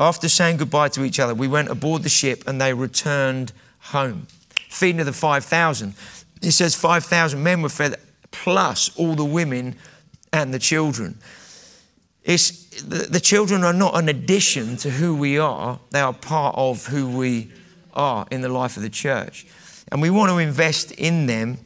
After 0.00 0.30
saying 0.30 0.56
goodbye 0.56 0.88
to 0.88 1.04
each 1.04 1.20
other, 1.20 1.34
we 1.34 1.46
went 1.46 1.68
aboard 1.68 2.02
the 2.02 2.08
ship 2.08 2.44
and 2.46 2.58
they 2.58 2.72
returned 2.72 3.52
home. 3.80 4.26
Feeding 4.70 5.00
of 5.00 5.06
the 5.06 5.12
5,000. 5.12 5.94
It 6.40 6.52
says 6.52 6.74
5,000 6.74 7.42
men 7.42 7.60
were 7.60 7.68
fed, 7.68 7.96
plus 8.30 8.96
all 8.96 9.14
the 9.14 9.24
women 9.24 9.76
and 10.32 10.54
the 10.54 10.58
children. 10.58 11.18
It's, 12.24 12.82
the, 12.82 13.08
the 13.10 13.20
children 13.20 13.62
are 13.62 13.74
not 13.74 13.94
an 13.94 14.08
addition 14.08 14.78
to 14.78 14.90
who 14.90 15.14
we 15.14 15.38
are, 15.38 15.78
they 15.90 16.00
are 16.00 16.14
part 16.14 16.54
of 16.56 16.86
who 16.86 17.06
we 17.06 17.52
are 17.92 18.26
in 18.30 18.40
the 18.40 18.48
life 18.48 18.78
of 18.78 18.82
the 18.82 18.90
church. 18.90 19.46
And 19.92 20.00
we 20.00 20.08
want 20.08 20.30
to 20.30 20.38
invest 20.38 20.92
in 20.92 21.26
them 21.26 21.58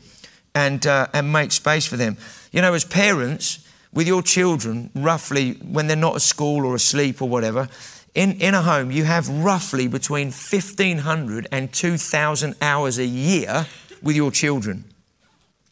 and, 0.57 0.85
uh, 0.87 1.07
and 1.13 1.33
make 1.33 1.53
space 1.53 1.87
for 1.87 1.97
them. 1.97 2.17
You 2.51 2.63
know, 2.63 2.75
as 2.75 2.85
parents, 2.85 3.61
with 3.93 4.09
your 4.09 4.23
children, 4.23 4.91
roughly 4.95 5.53
when 5.53 5.87
they're 5.87 5.97
not 5.97 6.17
at 6.17 6.23
school 6.23 6.67
or 6.67 6.75
asleep 6.75 7.23
or 7.23 7.29
whatever, 7.29 7.69
in, 8.15 8.41
in 8.41 8.55
a 8.55 8.63
home, 8.63 8.91
you 8.91 9.05
have 9.05 9.29
roughly 9.29 9.89
between 9.89 10.29
1,500 10.29 11.49
and 11.51 11.73
2,000 11.73 12.55
hours 12.63 12.99
a 12.99 13.07
year 13.07 13.67
with 14.03 14.15
your 14.15 14.31
children 14.31 14.85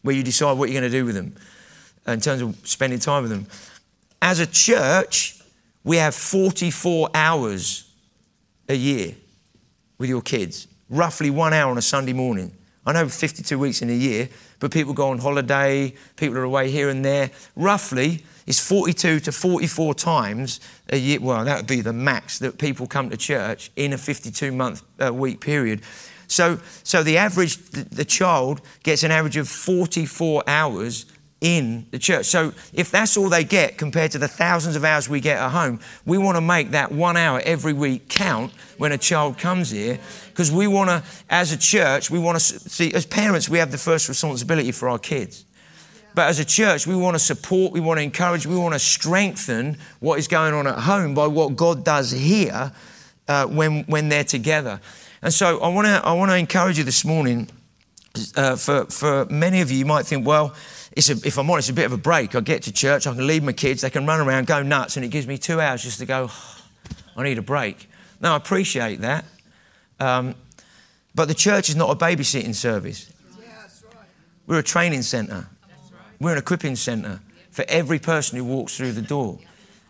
where 0.01 0.13
you 0.13 0.23
decide 0.23 0.57
what 0.57 0.69
you're 0.69 0.81
going 0.81 0.91
to 0.91 0.97
do 0.97 1.05
with 1.05 1.15
them 1.15 1.33
in 2.05 2.19
terms 2.19 2.41
of 2.41 2.55
spending 2.67 2.99
time 2.99 3.23
with 3.23 3.31
them. 3.31 3.47
As 4.21 4.39
a 4.39 4.45
church, 4.45 5.41
we 5.85 5.97
have 5.97 6.13
44 6.13 7.09
hours 7.13 7.89
a 8.67 8.75
year 8.75 9.15
with 9.97 10.09
your 10.09 10.21
kids, 10.21 10.67
roughly 10.89 11.29
one 11.29 11.53
hour 11.53 11.71
on 11.71 11.77
a 11.77 11.81
Sunday 11.81 12.13
morning. 12.13 12.51
I 12.85 12.91
know 12.91 13.07
52 13.07 13.57
weeks 13.57 13.81
in 13.81 13.89
a 13.89 13.93
year, 13.93 14.27
but 14.59 14.71
people 14.71 14.93
go 14.93 15.09
on 15.09 15.19
holiday, 15.19 15.93
people 16.17 16.37
are 16.37 16.43
away 16.43 16.69
here 16.69 16.89
and 16.89 17.03
there. 17.03 17.31
Roughly, 17.55 18.23
it's 18.45 18.59
42 18.59 19.21
to 19.21 19.31
44 19.31 19.93
times 19.93 20.59
a 20.89 20.97
year. 20.97 21.19
Well, 21.21 21.45
that 21.45 21.57
would 21.57 21.67
be 21.67 21.81
the 21.81 21.93
max 21.93 22.39
that 22.39 22.57
people 22.57 22.85
come 22.85 23.09
to 23.09 23.17
church 23.17 23.71
in 23.75 23.93
a 23.93 23.97
52 23.97 24.51
month 24.51 24.83
uh, 25.01 25.13
week 25.13 25.39
period. 25.39 25.81
So, 26.27 26.59
so 26.83 27.03
the 27.03 27.17
average, 27.17 27.57
the, 27.69 27.83
the 27.83 28.05
child 28.05 28.61
gets 28.83 29.03
an 29.03 29.11
average 29.11 29.37
of 29.37 29.47
44 29.47 30.43
hours 30.47 31.05
in 31.43 31.85
the 31.91 31.99
church. 31.99 32.25
So 32.25 32.53
if 32.71 32.89
that's 32.89 33.17
all 33.17 33.27
they 33.27 33.43
get 33.43 33.77
compared 33.77 34.11
to 34.11 34.17
the 34.17 34.29
thousands 34.29 34.77
of 34.77 34.85
hours 34.85 35.09
we 35.09 35.19
get 35.19 35.37
at 35.37 35.49
home, 35.49 35.81
we 36.05 36.17
want 36.17 36.37
to 36.37 36.41
make 36.41 36.71
that 36.71 36.91
one 36.91 37.17
hour 37.17 37.41
every 37.43 37.73
week 37.73 38.07
count 38.07 38.53
when 38.77 38.93
a 38.93 38.97
child 38.97 39.37
comes 39.37 39.69
here 39.69 39.99
because 40.29 40.51
we 40.51 40.67
want 40.67 40.89
to, 40.89 41.03
as 41.29 41.51
a 41.51 41.57
church, 41.57 42.09
we 42.09 42.17
want 42.17 42.39
to 42.39 42.41
see, 42.41 42.93
as 42.93 43.05
parents, 43.05 43.49
we 43.49 43.57
have 43.57 43.71
the 43.71 43.77
first 43.77 44.07
responsibility 44.07 44.71
for 44.71 44.87
our 44.87 44.97
kids. 44.97 45.43
But 46.15 46.29
as 46.29 46.39
a 46.39 46.45
church, 46.45 46.87
we 46.87 46.95
want 46.95 47.15
to 47.15 47.19
support, 47.19 47.73
we 47.73 47.81
want 47.81 47.97
to 47.97 48.03
encourage, 48.03 48.45
we 48.45 48.55
want 48.55 48.73
to 48.73 48.79
strengthen 48.79 49.77
what 49.99 50.19
is 50.19 50.29
going 50.29 50.53
on 50.53 50.65
at 50.65 50.79
home 50.79 51.13
by 51.13 51.27
what 51.27 51.57
God 51.57 51.83
does 51.83 52.11
here 52.11 52.71
uh, 53.27 53.47
when, 53.47 53.83
when 53.83 54.07
they're 54.07 54.23
together. 54.23 54.79
And 55.21 55.33
so 55.33 55.59
I 55.59 55.67
want 55.67 55.87
to, 55.87 56.01
I 56.05 56.13
want 56.13 56.31
to 56.31 56.37
encourage 56.37 56.77
you 56.77 56.85
this 56.85 57.03
morning. 57.03 57.49
Uh, 58.35 58.55
for, 58.55 58.85
for 58.85 59.25
many 59.25 59.59
of 59.59 59.71
you, 59.71 59.79
you 59.79 59.85
might 59.85 60.05
think, 60.05 60.25
well, 60.25 60.53
it's 60.95 61.09
a, 61.09 61.13
if 61.27 61.37
I'm 61.37 61.49
honest, 61.49 61.69
it's 61.69 61.73
a 61.73 61.75
bit 61.75 61.85
of 61.85 61.93
a 61.93 61.97
break. 61.97 62.35
I 62.35 62.41
get 62.41 62.63
to 62.63 62.71
church, 62.71 63.07
I 63.07 63.13
can 63.13 63.25
leave 63.25 63.43
my 63.43 63.51
kids, 63.51 63.81
they 63.81 63.89
can 63.89 64.05
run 64.05 64.19
around, 64.19 64.47
go 64.47 64.61
nuts, 64.61 64.95
and 64.95 65.05
it 65.05 65.09
gives 65.09 65.27
me 65.27 65.37
two 65.37 65.59
hours 65.59 65.83
just 65.83 65.99
to 65.99 66.05
go, 66.05 66.27
oh, 66.29 66.57
I 67.17 67.23
need 67.23 67.37
a 67.37 67.43
break. 67.43 67.89
Now, 68.21 68.33
I 68.33 68.37
appreciate 68.37 69.01
that. 69.01 69.25
Um, 69.99 70.35
but 71.15 71.27
the 71.27 71.33
church 71.33 71.69
is 71.69 71.75
not 71.75 71.89
a 71.89 71.95
babysitting 71.95 72.55
service. 72.55 73.11
We're 74.45 74.59
a 74.59 74.63
training 74.63 75.03
centre. 75.03 75.47
We're 76.19 76.33
an 76.33 76.37
equipping 76.37 76.75
centre 76.75 77.21
for 77.51 77.65
every 77.67 77.99
person 77.99 78.37
who 78.37 78.43
walks 78.43 78.75
through 78.75 78.93
the 78.93 79.01
door. 79.01 79.39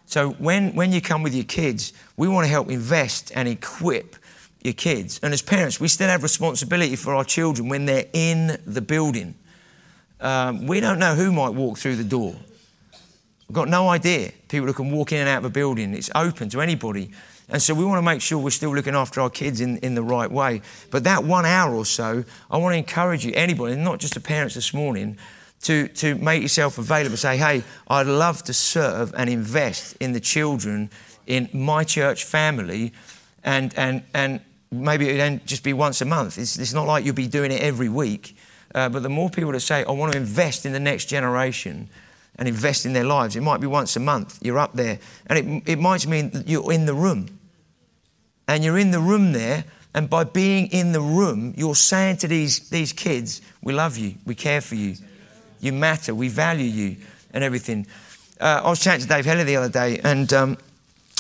So 0.05 0.31
when, 0.31 0.75
when 0.75 0.91
you 0.91 1.01
come 1.01 1.23
with 1.23 1.33
your 1.33 1.45
kids, 1.45 1.93
we 2.17 2.27
want 2.27 2.45
to 2.45 2.49
help 2.49 2.69
invest 2.69 3.31
and 3.35 3.47
equip 3.47 4.15
your 4.63 4.73
kids. 4.73 5.19
And 5.23 5.33
as 5.33 5.41
parents, 5.41 5.79
we 5.79 5.87
still 5.87 6.09
have 6.09 6.23
responsibility 6.23 6.95
for 6.95 7.15
our 7.15 7.23
children 7.23 7.69
when 7.69 7.85
they're 7.85 8.05
in 8.13 8.59
the 8.65 8.81
building. 8.81 9.35
Um, 10.23 10.65
we 10.65 10.79
don't 10.79 10.99
know 10.99 11.15
who 11.15 11.31
might 11.31 11.49
walk 11.49 11.77
through 11.77 11.97
the 11.97 12.03
door. 12.03 12.33
We've 13.47 13.55
got 13.55 13.67
no 13.67 13.89
idea. 13.89 14.31
People 14.47 14.67
who 14.67 14.73
can 14.73 14.89
walk 14.89 15.11
in 15.11 15.19
and 15.19 15.29
out 15.29 15.39
of 15.39 15.45
a 15.45 15.49
building, 15.49 15.93
it's 15.93 16.09
open 16.15 16.49
to 16.49 16.61
anybody. 16.61 17.11
And 17.49 17.61
so 17.61 17.73
we 17.73 17.83
want 17.83 17.97
to 17.97 18.01
make 18.01 18.21
sure 18.21 18.39
we're 18.39 18.49
still 18.49 18.73
looking 18.73 18.95
after 18.95 19.19
our 19.19 19.29
kids 19.29 19.59
in, 19.59 19.77
in 19.79 19.95
the 19.95 20.01
right 20.01 20.31
way. 20.31 20.61
But 20.91 21.03
that 21.03 21.25
one 21.25 21.45
hour 21.45 21.75
or 21.75 21.85
so, 21.85 22.23
I 22.49 22.57
want 22.57 22.73
to 22.73 22.77
encourage 22.77 23.25
you, 23.25 23.33
anybody, 23.35 23.75
not 23.75 23.99
just 23.99 24.13
the 24.13 24.21
parents 24.21 24.55
this 24.55 24.73
morning, 24.73 25.17
to, 25.63 25.89
to 25.89 26.15
make 26.15 26.41
yourself 26.41 26.77
available. 26.77 27.17
Say, 27.17 27.35
hey, 27.35 27.63
I'd 27.89 28.07
love 28.07 28.43
to 28.43 28.53
serve 28.53 29.13
and 29.17 29.29
invest 29.29 29.97
in 29.99 30.13
the 30.13 30.21
children 30.21 30.89
in 31.27 31.49
my 31.53 31.83
church 31.83 32.23
family. 32.23 32.93
And, 33.43 33.77
and, 33.77 34.03
and 34.13 34.39
maybe 34.71 35.09
it 35.09 35.17
don't 35.17 35.45
just 35.45 35.63
be 35.63 35.73
once 35.73 35.99
a 36.01 36.05
month. 36.05 36.37
It's, 36.37 36.57
it's 36.57 36.73
not 36.73 36.87
like 36.87 37.03
you'll 37.03 37.13
be 37.13 37.27
doing 37.27 37.51
it 37.51 37.61
every 37.61 37.89
week. 37.89 38.37
Uh, 38.73 38.89
but 38.89 39.03
the 39.03 39.09
more 39.09 39.29
people 39.29 39.51
that 39.51 39.59
say, 39.59 39.83
I 39.83 39.91
want 39.91 40.13
to 40.13 40.17
invest 40.17 40.65
in 40.65 40.73
the 40.73 40.79
next 40.79 41.05
generation 41.05 41.89
and 42.37 42.47
invest 42.47 42.85
in 42.85 42.93
their 42.93 43.03
lives, 43.03 43.35
it 43.35 43.41
might 43.41 43.61
be 43.61 43.67
once 43.67 43.95
a 43.95 43.99
month. 43.99 44.39
You're 44.41 44.59
up 44.59 44.73
there. 44.73 44.99
And 45.27 45.63
it, 45.65 45.71
it 45.73 45.79
might 45.79 46.07
mean 46.07 46.43
you're 46.47 46.71
in 46.71 46.85
the 46.85 46.93
room. 46.93 47.39
And 48.47 48.63
you're 48.63 48.79
in 48.79 48.91
the 48.91 48.99
room 48.99 49.33
there. 49.33 49.65
And 49.93 50.09
by 50.09 50.23
being 50.23 50.67
in 50.67 50.91
the 50.91 51.01
room, 51.01 51.53
you're 51.55 51.75
saying 51.75 52.17
to 52.17 52.27
these, 52.27 52.69
these 52.69 52.93
kids, 52.93 53.41
We 53.61 53.73
love 53.73 53.97
you. 53.97 54.15
We 54.25 54.33
care 54.33 54.61
for 54.61 54.75
you. 54.75 54.95
You 55.59 55.71
matter. 55.71 56.15
We 56.15 56.29
value 56.29 56.65
you 56.65 56.97
and 57.31 57.43
everything. 57.43 57.85
Uh, 58.39 58.61
I 58.63 58.69
was 58.69 58.79
chatting 58.79 59.01
to 59.01 59.07
Dave 59.07 59.25
Heller 59.25 59.43
the 59.43 59.55
other 59.55 59.69
day 59.69 59.99
and 60.03 60.33
um, 60.33 60.57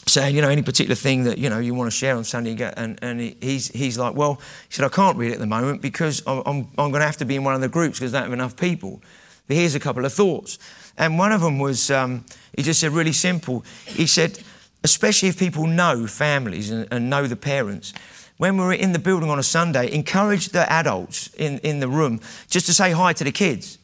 saying, 0.05 0.35
you 0.35 0.41
know, 0.41 0.49
any 0.49 0.61
particular 0.61 0.95
thing 0.95 1.23
that, 1.23 1.37
you 1.37 1.49
know, 1.49 1.59
you 1.59 1.73
want 1.73 1.91
to 1.91 1.97
share 1.97 2.15
on 2.15 2.23
Sunday. 2.23 2.55
And, 2.75 2.99
and 3.01 3.19
he's, 3.41 3.69
he's 3.69 3.97
like, 3.97 4.15
well, 4.15 4.35
he 4.67 4.73
said, 4.73 4.85
I 4.85 4.89
can't 4.89 5.17
read 5.17 5.31
it 5.31 5.35
at 5.35 5.39
the 5.39 5.47
moment 5.47 5.81
because 5.81 6.21
I'm, 6.27 6.67
I'm, 6.77 6.91
going 6.91 7.01
to 7.01 7.05
have 7.05 7.17
to 7.17 7.25
be 7.25 7.35
in 7.35 7.43
one 7.43 7.55
of 7.55 7.61
the 7.61 7.69
groups 7.69 7.99
because 7.99 8.13
I 8.13 8.19
don't 8.19 8.29
have 8.29 8.33
enough 8.33 8.57
people. 8.57 9.01
But 9.47 9.57
here's 9.57 9.75
a 9.75 9.79
couple 9.79 10.05
of 10.05 10.13
thoughts. 10.13 10.59
And 10.97 11.17
one 11.17 11.31
of 11.31 11.41
them 11.41 11.59
was, 11.59 11.89
um, 11.89 12.25
he 12.55 12.63
just 12.63 12.79
said, 12.79 12.91
really 12.91 13.13
simple. 13.13 13.63
He 13.85 14.05
said, 14.05 14.39
especially 14.83 15.29
if 15.29 15.39
people 15.39 15.67
know 15.67 16.07
families 16.07 16.69
and, 16.69 16.87
and 16.91 17.09
know 17.09 17.27
the 17.27 17.35
parents, 17.35 17.93
when 18.37 18.57
we're 18.57 18.73
in 18.73 18.93
the 18.93 18.99
building 18.99 19.29
on 19.29 19.39
a 19.39 19.43
Sunday, 19.43 19.93
encourage 19.93 20.49
the 20.49 20.71
adults 20.71 21.33
in, 21.35 21.59
in 21.59 21.79
the 21.79 21.87
room 21.87 22.19
just 22.49 22.65
to 22.65 22.73
say 22.73 22.91
hi 22.91 23.13
to 23.13 23.23
the 23.23 23.31
kids 23.31 23.77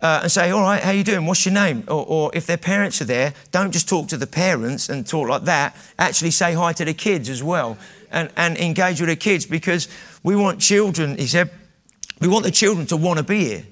uh, 0.00 0.20
and 0.22 0.32
say, 0.32 0.50
all 0.50 0.62
right, 0.62 0.82
how 0.82 0.90
you 0.90 1.02
doing? 1.02 1.26
What's 1.26 1.44
your 1.44 1.54
name? 1.54 1.84
Or, 1.88 2.04
or, 2.06 2.30
if 2.34 2.46
their 2.46 2.56
parents 2.56 3.00
are 3.02 3.06
there, 3.06 3.34
don't 3.50 3.72
just 3.72 3.88
talk 3.88 4.08
to 4.08 4.16
the 4.16 4.26
parents 4.26 4.88
and 4.88 5.06
talk 5.06 5.28
like 5.28 5.44
that. 5.44 5.76
Actually 5.98 6.30
say 6.30 6.54
hi 6.54 6.72
to 6.74 6.84
the 6.84 6.94
kids 6.94 7.28
as 7.28 7.42
well 7.42 7.76
and, 8.10 8.30
and 8.36 8.56
engage 8.58 9.00
with 9.00 9.08
the 9.08 9.16
kids 9.16 9.46
because 9.46 9.88
we 10.22 10.36
want 10.36 10.60
children, 10.60 11.18
he 11.18 11.26
said, 11.26 11.50
we 12.20 12.28
want 12.28 12.44
the 12.44 12.50
children 12.50 12.86
to 12.86 12.96
want 12.96 13.18
to 13.18 13.24
be 13.24 13.44
here. 13.44 13.64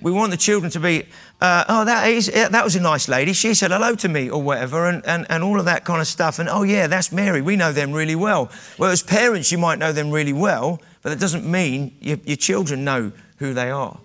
We 0.00 0.10
want 0.10 0.32
the 0.32 0.36
children 0.36 0.70
to 0.72 0.80
be, 0.80 1.06
uh, 1.40 1.64
oh, 1.68 1.84
that, 1.84 2.08
is, 2.08 2.26
that 2.26 2.64
was 2.64 2.74
a 2.74 2.80
nice 2.80 3.08
lady. 3.08 3.32
She 3.32 3.54
said 3.54 3.70
hello 3.70 3.94
to 3.94 4.08
me 4.08 4.28
or 4.28 4.42
whatever, 4.42 4.88
and, 4.88 5.06
and, 5.06 5.26
and 5.30 5.44
all 5.44 5.60
of 5.60 5.66
that 5.66 5.84
kind 5.84 6.00
of 6.00 6.08
stuff. 6.08 6.40
And 6.40 6.48
oh, 6.48 6.64
yeah, 6.64 6.88
that's 6.88 7.12
Mary. 7.12 7.40
We 7.40 7.54
know 7.54 7.70
them 7.70 7.92
really 7.92 8.16
well. 8.16 8.50
Whereas 8.78 9.02
parents, 9.02 9.52
you 9.52 9.58
might 9.58 9.78
know 9.78 9.92
them 9.92 10.10
really 10.10 10.32
well, 10.32 10.82
but 11.02 11.10
that 11.10 11.20
doesn't 11.20 11.48
mean 11.48 11.96
your, 12.00 12.18
your 12.24 12.36
children 12.36 12.84
know 12.84 13.12
who 13.36 13.54
they 13.54 13.70
are. 13.70 13.98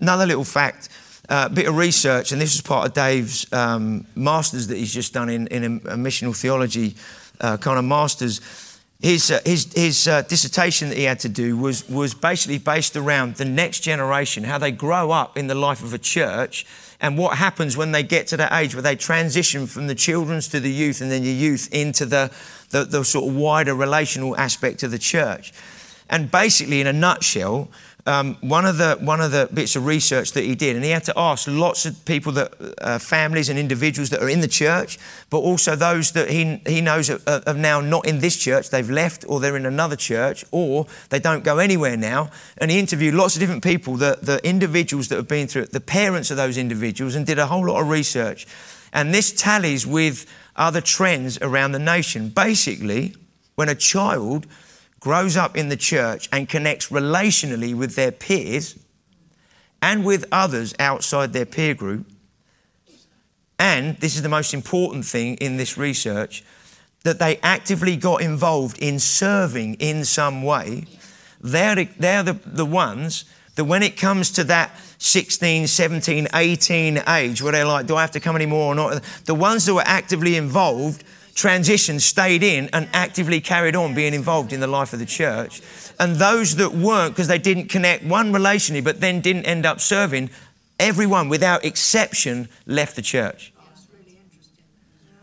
Another 0.00 0.26
little 0.26 0.44
fact, 0.44 0.88
a 1.28 1.32
uh, 1.32 1.48
bit 1.48 1.66
of 1.66 1.76
research, 1.76 2.32
and 2.32 2.40
this 2.40 2.54
is 2.54 2.60
part 2.60 2.86
of 2.86 2.92
Dave's 2.92 3.50
um, 3.52 4.06
master's 4.14 4.66
that 4.66 4.76
he's 4.76 4.92
just 4.92 5.14
done 5.14 5.30
in, 5.30 5.46
in 5.46 5.64
a, 5.64 5.92
a 5.92 5.96
missional 5.96 6.36
theology 6.36 6.96
uh, 7.40 7.56
kind 7.56 7.78
of 7.78 7.84
master's. 7.84 8.40
His, 9.00 9.30
uh, 9.30 9.40
his, 9.44 9.72
his 9.74 10.08
uh, 10.08 10.22
dissertation 10.22 10.88
that 10.88 10.96
he 10.96 11.04
had 11.04 11.20
to 11.20 11.28
do 11.28 11.56
was, 11.56 11.88
was 11.88 12.14
basically 12.14 12.58
based 12.58 12.96
around 12.96 13.36
the 13.36 13.44
next 13.44 13.80
generation, 13.80 14.44
how 14.44 14.58
they 14.58 14.70
grow 14.70 15.10
up 15.10 15.36
in 15.36 15.46
the 15.46 15.54
life 15.54 15.82
of 15.82 15.92
a 15.92 15.98
church, 15.98 16.64
and 17.00 17.18
what 17.18 17.36
happens 17.36 17.76
when 17.76 17.92
they 17.92 18.02
get 18.02 18.26
to 18.28 18.36
that 18.36 18.52
age 18.52 18.74
where 18.74 18.82
they 18.82 18.96
transition 18.96 19.66
from 19.66 19.88
the 19.88 19.94
children's 19.94 20.48
to 20.48 20.60
the 20.60 20.70
youth 20.70 21.00
and 21.00 21.10
then 21.10 21.22
the 21.22 21.30
youth 21.30 21.68
into 21.72 22.06
the, 22.06 22.30
the, 22.70 22.84
the 22.84 23.04
sort 23.04 23.28
of 23.28 23.36
wider 23.36 23.74
relational 23.74 24.36
aspect 24.36 24.82
of 24.82 24.90
the 24.90 24.98
church. 24.98 25.52
And 26.08 26.30
basically, 26.30 26.80
in 26.80 26.86
a 26.86 26.92
nutshell, 26.92 27.68
um, 28.06 28.36
one 28.40 28.66
of 28.66 28.76
the 28.76 28.98
one 29.00 29.22
of 29.22 29.30
the 29.30 29.48
bits 29.52 29.76
of 29.76 29.86
research 29.86 30.32
that 30.32 30.44
he 30.44 30.54
did, 30.54 30.76
and 30.76 30.84
he 30.84 30.90
had 30.90 31.04
to 31.04 31.12
ask 31.16 31.48
lots 31.48 31.86
of 31.86 32.04
people 32.04 32.32
that 32.32 32.52
uh, 32.78 32.98
families 32.98 33.48
and 33.48 33.58
individuals 33.58 34.10
that 34.10 34.20
are 34.22 34.28
in 34.28 34.40
the 34.40 34.48
church, 34.48 34.98
but 35.30 35.38
also 35.38 35.74
those 35.74 36.12
that 36.12 36.28
he 36.28 36.60
he 36.66 36.80
knows 36.82 37.08
are, 37.08 37.20
are, 37.26 37.54
now 37.54 37.80
not 37.80 38.06
in 38.06 38.18
this 38.18 38.36
church, 38.36 38.68
they've 38.68 38.90
left, 38.90 39.24
or 39.26 39.40
they're 39.40 39.56
in 39.56 39.66
another 39.66 39.96
church, 39.96 40.44
or 40.50 40.86
they 41.08 41.18
don't 41.18 41.44
go 41.44 41.58
anywhere 41.58 41.96
now. 41.96 42.30
And 42.58 42.70
he 42.70 42.78
interviewed 42.78 43.14
lots 43.14 43.36
of 43.36 43.40
different 43.40 43.64
people, 43.64 43.96
the 43.96 44.18
the 44.20 44.38
individuals 44.46 45.08
that 45.08 45.16
have 45.16 45.28
been 45.28 45.48
through 45.48 45.62
it, 45.62 45.72
the 45.72 45.80
parents 45.80 46.30
of 46.30 46.36
those 46.36 46.58
individuals, 46.58 47.14
and 47.14 47.24
did 47.26 47.38
a 47.38 47.46
whole 47.46 47.66
lot 47.66 47.80
of 47.80 47.88
research. 47.88 48.46
And 48.92 49.14
this 49.14 49.32
tallies 49.32 49.86
with 49.86 50.26
other 50.56 50.82
trends 50.82 51.38
around 51.40 51.72
the 51.72 51.78
nation. 51.78 52.28
Basically, 52.28 53.14
When 53.54 53.68
a 53.68 53.74
child 53.74 54.46
grows 55.04 55.36
up 55.36 55.54
in 55.54 55.68
the 55.68 55.76
church 55.76 56.30
and 56.32 56.48
connects 56.48 56.88
relationally 56.88 57.74
with 57.74 57.94
their 57.94 58.10
peers 58.10 58.78
and 59.82 60.02
with 60.02 60.24
others 60.32 60.74
outside 60.78 61.34
their 61.34 61.44
peer 61.44 61.74
group, 61.74 62.06
and 63.58 63.98
this 63.98 64.16
is 64.16 64.22
the 64.22 64.30
most 64.30 64.54
important 64.54 65.04
thing 65.04 65.34
in 65.36 65.58
this 65.58 65.76
research, 65.76 66.42
that 67.02 67.18
they 67.18 67.36
actively 67.42 67.96
got 67.96 68.22
involved 68.22 68.78
in 68.78 68.98
serving 68.98 69.74
in 69.74 70.06
some 70.06 70.42
way, 70.42 70.86
they're, 71.38 71.74
the, 71.74 71.84
they're 71.98 72.22
the, 72.22 72.40
the 72.46 72.64
ones 72.64 73.26
that 73.56 73.64
when 73.66 73.82
it 73.82 73.98
comes 73.98 74.30
to 74.30 74.44
that 74.44 74.74
16, 74.96 75.66
17, 75.66 76.28
18 76.32 77.02
age, 77.08 77.42
where 77.42 77.52
they're 77.52 77.66
like, 77.66 77.86
do 77.86 77.94
I 77.94 78.00
have 78.00 78.12
to 78.12 78.20
come 78.20 78.36
anymore 78.36 78.72
or 78.72 78.74
not? 78.74 79.02
The 79.26 79.34
ones 79.34 79.66
that 79.66 79.74
were 79.74 79.82
actively 79.84 80.36
involved 80.36 81.04
transitioned, 81.34 82.00
stayed 82.00 82.42
in, 82.42 82.70
and 82.72 82.88
actively 82.92 83.40
carried 83.40 83.76
on 83.76 83.94
being 83.94 84.14
involved 84.14 84.52
in 84.52 84.60
the 84.60 84.66
life 84.66 84.92
of 84.92 84.98
the 84.98 85.06
church. 85.06 85.60
And 85.98 86.16
those 86.16 86.56
that 86.56 86.72
weren't, 86.72 87.12
because 87.12 87.28
they 87.28 87.38
didn't 87.38 87.68
connect 87.68 88.04
one 88.04 88.32
relationally, 88.32 88.82
but 88.82 89.00
then 89.00 89.20
didn't 89.20 89.44
end 89.44 89.66
up 89.66 89.80
serving, 89.80 90.30
everyone 90.78 91.28
without 91.28 91.64
exception 91.64 92.48
left 92.66 92.96
the 92.96 93.02
church. 93.02 93.52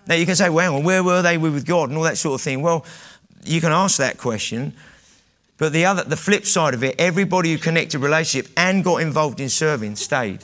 Now 0.07 0.16
you 0.16 0.26
can 0.26 0.36
say, 0.36 0.49
well, 0.49 0.82
where 0.82 1.03
were 1.03 1.22
they 1.22 1.38
with 1.38 1.66
God 1.66 1.89
and 1.89 1.97
all 1.97 2.03
that 2.03 2.18
sort 2.18 2.36
of 2.36 2.41
thing? 2.41 2.62
Well, 2.62 2.86
you 3.43 3.62
can 3.62 3.72
ask 3.72 3.97
that 3.97 4.18
question. 4.18 4.74
But 5.57 5.74
the 5.74 5.86
other, 5.86 6.03
the 6.03 6.18
flip 6.18 6.45
side 6.45 6.74
of 6.74 6.84
it, 6.84 6.95
everybody 6.99 7.51
who 7.51 7.57
connected 7.57 7.99
relationship 7.99 8.51
and 8.57 8.84
got 8.84 8.97
involved 8.97 9.39
in 9.39 9.47
serving 9.47 9.95
stayed. 9.95 10.43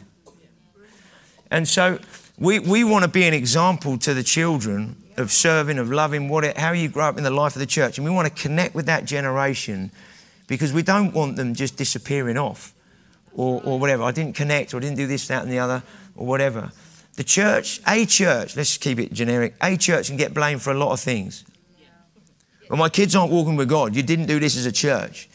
And 1.49 1.68
so 1.68 1.99
we, 2.38 2.59
we 2.59 2.84
want 2.84 3.03
to 3.03 3.09
be 3.09 3.24
an 3.24 3.34
example 3.34 3.97
to 3.99 4.13
the 4.13 4.24
children 4.24 4.95
of 5.18 5.32
serving, 5.32 5.80
of 5.80 5.91
loving, 5.91 6.30
what 6.30 6.43
it, 6.43 6.57
how 6.57 6.72
you 6.72 6.88
grow 6.88 7.05
up 7.05 7.18
in 7.18 7.24
the 7.24 7.32
life 7.32 7.55
of 7.55 7.59
the 7.59 7.65
church. 7.65 7.97
And 7.97 8.05
we 8.05 8.11
want 8.11 8.34
to 8.34 8.41
connect 8.41 8.76
with 8.76 8.86
that 8.86 9.05
generation 9.05 9.91
because 10.47 10.72
we 10.72 10.84
don't 10.84 11.13
want 11.13 11.36
them 11.36 11.53
just 11.53 11.76
disappearing 11.76 12.38
off 12.38 12.74
or, 13.34 13.61
or 13.63 13.80
whatever. 13.80 14.03
I 14.03 14.11
didn't 14.11 14.36
connect 14.36 14.74
or 14.74 14.78
I 14.78 14.80
didn't 14.82 14.97
do 14.97 15.07
this, 15.07 15.28
that, 15.28 15.43
and 15.43 15.51
the 15.51 15.59
other 15.59 15.84
or 16.15 16.26
whatever. 16.26 16.72
The 17.15 17.24
church, 17.24 17.82
a 17.88 18.05
church, 18.05 18.55
let's 18.55 18.78
keep 18.78 18.99
it 18.99 19.11
generic, 19.11 19.55
a 19.61 19.76
church 19.76 20.07
can 20.07 20.18
get 20.18 20.34
blamed 20.34 20.61
for 20.61 20.72
a 20.72 20.78
lot 20.78 20.91
of 20.91 20.99
things. 20.99 21.43
Well, 22.70 22.78
my 22.78 22.89
kids 22.89 23.15
aren't 23.15 23.32
walking 23.32 23.55
with 23.55 23.70
God. 23.70 23.95
You 23.95 24.03
didn't 24.03 24.26
do 24.26 24.39
this 24.39 24.57
as 24.57 24.65
a 24.65 24.72
church. 24.72 25.30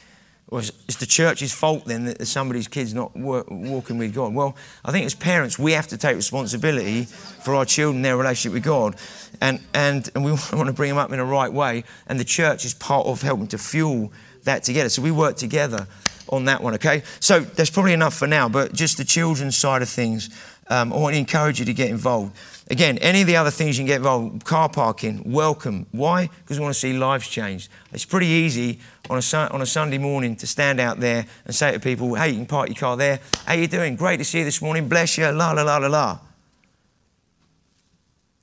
Well, 0.52 0.60
it's 0.60 0.96
the 0.96 1.06
church's 1.06 1.50
fault 1.50 1.86
then 1.86 2.04
that 2.04 2.26
somebody's 2.26 2.68
kids 2.68 2.92
not 2.92 3.16
walking 3.16 3.96
with 3.96 4.14
God. 4.14 4.34
Well, 4.34 4.54
I 4.84 4.92
think 4.92 5.06
as 5.06 5.14
parents, 5.14 5.58
we 5.58 5.72
have 5.72 5.88
to 5.88 5.96
take 5.96 6.14
responsibility 6.14 7.04
for 7.04 7.54
our 7.54 7.64
children, 7.64 8.02
their 8.02 8.18
relationship 8.18 8.52
with 8.52 8.62
God. 8.62 8.96
And, 9.40 9.60
and, 9.72 10.10
and 10.14 10.22
we 10.22 10.32
want 10.52 10.66
to 10.66 10.74
bring 10.74 10.90
them 10.90 10.98
up 10.98 11.10
in 11.10 11.16
the 11.16 11.24
right 11.24 11.50
way. 11.50 11.84
And 12.06 12.20
the 12.20 12.24
church 12.24 12.66
is 12.66 12.74
part 12.74 13.06
of 13.06 13.22
helping 13.22 13.46
to 13.46 13.56
fuel 13.56 14.12
that 14.44 14.62
together. 14.62 14.90
So 14.90 15.00
we 15.00 15.10
work 15.10 15.36
together 15.36 15.86
on 16.28 16.44
that 16.44 16.62
one, 16.62 16.74
okay? 16.74 17.02
So 17.18 17.40
that's 17.40 17.70
probably 17.70 17.94
enough 17.94 18.12
for 18.12 18.26
now, 18.26 18.50
but 18.50 18.74
just 18.74 18.98
the 18.98 19.04
children's 19.06 19.56
side 19.56 19.80
of 19.80 19.88
things, 19.88 20.28
um, 20.68 20.92
I 20.92 20.96
want 20.96 21.14
to 21.14 21.18
encourage 21.18 21.60
you 21.60 21.64
to 21.64 21.74
get 21.74 21.88
involved. 21.88 22.36
Again, 22.72 22.96
any 22.98 23.20
of 23.20 23.26
the 23.26 23.36
other 23.36 23.50
things 23.50 23.76
you 23.76 23.82
can 23.82 23.86
get 23.86 23.96
involved, 23.98 24.46
car 24.46 24.66
parking, 24.66 25.30
welcome. 25.30 25.84
Why? 25.92 26.30
Because 26.42 26.58
we 26.58 26.62
want 26.62 26.74
to 26.74 26.80
see 26.80 26.94
lives 26.94 27.28
changed. 27.28 27.68
It's 27.92 28.06
pretty 28.06 28.28
easy 28.28 28.80
on 29.10 29.18
a, 29.18 29.36
on 29.52 29.60
a 29.60 29.66
Sunday 29.66 29.98
morning 29.98 30.36
to 30.36 30.46
stand 30.46 30.80
out 30.80 30.98
there 30.98 31.26
and 31.44 31.54
say 31.54 31.72
to 31.72 31.78
people, 31.78 32.14
hey, 32.14 32.30
you 32.30 32.36
can 32.36 32.46
park 32.46 32.70
your 32.70 32.76
car 32.76 32.96
there. 32.96 33.20
How 33.44 33.52
you 33.52 33.66
doing? 33.66 33.94
Great 33.94 34.16
to 34.16 34.24
see 34.24 34.38
you 34.38 34.46
this 34.46 34.62
morning. 34.62 34.88
Bless 34.88 35.18
you. 35.18 35.28
La, 35.32 35.52
la, 35.52 35.60
la, 35.60 35.76
la, 35.76 35.86
la. 35.86 36.18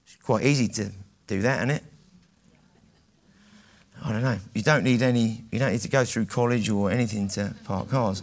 It's 0.05 0.17
quite 0.17 0.45
easy 0.45 0.67
to 0.67 0.91
do 1.25 1.41
that, 1.41 1.57
isn't 1.57 1.71
it? 1.71 1.83
I 4.05 4.11
don't 4.11 4.21
know. 4.21 4.37
You 4.53 4.61
don't 4.61 4.83
need 4.83 5.01
any, 5.01 5.43
you 5.51 5.57
don't 5.57 5.71
need 5.71 5.81
to 5.81 5.89
go 5.89 6.05
through 6.05 6.27
college 6.27 6.69
or 6.69 6.91
anything 6.91 7.29
to 7.29 7.55
park 7.63 7.89
cars. 7.89 8.21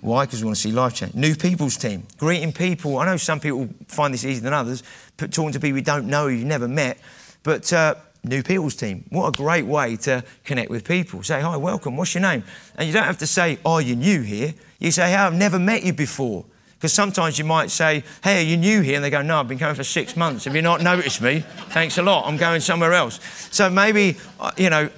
Why? 0.00 0.24
Because 0.24 0.40
we 0.40 0.46
want 0.46 0.56
to 0.56 0.62
see 0.62 0.72
life 0.72 0.94
change. 0.94 1.14
New 1.14 1.34
people's 1.34 1.76
team, 1.76 2.06
greeting 2.18 2.52
people. 2.52 2.98
I 2.98 3.06
know 3.06 3.16
some 3.16 3.40
people 3.40 3.68
find 3.88 4.12
this 4.12 4.24
easier 4.24 4.42
than 4.42 4.52
others, 4.52 4.82
but 5.16 5.32
talking 5.32 5.52
to 5.52 5.60
people 5.60 5.78
you 5.78 5.84
don't 5.84 6.06
know, 6.06 6.26
you've 6.26 6.44
never 6.44 6.68
met. 6.68 6.98
But 7.42 7.72
uh, 7.72 7.94
new 8.24 8.42
people's 8.42 8.76
team, 8.76 9.04
what 9.10 9.28
a 9.28 9.32
great 9.32 9.66
way 9.66 9.96
to 9.96 10.24
connect 10.44 10.70
with 10.70 10.84
people. 10.84 11.22
Say, 11.22 11.40
hi, 11.40 11.56
welcome, 11.56 11.96
what's 11.96 12.14
your 12.14 12.22
name? 12.22 12.44
And 12.76 12.86
you 12.86 12.92
don't 12.92 13.04
have 13.04 13.18
to 13.18 13.26
say, 13.26 13.58
oh, 13.64 13.78
you're 13.78 13.96
new 13.96 14.22
here. 14.22 14.54
You 14.78 14.90
say, 14.90 15.08
hey, 15.08 15.16
I've 15.16 15.34
never 15.34 15.58
met 15.58 15.82
you 15.82 15.92
before. 15.92 16.44
Because 16.76 16.92
sometimes 16.92 17.38
you 17.38 17.44
might 17.44 17.70
say, 17.70 18.04
hey, 18.22 18.42
are 18.42 18.46
you 18.46 18.58
new 18.58 18.82
here? 18.82 18.96
And 18.96 19.04
they 19.04 19.08
go, 19.08 19.22
no, 19.22 19.40
I've 19.40 19.48
been 19.48 19.58
coming 19.58 19.74
for 19.74 19.84
six 19.84 20.14
months. 20.14 20.44
Have 20.44 20.54
you 20.54 20.60
not 20.60 20.82
noticed 20.82 21.22
me? 21.22 21.40
Thanks 21.70 21.96
a 21.96 22.02
lot. 22.02 22.26
I'm 22.26 22.36
going 22.36 22.60
somewhere 22.60 22.92
else. 22.92 23.18
So 23.50 23.70
maybe, 23.70 24.18
uh, 24.38 24.50
you 24.58 24.68
know, 24.68 24.90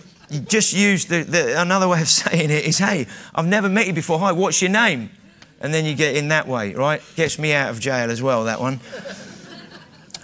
just 0.46 0.72
use 0.72 1.06
the, 1.06 1.22
the, 1.22 1.60
another 1.60 1.88
way 1.88 2.00
of 2.00 2.08
saying 2.20 2.50
it 2.50 2.64
is, 2.64 2.78
hey, 2.78 3.06
I've 3.34 3.46
never 3.46 3.68
met 3.68 3.86
you 3.86 3.92
before. 3.92 4.18
Hi, 4.18 4.32
what's 4.32 4.60
your 4.60 4.70
name? 4.70 5.10
And 5.60 5.74
then 5.74 5.84
you 5.84 5.94
get 5.94 6.16
in 6.16 6.28
that 6.28 6.46
way, 6.46 6.74
right? 6.74 7.02
Gets 7.16 7.38
me 7.38 7.52
out 7.52 7.70
of 7.70 7.80
jail 7.80 8.10
as 8.10 8.22
well, 8.22 8.44
that 8.44 8.60
one. 8.60 8.80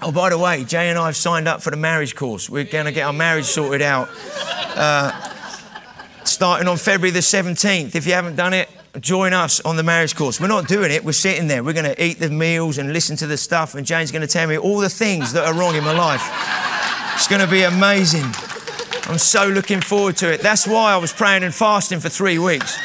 Oh, 0.01 0.13
by 0.13 0.31
the 0.31 0.39
way, 0.39 0.65
Jay 0.65 0.91
and 0.91 0.99
I 0.99 1.07
have 1.07 1.17
signed 1.17 1.49
up 1.49 1.63
for 1.63 1.71
the 1.71 1.77
marriage 1.77 2.15
course. 2.15 2.51
We're 2.51 2.65
going 2.65 2.85
to 2.85 2.93
get 2.93 3.05
our 3.07 3.13
marriage 3.13 3.47
sorted 3.47 3.81
out. 3.81 4.09
Uh, 4.77 5.13
starting 6.25 6.69
on 6.69 6.77
February 6.77 7.11
the 7.11 7.21
17th. 7.21 7.95
If 7.95 8.07
you 8.07 8.13
haven't 8.13 8.37
done 8.37 8.53
it, 8.53 8.69
join 9.01 9.33
us 9.33 9.61
on 9.61 9.77
the 9.77 9.83
marriage 9.83 10.15
course. 10.15 10.41
We're 10.41 10.49
not 10.49 10.69
doing 10.69 10.91
it, 10.91 11.05
we're 11.05 11.13
sitting 11.13 11.49
there. 11.49 11.65
We're 11.65 11.73
going 11.73 11.93
to 11.93 12.05
eat 12.05 12.19
the 12.19 12.31
meals 12.31 12.79
and 12.79 12.93
listen 12.93 13.17
to 13.17 13.27
the 13.27 13.37
stuff, 13.37 13.75
and 13.75 13.87
Jane's 13.87 14.13
going 14.13 14.23
to 14.23 14.29
tell 14.29 14.47
me 14.47 14.59
all 14.59 14.79
the 14.79 14.89
things 14.89 15.33
that 15.33 15.47
are 15.47 15.55
wrong 15.55 15.75
in 15.75 15.85
my 15.85 15.97
life. 15.97 16.23
It's 17.15 17.29
going 17.29 17.41
to 17.41 17.51
be 17.51 17.63
amazing. 17.63 18.25
I'm 19.07 19.19
so 19.19 19.47
looking 19.47 19.83
forward 19.83 20.17
to 20.19 20.33
it. 20.33 20.41
That's 20.41 20.67
why 20.67 20.95
I 20.95 20.97
was 20.97 21.13
praying 21.13 21.43
and 21.43 21.55
fasting 21.55 22.01
for 22.01 22.09
three 22.09 22.39
weeks. 22.39 22.77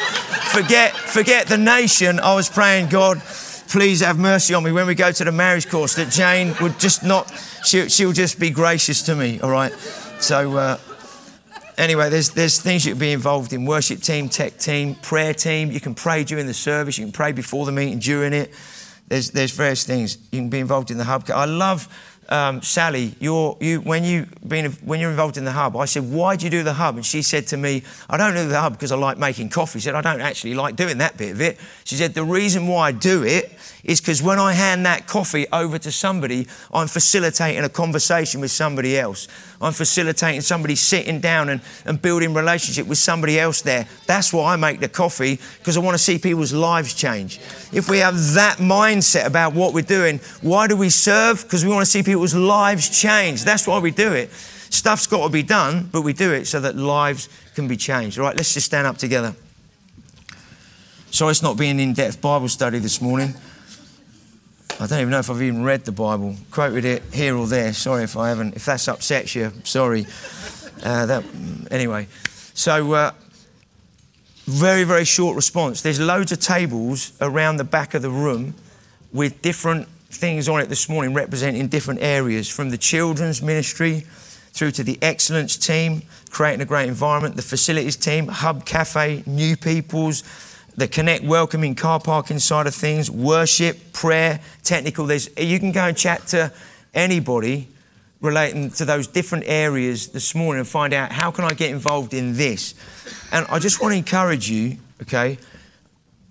Forget, 0.51 0.93
forget 0.93 1.47
the 1.47 1.57
nation. 1.57 2.19
I 2.19 2.35
was 2.35 2.49
praying, 2.49 2.89
God, 2.89 3.21
please 3.69 4.01
have 4.01 4.19
mercy 4.19 4.53
on 4.53 4.63
me 4.63 4.73
when 4.73 4.85
we 4.85 4.95
go 4.95 5.13
to 5.13 5.23
the 5.23 5.31
marriage 5.31 5.69
course. 5.69 5.95
That 5.95 6.09
Jane 6.09 6.53
would 6.61 6.77
just 6.77 7.03
not, 7.03 7.31
she, 7.63 7.87
she'll 7.87 8.11
just 8.11 8.37
be 8.37 8.49
gracious 8.49 9.03
to 9.03 9.15
me. 9.15 9.39
All 9.39 9.49
right. 9.49 9.71
So 10.19 10.57
uh, 10.57 10.77
anyway, 11.77 12.09
there's 12.09 12.31
there's 12.31 12.59
things 12.59 12.85
you 12.85 12.91
can 12.91 12.99
be 12.99 13.13
involved 13.13 13.53
in: 13.53 13.65
worship 13.65 14.01
team, 14.01 14.27
tech 14.27 14.57
team, 14.57 14.95
prayer 14.95 15.33
team. 15.33 15.71
You 15.71 15.79
can 15.79 15.95
pray 15.95 16.25
during 16.25 16.47
the 16.47 16.53
service. 16.53 16.97
You 16.97 17.05
can 17.05 17.13
pray 17.13 17.31
before 17.31 17.65
the 17.65 17.71
meeting, 17.71 17.99
during 17.99 18.33
it. 18.33 18.53
There's 19.07 19.31
there's 19.31 19.51
various 19.51 19.85
things 19.85 20.17
you 20.31 20.39
can 20.39 20.49
be 20.49 20.59
involved 20.59 20.91
in 20.91 20.97
the 20.97 21.05
hub. 21.05 21.29
I 21.33 21.45
love 21.45 21.87
um, 22.29 22.61
Sally, 22.61 23.15
you're, 23.19 23.57
you, 23.59 23.81
when, 23.81 24.03
you 24.03 24.27
been, 24.47 24.71
when 24.83 24.99
you're 24.99 25.09
involved 25.09 25.37
in 25.37 25.45
the 25.45 25.51
hub, 25.51 25.75
I 25.75 25.85
said, 25.85 26.09
why 26.09 26.35
do 26.35 26.45
you 26.45 26.51
do 26.51 26.63
the 26.63 26.73
hub? 26.73 26.95
And 26.95 27.05
she 27.05 27.21
said 27.21 27.47
to 27.47 27.57
me, 27.57 27.83
I 28.09 28.17
don't 28.17 28.33
do 28.35 28.47
the 28.47 28.59
hub 28.59 28.73
because 28.73 28.91
I 28.91 28.97
like 28.97 29.17
making 29.17 29.49
coffee. 29.49 29.79
She 29.79 29.85
said, 29.85 29.95
I 29.95 30.01
don't 30.01 30.21
actually 30.21 30.53
like 30.53 30.75
doing 30.75 30.99
that 30.99 31.17
bit 31.17 31.31
of 31.31 31.41
it. 31.41 31.59
She 31.83 31.95
said, 31.95 32.13
the 32.13 32.23
reason 32.23 32.67
why 32.67 32.87
I 32.87 32.91
do 32.91 33.23
it 33.23 33.51
is 33.83 34.01
because 34.01 34.21
when 34.21 34.39
I 34.39 34.53
hand 34.53 34.85
that 34.85 35.07
coffee 35.07 35.47
over 35.51 35.77
to 35.79 35.91
somebody, 35.91 36.47
I'm 36.73 36.87
facilitating 36.87 37.63
a 37.63 37.69
conversation 37.69 38.41
with 38.41 38.51
somebody 38.51 38.97
else. 38.97 39.27
I'm 39.61 39.73
facilitating 39.73 40.41
somebody 40.41 40.75
sitting 40.75 41.19
down 41.19 41.49
and, 41.49 41.61
and 41.85 42.01
building 42.01 42.33
relationship 42.33 42.87
with 42.87 42.97
somebody 42.97 43.39
else 43.39 43.61
there. 43.61 43.87
That's 44.05 44.33
why 44.33 44.53
I 44.53 44.55
make 44.55 44.79
the 44.79 44.89
coffee, 44.89 45.39
because 45.59 45.77
I 45.77 45.79
want 45.79 45.95
to 45.95 46.03
see 46.03 46.17
people's 46.17 46.53
lives 46.53 46.93
change. 46.93 47.39
If 47.71 47.89
we 47.89 47.99
have 47.99 48.15
that 48.33 48.57
mindset 48.57 49.25
about 49.25 49.53
what 49.53 49.73
we're 49.73 49.81
doing, 49.81 50.19
why 50.41 50.67
do 50.67 50.75
we 50.75 50.89
serve? 50.89 51.43
Because 51.43 51.63
we 51.63 51.71
want 51.71 51.85
to 51.85 51.91
see 51.91 52.03
people's 52.03 52.35
lives 52.35 52.89
change. 52.89 53.43
That's 53.43 53.67
why 53.67 53.79
we 53.79 53.91
do 53.91 54.13
it. 54.13 54.31
Stuff's 54.71 55.07
got 55.07 55.25
to 55.25 55.29
be 55.31 55.43
done, 55.43 55.89
but 55.91 56.01
we 56.01 56.13
do 56.13 56.31
it 56.31 56.45
so 56.45 56.59
that 56.59 56.75
lives 56.75 57.27
can 57.55 57.67
be 57.67 57.75
changed. 57.75 58.19
All 58.19 58.25
right, 58.25 58.35
let's 58.35 58.53
just 58.53 58.67
stand 58.67 58.85
up 58.85 58.97
together. 58.97 59.35
Sorry, 61.11 61.31
it's 61.31 61.41
not 61.41 61.57
being 61.57 61.79
in 61.79 61.93
depth 61.93 62.21
Bible 62.21 62.47
study 62.47 62.77
this 62.77 63.01
morning. 63.01 63.33
I 64.81 64.87
don't 64.87 65.01
even 65.01 65.09
know 65.09 65.19
if 65.19 65.29
I've 65.29 65.41
even 65.41 65.63
read 65.63 65.83
the 65.83 65.91
Bible, 65.91 66.37
quoted 66.51 66.85
it 66.85 67.03
here 67.11 67.35
or 67.35 67.47
there. 67.47 67.73
Sorry 67.73 68.05
if 68.05 68.15
I 68.15 68.29
haven't. 68.29 68.55
If 68.55 68.63
that's 68.63 68.87
upset 68.87 69.35
you, 69.35 69.51
sorry. 69.65 70.05
Uh, 70.81 71.05
that, 71.05 71.25
anyway, 71.69 72.07
so 72.53 72.93
uh, 72.93 73.11
very, 74.45 74.85
very 74.85 75.03
short 75.03 75.35
response. 75.35 75.81
There's 75.81 75.99
loads 75.99 76.31
of 76.31 76.39
tables 76.39 77.11
around 77.19 77.57
the 77.57 77.65
back 77.65 77.93
of 77.93 78.01
the 78.01 78.09
room 78.09 78.55
with 79.11 79.41
different 79.41 79.89
things 80.11 80.47
on 80.47 80.61
it 80.61 80.69
this 80.69 80.87
morning 80.87 81.13
representing 81.13 81.67
different 81.67 82.01
areas 82.01 82.47
from 82.47 82.69
the 82.69 82.77
children's 82.77 83.41
ministry 83.41 84.05
through 84.53 84.71
to 84.71 84.83
the 84.83 84.97
excellence 85.01 85.57
team, 85.57 86.03
creating 86.29 86.61
a 86.61 86.65
great 86.65 86.87
environment, 86.87 87.35
the 87.35 87.41
facilities 87.41 87.97
team, 87.97 88.29
Hub 88.29 88.65
Cafe, 88.65 89.23
new 89.25 89.57
peoples 89.57 90.23
the 90.79 90.87
connect 90.87 91.23
welcoming 91.23 91.75
car 91.75 91.99
parking 91.99 92.39
side 92.39 92.65
of 92.65 92.73
things, 92.73 93.11
worship, 93.11 93.91
prayer, 93.91 94.39
technical. 94.63 95.05
There's, 95.05 95.29
you 95.37 95.59
can 95.59 95.71
go 95.71 95.85
and 95.85 95.97
chat 95.97 96.27
to 96.27 96.53
anybody 96.93 97.67
relating 98.21 98.71
to 98.71 98.85
those 98.85 99.07
different 99.07 99.43
areas 99.47 100.09
this 100.09 100.33
morning 100.33 100.59
and 100.59 100.67
find 100.67 100.93
out 100.93 101.11
how 101.11 101.31
can 101.31 101.45
I 101.45 101.53
get 101.53 101.71
involved 101.71 102.13
in 102.13 102.35
this. 102.35 102.75
And 103.31 103.45
I 103.49 103.59
just 103.59 103.81
want 103.81 103.91
to 103.93 103.97
encourage 103.97 104.49
you, 104.49 104.77
okay? 105.01 105.37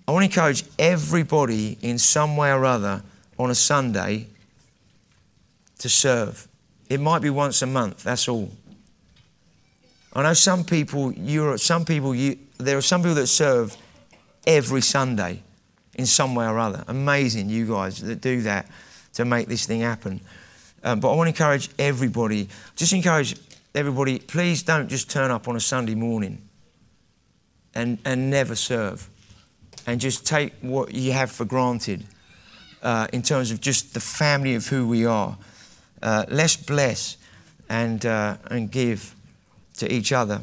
I 0.07 0.11
want 0.11 0.23
to 0.23 0.29
encourage 0.29 0.63
everybody 0.77 1.77
in 1.81 1.97
some 1.99 2.35
way 2.35 2.51
or 2.51 2.65
other 2.65 3.03
on 3.37 3.51
a 3.51 3.55
Sunday 3.55 4.27
to 5.77 5.89
serve. 5.89 6.47
It 6.89 6.99
might 6.99 7.21
be 7.21 7.29
once 7.29 7.61
a 7.61 7.67
month, 7.67 8.03
that's 8.03 8.27
all. 8.27 8.49
I 10.13 10.23
know 10.23 10.33
some 10.33 10.63
people, 10.63 11.11
you're, 11.13 11.57
some 11.59 11.85
people 11.85 12.15
you, 12.15 12.39
there 12.57 12.77
are 12.77 12.81
some 12.81 13.01
people 13.01 13.15
that 13.15 13.27
serve 13.27 13.77
every 14.49 14.81
Sunday 14.81 15.43
in 15.93 16.07
some 16.07 16.33
way 16.33 16.45
or 16.45 16.57
other. 16.57 16.83
Amazing, 16.87 17.49
you 17.49 17.67
guys 17.67 18.01
that 18.01 18.19
do 18.19 18.41
that 18.41 18.67
to 19.13 19.23
make 19.23 19.47
this 19.47 19.65
thing 19.67 19.81
happen. 19.81 20.19
Um, 20.83 20.99
but 20.99 21.11
I 21.11 21.15
want 21.15 21.27
to 21.27 21.29
encourage 21.29 21.69
everybody, 21.77 22.49
just 22.75 22.91
encourage 22.91 23.35
everybody, 23.75 24.17
please 24.17 24.63
don't 24.63 24.89
just 24.89 25.09
turn 25.09 25.29
up 25.29 25.47
on 25.47 25.55
a 25.55 25.59
Sunday 25.59 25.93
morning 25.93 26.41
and, 27.75 27.99
and 28.03 28.31
never 28.31 28.55
serve 28.55 29.07
and 29.85 30.01
just 30.01 30.25
take 30.25 30.53
what 30.61 30.93
you 30.93 31.11
have 31.11 31.31
for 31.31 31.45
granted 31.45 32.03
uh, 32.81 33.07
in 33.13 33.21
terms 33.21 33.51
of 33.51 33.61
just 33.61 33.93
the 33.93 33.99
family 33.99 34.55
of 34.55 34.65
who 34.67 34.87
we 34.87 35.05
are. 35.05 35.37
Uh, 36.01 36.25
let's 36.29 36.55
bless 36.55 37.17
and, 37.69 38.03
uh, 38.05 38.37
and 38.49 38.71
give 38.71 39.13
to 39.77 39.93
each 39.93 40.11
other. 40.11 40.41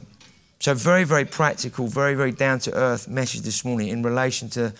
So, 0.58 0.74
very, 0.74 1.04
very 1.04 1.24
practical, 1.24 1.86
very, 1.86 2.14
very 2.14 2.32
down 2.32 2.58
to 2.60 2.74
earth 2.74 3.08
message 3.08 3.42
this 3.42 3.64
morning 3.64 3.88
in 3.88 4.02
relation 4.02 4.48
to 4.50 4.72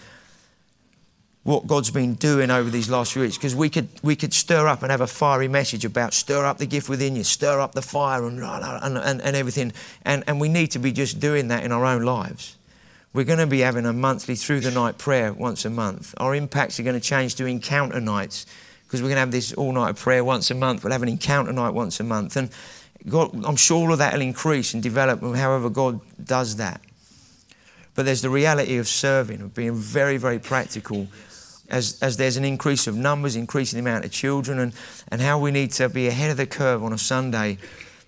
what 1.47 1.67
God's 1.69 1.93
been 1.93 2.15
doing 2.15 2.51
over 2.51 2.69
these 2.71 2.91
last 2.91 3.13
few 3.13 3.23
weeks. 3.23 3.37
Because 3.37 3.55
we 3.55 3.71
could, 3.71 3.89
we 4.03 4.17
could 4.17 4.35
stir 4.35 4.67
up 4.67 4.83
and 4.83 4.91
have 4.91 5.01
a 5.01 5.07
fiery 5.07 5.47
message 5.47 5.85
about 5.85 6.13
stir 6.13 6.45
up 6.45 6.59
the 6.59 6.67
gift 6.67 6.89
within 6.89 7.15
you, 7.15 7.23
stir 7.23 7.61
up 7.61 7.73
the 7.73 7.83
fire 7.83 8.27
and, 8.27 8.43
and, 8.43 8.99
and, 8.99 9.23
and 9.23 9.37
everything. 9.37 9.73
And, 10.05 10.25
and 10.27 10.41
we 10.41 10.49
need 10.49 10.73
to 10.73 10.81
be 10.81 10.91
just 10.91 11.21
doing 11.21 11.49
that 11.49 11.63
in 11.63 11.71
our 11.71 11.85
own 11.85 12.03
lives. 12.03 12.57
We're 13.13 13.25
going 13.25 13.39
to 13.39 13.47
be 13.47 13.61
having 13.61 13.87
a 13.87 13.93
monthly 13.93 14.35
through 14.35 14.61
the 14.61 14.73
night 14.73 14.99
prayer 14.99 15.33
once 15.33 15.65
a 15.65 15.71
month. 15.71 16.15
Our 16.19 16.35
impacts 16.35 16.81
are 16.81 16.83
going 16.83 17.01
to 17.01 17.07
change 17.07 17.37
to 17.37 17.47
encounter 17.47 18.01
nights 18.01 18.45
because 18.87 19.01
we're 19.01 19.09
going 19.09 19.17
to 19.17 19.21
have 19.21 19.31
this 19.31 19.53
all 19.53 19.73
night 19.73 19.97
prayer 19.97 20.25
once 20.25 20.51
a 20.51 20.55
month. 20.55 20.83
We'll 20.83 20.93
have 20.93 21.03
an 21.03 21.09
encounter 21.09 21.53
night 21.53 21.75
once 21.75 22.01
a 22.01 22.05
month. 22.05 22.37
And 22.37 22.51
God, 23.09 23.45
I'm 23.45 23.57
sure 23.57 23.79
all 23.79 23.93
of 23.93 23.99
that 23.99 24.15
will 24.15 24.23
increase 24.23 24.75
and 24.75 24.83
develop 24.83 25.21
however 25.21 25.71
God 25.71 26.01
does 26.23 26.57
that. 26.57 26.81
But 27.95 28.05
there's 28.05 28.23
the 28.23 28.31
reality 28.31 28.77
of 28.77 28.89
serving, 28.89 29.41
of 29.41 29.55
being 29.55 29.75
very, 29.75 30.17
very 30.17 30.39
practical 30.39 31.07
as, 31.69 31.99
as 32.03 32.17
there's 32.17 32.37
an 32.37 32.45
increase 32.45 32.87
of 32.87 32.97
numbers, 32.97 33.37
increasing 33.37 33.83
the 33.83 33.89
amount 33.89 34.05
of 34.05 34.11
children, 34.11 34.59
and, 34.59 34.73
and 35.09 35.21
how 35.21 35.39
we 35.39 35.51
need 35.51 35.73
to 35.73 35.89
be 35.89 36.07
ahead 36.07 36.31
of 36.31 36.37
the 36.37 36.47
curve 36.47 36.83
on 36.83 36.93
a 36.93 36.99
Sunday, 36.99 37.59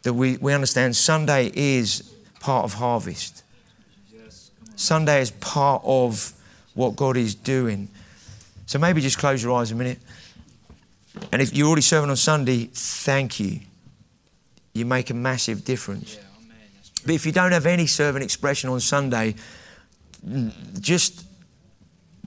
that 0.02 0.14
we, 0.14 0.36
we 0.36 0.52
understand 0.52 0.94
Sunday 0.94 1.50
is 1.54 2.02
part 2.40 2.64
of 2.64 2.74
harvest. 2.74 3.42
Sunday 4.76 5.20
is 5.20 5.32
part 5.32 5.82
of 5.84 6.32
what 6.74 6.94
God 6.94 7.16
is 7.16 7.34
doing. 7.34 7.88
So 8.66 8.78
maybe 8.78 9.00
just 9.00 9.18
close 9.18 9.42
your 9.42 9.58
eyes 9.58 9.72
a 9.72 9.74
minute. 9.74 9.98
And 11.32 11.42
if 11.42 11.52
you're 11.52 11.66
already 11.66 11.82
serving 11.82 12.10
on 12.10 12.16
Sunday, 12.16 12.68
thank 12.72 13.40
you. 13.40 13.60
You 14.78 14.86
make 14.86 15.10
a 15.10 15.14
massive 15.14 15.64
difference. 15.64 16.18
But 17.04 17.14
if 17.14 17.26
you 17.26 17.32
don't 17.32 17.52
have 17.52 17.66
any 17.66 17.86
servant 17.86 18.24
expression 18.24 18.70
on 18.70 18.80
Sunday, 18.80 19.34
just 20.80 21.24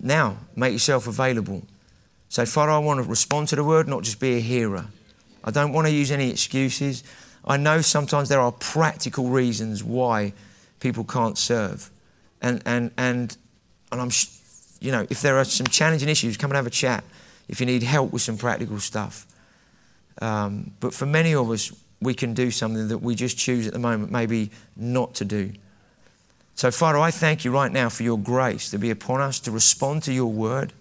now 0.02 0.38
make 0.56 0.74
yourself 0.74 1.08
available. 1.08 1.64
Say, 2.30 2.46
Father, 2.46 2.72
I 2.72 2.80
want 2.80 3.04
to 3.04 3.10
respond 3.10 3.50
to 3.50 3.56
the 3.56 3.64
word, 3.64 3.88
not 3.88 4.04
just 4.04 4.20
be 4.20 4.38
a 4.38 4.40
hearer. 4.40 4.86
I 5.44 5.52
don't 5.52 5.74
want 5.74 5.88
to 5.88 5.94
use 5.94 6.12
any 6.12 6.30
excuses. 6.30 7.04
I 7.44 7.58
know 7.58 7.82
sometimes 7.82 8.30
there 8.30 8.40
are 8.40 8.52
practical 8.52 9.30
reasons 9.30 9.84
why 9.84 10.34
people 10.80 11.04
can't 11.04 11.38
serve 11.38 11.92
and 12.42 12.62
and 12.66 12.92
and 12.98 13.38
and 13.92 14.02
I'm, 14.02 14.10
you 14.80 14.92
know, 14.92 15.06
if 15.10 15.22
there 15.22 15.38
are 15.38 15.46
some 15.46 15.68
challenging 15.68 16.10
issues, 16.10 16.38
come 16.38 16.52
and 16.52 16.56
have 16.56 16.68
a 16.68 16.72
chat. 16.72 17.04
If 17.48 17.60
you 17.60 17.66
need 17.66 17.84
help 17.84 18.14
with 18.14 18.22
some 18.22 18.38
practical 18.38 18.80
stuff, 18.80 19.28
um, 20.22 20.72
but 20.80 20.94
for 20.94 21.06
many 21.06 21.36
of 21.36 21.50
us, 21.50 21.72
we 22.02 22.14
can 22.14 22.34
do 22.34 22.52
something 22.52 22.88
that 22.88 23.00
we 23.00 23.16
just 23.16 23.38
choose 23.38 23.68
at 23.68 23.74
the 23.74 23.80
moment, 23.80 24.12
maybe 24.12 24.52
not 24.76 25.14
to 25.16 25.26
do. 25.26 25.52
So, 26.56 26.72
Father, 26.72 27.00
I 27.00 27.12
thank 27.12 27.46
you 27.46 27.52
right 27.52 27.72
now 27.72 27.90
for 27.90 28.04
your 28.04 28.20
grace 28.20 28.70
to 28.72 28.78
be 28.78 28.90
upon 28.90 29.22
us, 29.22 29.40
to 29.42 29.52
respond 29.52 30.04
to 30.04 30.14
your 30.14 30.32
word. 30.32 30.74